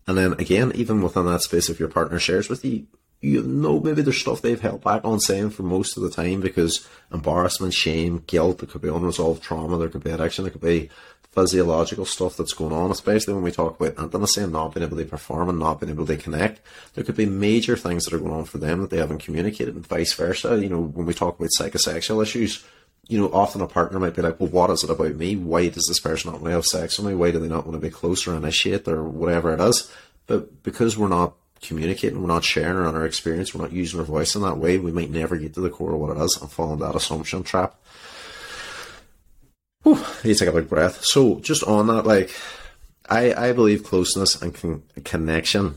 and 0.05 0.15
then 0.15 0.33
again, 0.33 0.73
even 0.75 1.01
within 1.01 1.25
that 1.25 1.41
space, 1.41 1.69
if 1.69 1.79
your 1.79 1.89
partner 1.89 2.19
shares 2.19 2.49
with 2.49 2.63
you, 2.63 2.85
you 3.21 3.41
know 3.41 3.79
maybe 3.79 4.01
there's 4.01 4.19
stuff 4.19 4.41
they've 4.41 4.61
held 4.61 4.83
back 4.83 5.03
on 5.03 5.19
saying 5.19 5.49
for 5.49 5.63
most 5.63 5.97
of 5.97 6.03
the 6.03 6.11
time 6.11 6.41
because 6.41 6.87
embarrassment, 7.11 7.73
shame, 7.73 8.23
guilt, 8.27 8.59
there 8.59 8.67
could 8.67 8.81
be 8.81 8.89
unresolved 8.89 9.41
trauma, 9.41 9.77
there 9.77 9.89
could 9.89 10.03
be 10.03 10.11
addiction, 10.11 10.43
there 10.43 10.51
could 10.51 10.61
be 10.61 10.89
physiological 11.35 12.05
stuff 12.05 12.37
that's 12.37 12.53
going 12.53 12.71
on, 12.71 12.91
especially 12.91 13.33
when 13.33 13.43
we 13.43 13.51
talk 13.51 13.79
about 13.79 14.01
intimacy 14.01 14.41
and 14.41 14.53
not 14.53 14.73
being 14.73 14.85
able 14.85 14.97
to 14.97 15.03
perform 15.05 15.49
and 15.49 15.59
not 15.59 15.81
being 15.81 15.91
able 15.91 16.05
to 16.05 16.15
connect. 16.15 16.61
There 16.93 17.03
could 17.03 17.17
be 17.17 17.25
major 17.25 17.75
things 17.75 18.05
that 18.05 18.13
are 18.13 18.19
going 18.19 18.31
on 18.31 18.45
for 18.45 18.57
them 18.57 18.81
that 18.81 18.89
they 18.89 18.97
haven't 18.97 19.23
communicated 19.23 19.75
and 19.75 19.85
vice 19.85 20.13
versa. 20.13 20.61
You 20.61 20.69
know, 20.69 20.81
when 20.81 21.05
we 21.05 21.13
talk 21.13 21.37
about 21.37 21.49
psychosexual 21.59 22.23
issues, 22.23 22.63
you 23.07 23.19
know, 23.19 23.29
often 23.33 23.61
a 23.61 23.67
partner 23.67 23.99
might 23.99 24.15
be 24.15 24.21
like, 24.21 24.39
well, 24.39 24.49
what 24.49 24.69
is 24.69 24.83
it 24.83 24.89
about 24.89 25.15
me? 25.15 25.35
Why 25.35 25.67
does 25.67 25.85
this 25.87 25.99
person 25.99 26.31
not 26.31 26.41
want 26.41 26.51
to 26.51 26.55
have 26.55 26.65
sex 26.65 26.97
with 26.97 27.07
me? 27.07 27.15
Why 27.15 27.31
do 27.31 27.39
they 27.39 27.49
not 27.49 27.67
want 27.67 27.79
to 27.79 27.85
be 27.85 27.91
closer, 27.91 28.33
initiate, 28.33 28.87
or 28.87 29.03
whatever 29.03 29.53
it 29.53 29.59
is? 29.59 29.91
But 30.27 30.63
because 30.63 30.97
we're 30.97 31.09
not 31.09 31.35
communicating, 31.65 32.21
we're 32.21 32.27
not 32.27 32.43
sharing 32.43 32.85
on 32.85 32.95
our 32.95 33.05
experience, 33.05 33.53
we're 33.53 33.63
not 33.63 33.73
using 33.73 33.99
our 33.99 34.05
voice 34.05 34.35
in 34.35 34.41
that 34.41 34.57
way, 34.57 34.77
we 34.77 34.91
might 34.91 35.09
never 35.09 35.37
get 35.37 35.53
to 35.55 35.61
the 35.61 35.69
core 35.69 35.93
of 35.93 35.99
what 35.99 36.15
it 36.15 36.21
is 36.21 36.37
and 36.41 36.51
fall 36.51 36.73
into 36.73 36.85
that 36.85 36.95
assumption 36.95 37.43
trap. 37.43 37.75
Whew, 39.83 40.03
you 40.23 40.33
take 40.33 40.49
a 40.49 40.51
big 40.51 40.69
breath. 40.69 41.03
So, 41.03 41.39
just 41.39 41.63
on 41.63 41.87
that, 41.87 42.05
like, 42.05 42.31
I, 43.07 43.33
I 43.33 43.51
believe 43.53 43.83
closeness 43.83 44.41
and 44.41 44.53
con- 44.53 44.83
connection 45.03 45.75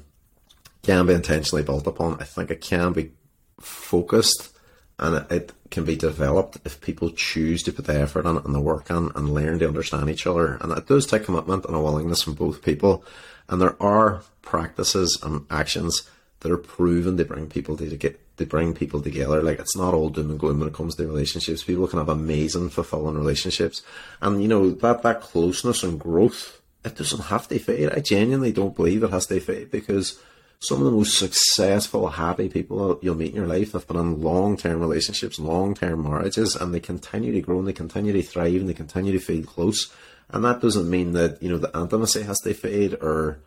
can 0.82 1.06
be 1.06 1.14
intentionally 1.14 1.62
built 1.62 1.86
upon. 1.86 2.20
I 2.20 2.24
think 2.24 2.50
it 2.50 2.60
can 2.60 2.92
be 2.92 3.12
focused 3.60 4.56
and 4.98 5.16
it, 5.16 5.30
it 5.30 5.52
can 5.70 5.84
be 5.84 5.96
developed 5.96 6.58
if 6.64 6.80
people 6.80 7.10
choose 7.10 7.62
to 7.62 7.72
put 7.72 7.84
the 7.84 8.00
effort 8.00 8.26
on 8.26 8.38
it 8.38 8.44
and 8.44 8.54
the 8.54 8.60
work 8.60 8.90
on 8.90 9.12
and 9.14 9.32
learn 9.32 9.58
to 9.60 9.68
understand 9.68 10.10
each 10.10 10.26
other. 10.26 10.56
And 10.60 10.72
it 10.72 10.86
does 10.86 11.06
take 11.06 11.24
commitment 11.24 11.66
and 11.66 11.76
a 11.76 11.80
willingness 11.80 12.22
from 12.22 12.34
both 12.34 12.62
people. 12.62 13.04
And 13.48 13.60
there 13.60 13.80
are 13.82 14.22
practices 14.42 15.18
and 15.22 15.46
actions 15.50 16.08
that 16.40 16.52
are 16.52 16.58
proven 16.58 17.16
to 17.16 17.24
bring 17.24 17.48
people 17.48 17.76
to 17.76 17.96
get 17.96 18.20
to 18.36 18.46
bring 18.46 18.72
people 18.72 19.02
together. 19.02 19.42
Like 19.42 19.58
it's 19.58 19.76
not 19.76 19.94
all 19.94 20.10
doom 20.10 20.30
and 20.30 20.38
gloom 20.38 20.60
when 20.60 20.68
it 20.68 20.74
comes 20.74 20.94
to 20.96 21.06
relationships. 21.06 21.64
People 21.64 21.88
can 21.88 21.98
have 21.98 22.08
amazing, 22.08 22.70
fulfilling 22.70 23.16
relationships, 23.16 23.82
and 24.20 24.40
you 24.40 24.48
know 24.48 24.70
that 24.70 25.02
that 25.02 25.20
closeness 25.20 25.82
and 25.82 25.98
growth. 25.98 26.60
It 26.84 26.96
doesn't 26.96 27.24
have 27.24 27.48
to 27.48 27.58
fade. 27.58 27.90
I 27.90 28.00
genuinely 28.00 28.52
don't 28.52 28.76
believe 28.76 29.02
it 29.02 29.10
has 29.10 29.26
to 29.26 29.40
fade 29.40 29.70
because 29.70 30.18
some 30.60 30.78
of 30.78 30.84
the 30.84 30.90
most 30.90 31.18
successful, 31.18 32.08
happy 32.08 32.48
people 32.48 32.98
you'll 33.02 33.14
meet 33.14 33.30
in 33.30 33.36
your 33.36 33.46
life 33.46 33.72
have 33.72 33.86
been 33.86 33.96
in 33.96 34.20
long 34.20 34.56
term 34.56 34.80
relationships, 34.80 35.38
long 35.38 35.74
term 35.74 36.02
marriages, 36.02 36.56
and 36.56 36.74
they 36.74 36.80
continue 36.80 37.32
to 37.32 37.40
grow 37.40 37.58
and 37.58 37.68
they 37.68 37.72
continue 37.72 38.12
to 38.12 38.22
thrive 38.22 38.54
and 38.54 38.68
they 38.68 38.74
continue 38.74 39.12
to 39.12 39.20
feel 39.20 39.44
close. 39.44 39.92
And 40.30 40.44
that 40.44 40.60
doesn't 40.60 40.90
mean 40.90 41.12
that, 41.12 41.42
you 41.42 41.48
know, 41.48 41.58
the 41.58 41.70
intimacy 41.78 42.22
has 42.22 42.38
to 42.40 42.52
fade 42.54 42.94
or, 43.00 43.40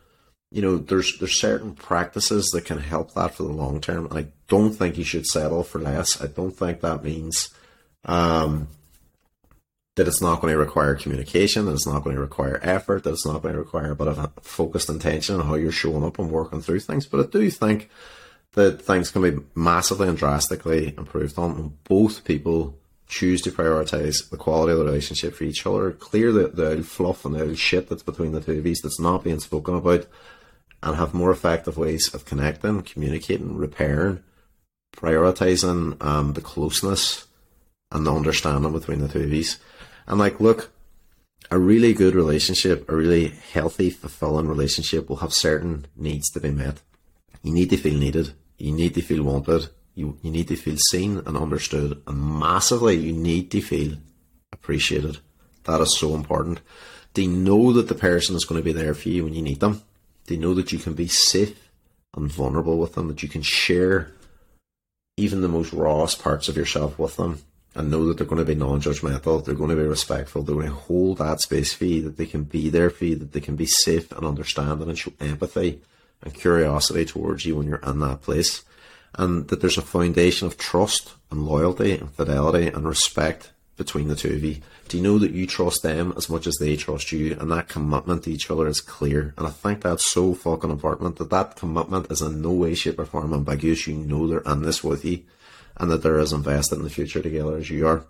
you 0.49 0.61
know, 0.61 0.77
there's 0.77 1.17
there's 1.19 1.39
certain 1.39 1.75
practices 1.75 2.47
that 2.53 2.65
can 2.65 2.79
help 2.79 3.13
that 3.13 3.35
for 3.35 3.43
the 3.43 3.49
long 3.49 3.79
term. 3.79 4.07
And 4.07 4.17
I 4.17 4.27
don't 4.47 4.73
think 4.73 4.97
you 4.97 5.03
should 5.03 5.25
settle 5.25 5.63
for 5.63 5.79
less. 5.79 6.21
I 6.21 6.27
don't 6.27 6.51
think 6.51 6.81
that 6.81 7.03
means 7.03 7.49
um, 8.05 8.67
that 9.95 10.07
it's 10.07 10.21
not 10.21 10.41
going 10.41 10.51
to 10.51 10.57
require 10.57 10.95
communication, 10.95 11.65
that 11.65 11.73
it's 11.73 11.87
not 11.87 12.03
going 12.03 12.15
to 12.15 12.21
require 12.21 12.59
effort, 12.63 13.03
that 13.03 13.13
it's 13.13 13.25
not 13.25 13.41
going 13.41 13.53
to 13.53 13.59
require 13.59 13.91
a 13.91 13.95
bit 13.95 14.07
of 14.07 14.17
a 14.17 14.31
focused 14.41 14.89
intention 14.89 15.35
on 15.35 15.45
how 15.45 15.55
you're 15.55 15.71
showing 15.71 16.03
up 16.03 16.17
and 16.17 16.31
working 16.31 16.61
through 16.61 16.79
things. 16.79 17.05
But 17.05 17.25
I 17.25 17.29
do 17.29 17.49
think 17.51 17.89
that 18.53 18.81
things 18.81 19.11
can 19.11 19.21
be 19.21 19.43
massively 19.55 20.07
and 20.07 20.17
drastically 20.17 20.95
improved 20.97 21.37
on 21.37 21.77
both 21.83 22.23
people 22.23 22.77
choose 23.11 23.41
to 23.41 23.51
prioritize 23.51 24.29
the 24.29 24.37
quality 24.37 24.71
of 24.71 24.79
the 24.79 24.85
relationship 24.85 25.35
for 25.35 25.43
each 25.43 25.65
other, 25.67 25.91
clear 25.91 26.31
the, 26.31 26.47
the 26.47 26.81
fluff 26.81 27.25
and 27.25 27.35
the 27.35 27.55
shit 27.57 27.89
that's 27.89 28.03
between 28.03 28.31
the 28.31 28.39
two 28.39 28.57
of 28.57 28.65
you 28.65 28.73
that's 28.75 29.01
not 29.01 29.25
being 29.25 29.41
spoken 29.41 29.75
about, 29.75 30.07
and 30.81 30.95
have 30.95 31.13
more 31.13 31.29
effective 31.29 31.77
ways 31.77 32.13
of 32.15 32.23
connecting, 32.23 32.81
communicating, 32.81 33.57
repairing, 33.57 34.23
prioritizing 34.95 36.01
um, 36.03 36.33
the 36.33 36.41
closeness 36.41 37.27
and 37.91 38.07
the 38.07 38.13
understanding 38.13 38.71
between 38.71 38.99
the 38.99 39.09
two 39.09 39.23
of 39.23 39.33
you. 39.33 39.43
And 40.07 40.17
like, 40.17 40.39
look, 40.39 40.71
a 41.51 41.59
really 41.59 41.93
good 41.93 42.15
relationship, 42.15 42.89
a 42.89 42.95
really 42.95 43.27
healthy, 43.27 43.89
fulfilling 43.89 44.47
relationship 44.47 45.09
will 45.09 45.17
have 45.17 45.33
certain 45.33 45.85
needs 45.97 46.29
to 46.31 46.39
be 46.39 46.49
met. 46.49 46.81
You 47.43 47.53
need 47.53 47.71
to 47.71 47.77
feel 47.77 47.99
needed. 47.99 48.33
You 48.57 48.71
need 48.71 48.93
to 48.93 49.01
feel 49.01 49.23
wanted. 49.23 49.67
You, 49.95 50.17
you 50.21 50.31
need 50.31 50.47
to 50.47 50.55
feel 50.55 50.77
seen 50.89 51.17
and 51.25 51.37
understood. 51.37 52.01
And 52.07 52.39
massively, 52.39 52.95
you 52.95 53.11
need 53.11 53.51
to 53.51 53.61
feel 53.61 53.97
appreciated. 54.51 55.17
That 55.65 55.81
is 55.81 55.97
so 55.97 56.15
important. 56.15 56.61
They 57.13 57.27
know 57.27 57.73
that 57.73 57.87
the 57.87 57.95
person 57.95 58.35
is 58.35 58.45
going 58.45 58.59
to 58.59 58.65
be 58.65 58.73
there 58.73 58.93
for 58.93 59.09
you 59.09 59.25
when 59.25 59.33
you 59.33 59.41
need 59.41 59.59
them. 59.59 59.81
They 60.27 60.37
know 60.37 60.53
that 60.53 60.71
you 60.71 60.79
can 60.79 60.93
be 60.93 61.07
safe 61.07 61.69
and 62.15 62.31
vulnerable 62.31 62.77
with 62.77 62.95
them, 62.95 63.07
that 63.09 63.23
you 63.23 63.29
can 63.29 63.41
share 63.41 64.11
even 65.17 65.41
the 65.41 65.47
most 65.47 65.73
rawest 65.73 66.21
parts 66.21 66.47
of 66.47 66.55
yourself 66.55 66.97
with 66.97 67.17
them 67.17 67.41
and 67.75 67.89
know 67.89 68.05
that 68.07 68.17
they're 68.17 68.27
going 68.27 68.39
to 68.39 68.45
be 68.45 68.55
non-judgmental, 68.55 69.45
they're 69.45 69.55
going 69.55 69.69
to 69.69 69.75
be 69.75 69.83
respectful, 69.83 70.43
they're 70.43 70.55
going 70.55 70.67
to 70.67 70.73
hold 70.73 71.19
that 71.19 71.39
space 71.39 71.73
for 71.73 71.85
you, 71.85 72.01
that 72.01 72.17
they 72.17 72.25
can 72.25 72.43
be 72.43 72.69
there 72.69 72.89
for 72.89 73.05
you, 73.05 73.15
that 73.15 73.31
they 73.31 73.39
can 73.39 73.55
be 73.55 73.65
safe 73.65 74.11
and 74.11 74.25
understanding 74.25 74.89
and 74.89 74.97
show 74.97 75.13
empathy 75.19 75.81
and 76.21 76.33
curiosity 76.33 77.05
towards 77.05 77.45
you 77.45 77.55
when 77.55 77.67
you're 77.67 77.77
in 77.77 77.99
that 77.99 78.21
place. 78.21 78.63
And 79.15 79.47
that 79.49 79.61
there's 79.61 79.77
a 79.77 79.81
foundation 79.81 80.47
of 80.47 80.57
trust 80.57 81.13
and 81.29 81.45
loyalty 81.45 81.97
and 81.97 82.11
fidelity 82.11 82.67
and 82.67 82.87
respect 82.87 83.51
between 83.77 84.07
the 84.07 84.15
two 84.15 84.33
of 84.33 84.43
you. 84.43 84.57
Do 84.87 84.97
you 84.97 85.03
know 85.03 85.17
that 85.19 85.31
you 85.31 85.47
trust 85.47 85.83
them 85.83 86.13
as 86.15 86.29
much 86.29 86.45
as 86.47 86.57
they 86.57 86.75
trust 86.75 87.11
you 87.11 87.37
and 87.39 87.51
that 87.51 87.69
commitment 87.69 88.23
to 88.23 88.31
each 88.31 88.51
other 88.51 88.67
is 88.67 88.81
clear? 88.81 89.33
And 89.37 89.47
I 89.47 89.49
think 89.49 89.81
that's 89.81 90.05
so 90.05 90.33
fucking 90.33 90.69
important 90.69 91.17
that 91.17 91.29
that 91.29 91.55
commitment 91.55 92.11
is 92.11 92.21
in 92.21 92.41
no 92.41 92.51
way, 92.51 92.75
shape 92.75 92.99
or 92.99 93.05
form 93.05 93.33
ambiguous. 93.33 93.87
You 93.87 93.95
know 93.95 94.27
they're 94.27 94.39
in 94.39 94.61
this 94.61 94.83
with 94.83 95.03
you 95.03 95.23
and 95.77 95.89
that 95.89 96.03
they're 96.03 96.19
as 96.19 96.33
invested 96.33 96.77
in 96.77 96.83
the 96.83 96.89
future 96.89 97.21
together 97.21 97.57
as 97.57 97.69
you 97.69 97.87
are. 97.87 98.05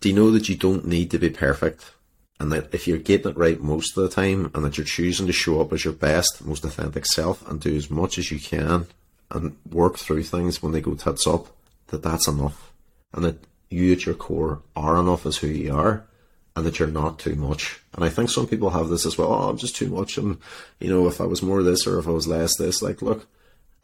Do 0.00 0.08
you 0.08 0.14
know 0.14 0.30
that 0.30 0.48
you 0.48 0.56
don't 0.56 0.86
need 0.86 1.10
to 1.10 1.18
be 1.18 1.30
perfect? 1.30 1.92
And 2.38 2.52
that 2.52 2.72
if 2.74 2.86
you're 2.86 2.98
getting 2.98 3.30
it 3.30 3.36
right 3.36 3.60
most 3.60 3.96
of 3.96 4.02
the 4.02 4.10
time, 4.10 4.50
and 4.54 4.64
that 4.64 4.76
you're 4.76 4.84
choosing 4.84 5.26
to 5.26 5.32
show 5.32 5.60
up 5.60 5.72
as 5.72 5.84
your 5.84 5.94
best, 5.94 6.44
most 6.44 6.64
authentic 6.64 7.06
self, 7.06 7.46
and 7.48 7.60
do 7.60 7.74
as 7.74 7.90
much 7.90 8.18
as 8.18 8.30
you 8.30 8.38
can, 8.38 8.86
and 9.30 9.56
work 9.70 9.98
through 9.98 10.22
things 10.24 10.62
when 10.62 10.72
they 10.72 10.80
go 10.80 10.94
tits 10.94 11.26
up, 11.26 11.48
that 11.88 12.02
that's 12.02 12.28
enough, 12.28 12.72
and 13.12 13.24
that 13.24 13.38
you 13.70 13.92
at 13.92 14.06
your 14.06 14.14
core 14.14 14.62
are 14.74 14.98
enough 14.98 15.26
as 15.26 15.38
who 15.38 15.48
you 15.48 15.74
are, 15.74 16.06
and 16.54 16.64
that 16.64 16.78
you're 16.78 16.88
not 16.88 17.18
too 17.18 17.34
much. 17.34 17.80
And 17.94 18.04
I 18.04 18.08
think 18.08 18.30
some 18.30 18.46
people 18.46 18.70
have 18.70 18.88
this 18.88 19.04
as 19.04 19.18
well. 19.18 19.32
Oh, 19.32 19.48
I'm 19.48 19.58
just 19.58 19.76
too 19.76 19.88
much, 19.88 20.16
and 20.16 20.38
you 20.80 20.88
know, 20.88 21.06
if 21.08 21.20
I 21.20 21.24
was 21.24 21.42
more 21.42 21.62
this 21.62 21.86
or 21.86 21.98
if 21.98 22.06
I 22.06 22.12
was 22.12 22.26
less 22.26 22.56
this, 22.56 22.82
like, 22.82 23.02
look, 23.02 23.26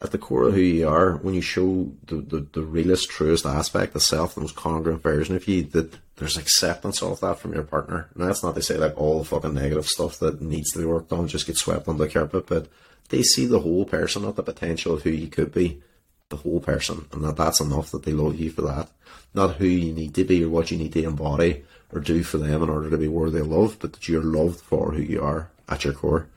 at 0.03 0.11
the 0.11 0.17
core 0.17 0.49
of 0.49 0.53
who 0.53 0.59
you 0.59 0.87
are, 0.87 1.15
when 1.17 1.33
you 1.33 1.41
show 1.41 1.89
the, 2.07 2.15
the, 2.17 2.45
the 2.51 2.61
realest, 2.61 3.09
truest 3.09 3.45
aspect, 3.45 3.93
the 3.93 4.01
self, 4.01 4.35
the 4.35 4.41
most 4.41 4.55
congruent 4.55 5.01
version 5.01 5.35
of 5.35 5.47
you, 5.47 5.63
that 5.63 5.97
there's 6.17 6.37
acceptance 6.37 7.01
of 7.01 7.21
that 7.21 7.39
from 7.39 7.53
your 7.53 7.63
partner. 7.63 8.09
And 8.13 8.27
that's 8.27 8.43
not 8.43 8.55
to 8.55 8.61
say 8.61 8.75
like 8.75 8.97
all 8.97 9.19
the 9.19 9.25
fucking 9.25 9.53
negative 9.53 9.87
stuff 9.87 10.19
that 10.19 10.41
needs 10.41 10.71
to 10.71 10.79
be 10.79 10.85
worked 10.85 11.13
on 11.13 11.29
just 11.29 11.47
gets 11.47 11.61
swept 11.61 11.87
under 11.87 12.03
the 12.03 12.11
carpet, 12.11 12.47
but 12.47 12.67
they 13.09 13.21
see 13.21 13.45
the 13.45 13.59
whole 13.59 13.85
person, 13.85 14.23
not 14.23 14.35
the 14.35 14.43
potential 14.43 14.93
of 14.93 15.03
who 15.03 15.09
you 15.09 15.27
could 15.27 15.53
be, 15.53 15.81
the 16.29 16.37
whole 16.37 16.59
person, 16.59 17.05
and 17.11 17.23
that 17.23 17.37
that's 17.37 17.59
enough 17.59 17.91
that 17.91 18.03
they 18.03 18.13
love 18.13 18.35
you 18.35 18.49
for 18.49 18.63
that. 18.63 18.89
Not 19.33 19.55
who 19.55 19.65
you 19.65 19.93
need 19.93 20.15
to 20.15 20.23
be 20.23 20.43
or 20.43 20.49
what 20.49 20.71
you 20.71 20.77
need 20.77 20.93
to 20.93 21.03
embody 21.03 21.63
or 21.91 21.99
do 21.99 22.23
for 22.23 22.37
them 22.37 22.63
in 22.63 22.69
order 22.69 22.89
to 22.89 22.97
be 22.97 23.07
worthy 23.07 23.39
of 23.39 23.47
love, 23.47 23.77
but 23.79 23.93
that 23.93 24.07
you're 24.07 24.23
loved 24.23 24.59
for 24.59 24.93
who 24.93 25.01
you 25.01 25.21
are 25.21 25.49
at 25.69 25.83
your 25.83 25.93
core 25.93 26.27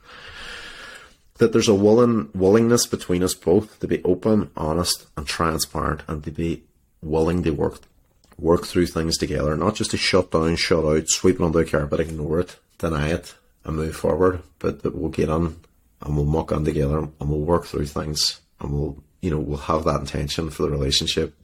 that 1.38 1.52
there's 1.52 1.68
a 1.68 1.74
willing 1.74 2.30
willingness 2.34 2.86
between 2.86 3.22
us 3.22 3.34
both 3.34 3.78
to 3.80 3.86
be 3.86 4.02
open, 4.04 4.50
honest, 4.56 5.06
and 5.16 5.26
transparent, 5.26 6.02
and 6.08 6.24
to 6.24 6.30
be 6.30 6.62
willing 7.02 7.42
to 7.42 7.50
work 7.50 7.80
work 8.38 8.66
through 8.66 8.86
things 8.86 9.16
together, 9.16 9.56
not 9.56 9.74
just 9.74 9.92
to 9.92 9.96
shut 9.96 10.30
down, 10.30 10.56
shut 10.56 10.84
out, 10.84 11.08
sweep 11.08 11.40
under 11.40 11.64
the 11.64 11.70
carpet, 11.70 12.00
ignore 12.00 12.40
it, 12.40 12.56
deny 12.76 13.08
it, 13.08 13.34
and 13.64 13.76
move 13.76 13.96
forward, 13.96 14.42
but 14.58 14.82
that 14.82 14.94
we'll 14.94 15.08
get 15.08 15.30
on 15.30 15.56
and 16.02 16.16
we'll 16.16 16.24
muck 16.24 16.52
on 16.52 16.64
together 16.64 16.98
and 16.98 17.30
we'll 17.30 17.40
work 17.40 17.64
through 17.64 17.86
things 17.86 18.40
and 18.60 18.72
we'll 18.72 19.02
you 19.22 19.30
know 19.30 19.38
we'll 19.38 19.56
have 19.56 19.84
that 19.84 20.00
intention 20.00 20.50
for 20.50 20.62
the 20.62 20.70
relationship. 20.70 21.34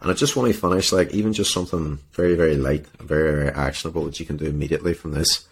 And 0.00 0.10
I 0.10 0.14
just 0.14 0.34
want 0.34 0.52
to 0.52 0.58
finish 0.58 0.92
like 0.92 1.12
even 1.12 1.32
just 1.32 1.52
something 1.52 1.98
very 2.12 2.34
very 2.34 2.56
light, 2.56 2.86
very 2.98 3.32
very 3.32 3.48
actionable 3.50 4.04
that 4.04 4.18
you 4.18 4.26
can 4.26 4.36
do 4.36 4.46
immediately 4.46 4.94
from 4.94 5.12
this. 5.12 5.46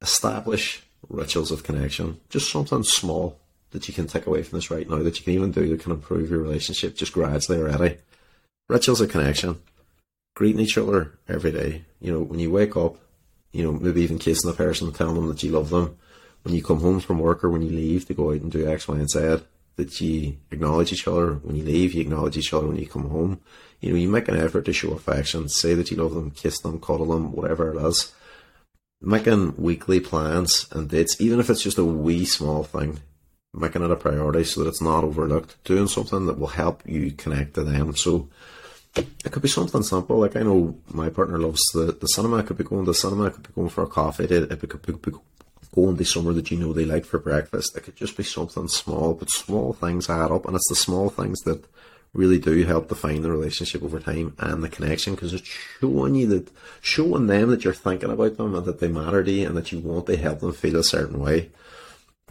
Establish 0.00 0.82
rituals 1.08 1.50
of 1.50 1.62
connection. 1.62 2.20
Just 2.28 2.50
something 2.50 2.82
small 2.84 3.38
that 3.70 3.88
you 3.88 3.94
can 3.94 4.06
take 4.06 4.26
away 4.26 4.42
from 4.42 4.58
this 4.58 4.70
right 4.70 4.88
now 4.88 5.02
that 5.02 5.18
you 5.18 5.24
can 5.24 5.34
even 5.34 5.52
do 5.52 5.68
that 5.68 5.80
can 5.80 5.92
improve 5.92 6.30
your 6.30 6.40
relationship 6.40 6.96
just 6.96 7.12
gradually 7.12 7.58
already. 7.58 7.98
Rituals 8.68 9.00
of 9.00 9.10
connection. 9.10 9.60
Greeting 10.34 10.60
each 10.60 10.78
other 10.78 11.18
every 11.28 11.52
day. 11.52 11.84
You 12.00 12.12
know, 12.12 12.20
when 12.20 12.38
you 12.38 12.50
wake 12.50 12.76
up, 12.76 12.96
you 13.52 13.64
know, 13.64 13.72
maybe 13.72 14.02
even 14.02 14.18
kissing 14.18 14.50
the 14.50 14.56
person, 14.56 14.92
telling 14.92 15.16
them 15.16 15.28
that 15.28 15.42
you 15.42 15.50
love 15.50 15.70
them. 15.70 15.96
When 16.42 16.54
you 16.54 16.62
come 16.62 16.80
home 16.80 17.00
from 17.00 17.18
work 17.18 17.44
or 17.44 17.50
when 17.50 17.62
you 17.62 17.70
leave 17.70 18.06
to 18.06 18.14
go 18.14 18.30
out 18.30 18.40
and 18.40 18.50
do 18.50 18.68
X, 18.68 18.88
Y, 18.88 18.96
and 18.96 19.10
Z, 19.10 19.42
that 19.76 20.00
you 20.00 20.36
acknowledge 20.50 20.92
each 20.92 21.06
other. 21.06 21.34
When 21.34 21.56
you 21.56 21.64
leave, 21.64 21.94
you 21.94 22.00
acknowledge 22.00 22.36
each 22.36 22.52
other 22.52 22.66
when 22.66 22.76
you 22.76 22.86
come 22.86 23.08
home. 23.08 23.40
You 23.80 23.90
know, 23.90 23.96
you 23.96 24.08
make 24.08 24.28
an 24.28 24.36
effort 24.36 24.64
to 24.66 24.72
show 24.72 24.92
affection, 24.92 25.48
say 25.48 25.74
that 25.74 25.90
you 25.90 25.96
love 25.96 26.14
them, 26.14 26.30
kiss 26.30 26.60
them, 26.60 26.80
cuddle 26.80 27.06
them, 27.06 27.32
whatever 27.32 27.72
it 27.72 27.82
is 27.86 28.12
making 29.00 29.56
weekly 29.56 30.00
plans 30.00 30.66
and 30.72 30.88
dates, 30.88 31.20
even 31.20 31.40
if 31.40 31.48
it's 31.48 31.62
just 31.62 31.78
a 31.78 31.84
wee 31.84 32.24
small 32.24 32.64
thing, 32.64 33.00
making 33.54 33.82
it 33.82 33.90
a 33.90 33.96
priority 33.96 34.44
so 34.44 34.62
that 34.62 34.68
it's 34.68 34.82
not 34.82 35.04
overlooked, 35.04 35.62
doing 35.64 35.86
something 35.86 36.26
that 36.26 36.38
will 36.38 36.48
help 36.48 36.82
you 36.86 37.10
connect 37.12 37.54
to 37.54 37.64
them. 37.64 37.96
So 37.96 38.28
it 38.96 39.30
could 39.30 39.42
be 39.42 39.48
something 39.48 39.82
simple. 39.82 40.18
Like 40.18 40.36
I 40.36 40.42
know 40.42 40.78
my 40.88 41.08
partner 41.08 41.38
loves 41.38 41.62
the, 41.72 41.92
the 41.92 42.06
cinema. 42.06 42.38
It 42.38 42.46
could 42.46 42.58
be 42.58 42.64
going 42.64 42.84
to 42.84 42.90
the 42.90 42.94
cinema. 42.94 43.26
It 43.26 43.34
could 43.34 43.48
be 43.48 43.54
going 43.54 43.68
for 43.68 43.84
a 43.84 43.88
coffee 43.88 44.26
date. 44.26 44.50
It 44.50 44.60
could 44.60 44.82
be 44.82 45.12
going 45.74 45.96
to 45.96 46.04
somewhere 46.04 46.34
that 46.34 46.50
you 46.50 46.58
know 46.58 46.72
they 46.72 46.84
like 46.84 47.04
for 47.04 47.18
breakfast. 47.18 47.76
It 47.76 47.82
could 47.84 47.96
just 47.96 48.16
be 48.16 48.22
something 48.22 48.68
small, 48.68 49.14
but 49.14 49.30
small 49.30 49.72
things 49.72 50.10
add 50.10 50.30
up, 50.30 50.46
and 50.46 50.56
it's 50.56 50.68
the 50.68 50.74
small 50.74 51.10
things 51.10 51.40
that 51.40 51.64
really 52.12 52.38
do 52.38 52.64
help 52.64 52.88
define 52.88 53.22
the 53.22 53.30
relationship 53.30 53.82
over 53.82 54.00
time 54.00 54.34
and 54.38 54.62
the 54.62 54.68
connection 54.68 55.14
because 55.14 55.32
it's 55.32 55.48
showing 55.80 56.16
you 56.16 56.26
that 56.26 56.50
showing 56.80 57.28
them 57.28 57.50
that 57.50 57.62
you're 57.62 57.72
thinking 57.72 58.10
about 58.10 58.36
them 58.36 58.54
and 58.54 58.64
that 58.64 58.80
they 58.80 58.88
matter 58.88 59.22
to 59.22 59.30
you 59.30 59.46
and 59.46 59.56
that 59.56 59.70
you 59.70 59.78
want 59.78 60.06
to 60.06 60.16
help 60.16 60.40
them 60.40 60.52
feel 60.52 60.76
a 60.76 60.84
certain 60.84 61.20
way. 61.20 61.50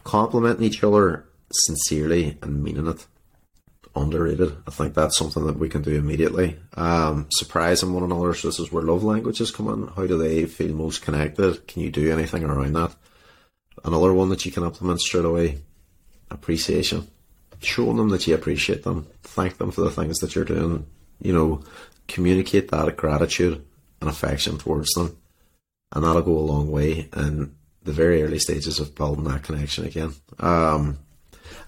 Complimenting 0.04 0.64
each 0.64 0.84
other 0.84 1.24
sincerely 1.50 2.36
and 2.42 2.62
meaning 2.62 2.86
it. 2.86 3.06
Underrated. 3.96 4.56
I 4.68 4.70
think 4.70 4.94
that's 4.94 5.16
something 5.16 5.46
that 5.46 5.58
we 5.58 5.68
can 5.68 5.82
do 5.82 5.96
immediately. 5.96 6.56
Um, 6.74 7.26
surprising 7.30 7.92
one 7.92 8.04
another. 8.04 8.34
So 8.34 8.48
this 8.48 8.60
is 8.60 8.70
where 8.70 8.84
love 8.84 9.02
languages 9.02 9.50
come 9.50 9.68
in. 9.68 9.88
How 9.88 10.06
do 10.06 10.16
they 10.16 10.46
feel 10.46 10.74
most 10.74 11.02
connected? 11.02 11.66
Can 11.66 11.82
you 11.82 11.90
do 11.90 12.12
anything 12.12 12.44
around 12.44 12.74
that? 12.74 12.94
Another 13.84 14.12
one 14.12 14.28
that 14.28 14.44
you 14.44 14.52
can 14.52 14.64
implement 14.64 15.00
straight 15.00 15.24
away. 15.24 15.58
Appreciation 16.30 17.08
showing 17.60 17.96
them 17.96 18.08
that 18.08 18.26
you 18.26 18.34
appreciate 18.34 18.82
them, 18.84 19.06
thank 19.22 19.58
them 19.58 19.70
for 19.70 19.82
the 19.82 19.90
things 19.90 20.18
that 20.18 20.34
you're 20.34 20.44
doing, 20.44 20.86
you 21.20 21.32
know, 21.32 21.62
communicate 22.08 22.70
that 22.70 22.96
gratitude 22.96 23.64
and 24.00 24.10
affection 24.10 24.58
towards 24.58 24.90
them. 24.92 25.16
And 25.92 26.04
that'll 26.04 26.22
go 26.22 26.38
a 26.38 26.40
long 26.40 26.70
way 26.70 27.08
in 27.14 27.54
the 27.82 27.92
very 27.92 28.22
early 28.22 28.38
stages 28.38 28.78
of 28.78 28.94
building 28.94 29.24
that 29.24 29.42
connection 29.42 29.84
again. 29.84 30.14
Um, 30.38 30.98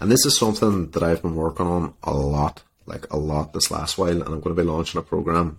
and 0.01 0.11
this 0.11 0.25
is 0.25 0.39
something 0.39 0.91
that 0.91 1.03
I've 1.03 1.23
been 1.23 1.35
working 1.35 1.67
on 1.67 1.95
a 2.03 2.13
lot, 2.13 2.63
like 2.87 3.13
a 3.13 3.17
lot 3.17 3.53
this 3.53 3.71
last 3.71 3.99
while, 3.99 4.11
and 4.11 4.23
I'm 4.23 4.41
going 4.41 4.55
to 4.57 4.63
be 4.63 4.69
launching 4.69 4.99
a 4.99 5.03
program 5.03 5.59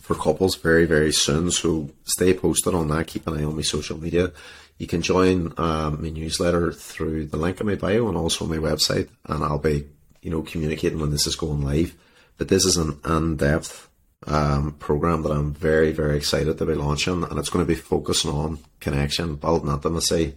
for 0.00 0.14
couples 0.14 0.56
very, 0.56 0.86
very 0.86 1.12
soon. 1.12 1.50
So 1.50 1.90
stay 2.04 2.34
posted 2.34 2.74
on 2.74 2.88
that. 2.88 3.06
Keep 3.06 3.26
an 3.26 3.38
eye 3.38 3.44
on 3.44 3.56
my 3.56 3.62
social 3.62 3.98
media. 3.98 4.32
You 4.80 4.86
can 4.86 5.02
join 5.02 5.52
um, 5.58 6.02
my 6.02 6.08
newsletter 6.08 6.72
through 6.72 7.26
the 7.26 7.36
link 7.36 7.60
in 7.60 7.66
my 7.66 7.74
bio 7.74 8.08
and 8.08 8.16
also 8.16 8.46
my 8.46 8.56
website, 8.56 9.10
and 9.26 9.44
I'll 9.44 9.58
be, 9.58 9.84
you 10.22 10.30
know, 10.30 10.40
communicating 10.40 10.98
when 10.98 11.10
this 11.10 11.26
is 11.26 11.36
going 11.36 11.62
live. 11.62 11.94
But 12.38 12.48
this 12.48 12.64
is 12.64 12.78
an 12.78 12.98
in-depth 13.04 13.90
um, 14.26 14.72
program 14.78 15.22
that 15.24 15.32
I'm 15.32 15.52
very, 15.52 15.92
very 15.92 16.16
excited 16.16 16.56
to 16.56 16.64
be 16.64 16.72
launching, 16.72 17.24
and 17.24 17.38
it's 17.38 17.50
going 17.50 17.62
to 17.62 17.68
be 17.68 17.74
focusing 17.74 18.30
on 18.30 18.58
connection, 18.80 19.36
building 19.36 19.70
intimacy, 19.70 20.34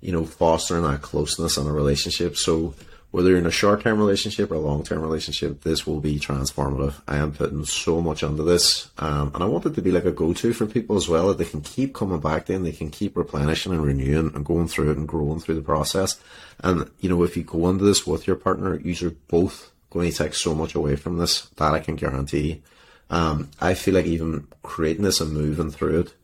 you 0.00 0.12
know, 0.12 0.24
fostering 0.24 0.84
that 0.84 1.02
closeness 1.02 1.58
in 1.58 1.66
a 1.66 1.72
relationship. 1.72 2.38
So 2.38 2.74
whether 3.14 3.30
you're 3.30 3.38
in 3.38 3.46
a 3.46 3.50
short 3.52 3.80
term 3.80 4.00
relationship 4.00 4.50
or 4.50 4.56
a 4.56 4.58
long 4.58 4.82
term 4.82 5.00
relationship, 5.00 5.60
this 5.60 5.86
will 5.86 6.00
be 6.00 6.18
transformative. 6.18 6.94
I 7.06 7.18
am 7.18 7.30
putting 7.30 7.64
so 7.64 8.00
much 8.00 8.24
into 8.24 8.42
this, 8.42 8.90
um, 8.98 9.30
and 9.32 9.40
I 9.40 9.46
want 9.46 9.66
it 9.66 9.76
to 9.76 9.82
be 9.82 9.92
like 9.92 10.04
a 10.04 10.10
go 10.10 10.32
to 10.32 10.52
for 10.52 10.66
people 10.66 10.96
as 10.96 11.08
well 11.08 11.28
that 11.28 11.38
they 11.38 11.44
can 11.44 11.60
keep 11.60 11.94
coming 11.94 12.18
back 12.18 12.48
and 12.48 12.66
they 12.66 12.72
can 12.72 12.90
keep 12.90 13.16
replenishing 13.16 13.72
and 13.72 13.84
renewing 13.84 14.32
and 14.34 14.44
going 14.44 14.66
through 14.66 14.90
it 14.90 14.96
and 14.96 15.06
growing 15.06 15.38
through 15.38 15.54
the 15.54 15.62
process. 15.62 16.18
And 16.58 16.90
you 16.98 17.08
know, 17.08 17.22
if 17.22 17.36
you 17.36 17.44
go 17.44 17.68
into 17.68 17.84
this 17.84 18.04
with 18.04 18.26
your 18.26 18.34
partner, 18.34 18.80
you're 18.80 19.12
both 19.28 19.70
going 19.90 20.10
to 20.10 20.16
take 20.16 20.34
so 20.34 20.52
much 20.52 20.74
away 20.74 20.96
from 20.96 21.18
this 21.18 21.42
that 21.56 21.72
I 21.72 21.78
can 21.78 21.94
guarantee. 21.94 22.64
Um, 23.10 23.48
I 23.60 23.74
feel 23.74 23.94
like 23.94 24.06
even 24.06 24.48
creating 24.64 25.04
this 25.04 25.20
and 25.20 25.32
moving 25.32 25.70
through 25.70 26.00
it, 26.00 26.14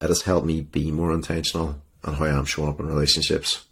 it 0.00 0.08
has 0.08 0.22
helped 0.22 0.48
me 0.48 0.62
be 0.62 0.90
more 0.90 1.14
intentional 1.14 1.80
on 2.02 2.14
how 2.14 2.24
I 2.24 2.30
am 2.30 2.44
showing 2.44 2.70
up 2.70 2.80
in 2.80 2.88
relationships 2.88 3.66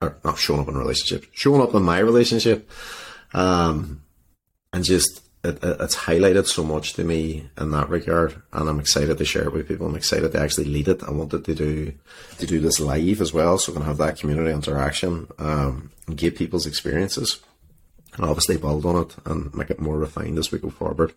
or 0.00 0.16
not 0.24 0.38
showing 0.38 0.60
up 0.60 0.68
in 0.68 0.76
a 0.76 0.78
relationship, 0.78 1.26
showing 1.32 1.60
up 1.60 1.74
in 1.74 1.82
my 1.82 1.98
relationship, 1.98 2.70
um, 3.34 4.02
and 4.72 4.84
just 4.84 5.22
it, 5.42 5.62
it, 5.62 5.80
it's 5.80 5.96
highlighted 5.96 6.46
so 6.46 6.62
much 6.62 6.94
to 6.94 7.04
me 7.04 7.48
in 7.58 7.70
that 7.70 7.88
regard, 7.88 8.40
and 8.52 8.68
I'm 8.68 8.80
excited 8.80 9.18
to 9.18 9.24
share 9.24 9.44
it 9.44 9.52
with 9.52 9.68
people. 9.68 9.86
I'm 9.86 9.96
excited 9.96 10.32
to 10.32 10.40
actually 10.40 10.66
lead 10.66 10.88
it. 10.88 11.02
I 11.02 11.10
wanted 11.10 11.44
to 11.44 11.54
do 11.54 11.92
to 12.38 12.46
do 12.46 12.60
this 12.60 12.80
live 12.80 13.20
as 13.20 13.32
well, 13.32 13.58
so 13.58 13.72
we 13.72 13.76
can 13.76 13.86
have 13.86 13.98
that 13.98 14.18
community 14.18 14.52
interaction 14.52 15.28
um, 15.38 15.90
and 16.06 16.16
give 16.16 16.36
people's 16.36 16.66
experiences, 16.66 17.40
and 18.16 18.24
obviously 18.24 18.56
build 18.56 18.86
on 18.86 19.02
it 19.02 19.16
and 19.24 19.54
make 19.54 19.70
it 19.70 19.80
more 19.80 19.98
refined 19.98 20.38
as 20.38 20.50
we 20.50 20.58
go 20.58 20.70
forward. 20.70 21.12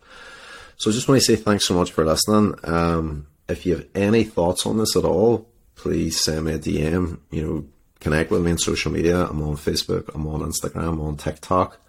So 0.77 0.89
I 0.89 0.93
just 0.93 1.07
want 1.07 1.21
to 1.21 1.25
say 1.25 1.35
thanks 1.35 1.67
so 1.67 1.75
much 1.75 1.91
for 1.91 2.05
listening. 2.05 2.55
Um, 2.63 3.27
if 3.47 3.65
you 3.65 3.75
have 3.75 3.87
any 3.93 4.23
thoughts 4.23 4.65
on 4.65 4.77
this 4.77 4.95
at 4.95 5.05
all, 5.05 5.47
please 5.75 6.19
send 6.19 6.45
me 6.45 6.53
a 6.53 6.59
DM. 6.59 7.19
You 7.29 7.41
know, 7.41 7.65
connect 8.03 8.29
with 8.29 8.43
me 8.43 8.51
on 8.51 8.57
social 8.57 8.91
media. 8.91 9.25
I'm 9.25 9.41
on 9.41 9.55
Facebook. 9.55 10.13
I'm 10.13 10.27
on 10.27 10.41
Instagram. 10.41 10.89
I'm 10.89 11.01
on 11.01 11.17
TikTok. 11.17 11.79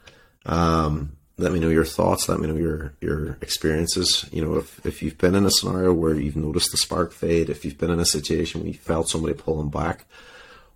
Um, 0.47 1.17
let 1.37 1.53
me 1.53 1.59
know 1.59 1.69
your 1.69 1.85
thoughts. 1.85 2.29
Let 2.29 2.39
me 2.39 2.47
know 2.47 2.57
your 2.57 2.95
your 3.01 3.39
experiences. 3.41 4.25
You 4.33 4.45
know, 4.45 4.57
if, 4.57 4.87
if 4.87 5.03
you've 5.03 5.19
been 5.19 5.35
in 5.35 5.47
a 5.47 5.51
scenario 5.51 5.93
where 5.93 6.15
you've 6.15 6.37
noticed 6.37 6.71
the 6.71 6.77
spark 6.77 7.12
fade, 7.12 7.51
if 7.51 7.65
you've 7.65 7.79
been 7.79 7.91
in 7.91 8.01
a 8.01 8.07
situation 8.07 8.61
where 8.61 8.69
you 8.69 8.75
felt 8.75 9.09
somebody 9.09 9.35
pulling 9.35 9.71
back, 9.71 10.07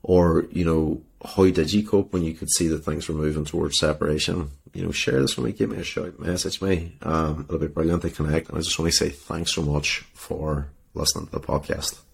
or 0.03 0.47
you 0.51 0.65
know, 0.65 1.01
how 1.25 1.49
did 1.49 1.73
you 1.73 1.87
cope 1.87 2.13
when 2.13 2.25
you 2.25 2.35
could 2.35 2.51
see 2.51 2.67
that 2.69 2.85
things 2.85 3.09
were 3.09 3.15
moving 3.15 3.45
towards 3.45 3.79
separation? 3.79 4.51
You 4.75 4.85
know, 4.85 4.91
share 4.91 5.21
this 5.21 5.37
with 5.37 5.47
me. 5.47 5.53
Give 5.53 5.71
me 5.71 5.79
a 5.79 5.85
shout. 5.85 6.19
Message 6.19 6.61
me. 6.61 6.97
Um, 7.03 7.47
it'll 7.49 7.61
be 7.61 7.69
brilliant 7.69 8.03
to 8.03 8.11
connect. 8.11 8.49
And 8.49 8.59
I 8.59 8.61
just 8.61 8.79
want 8.79 8.91
to 8.91 8.97
say 8.97 9.11
thanks 9.11 9.55
so 9.55 9.63
much 9.63 10.01
for 10.15 10.69
listening 10.95 11.27
to 11.27 11.33
the 11.33 11.41
podcast. 11.41 12.08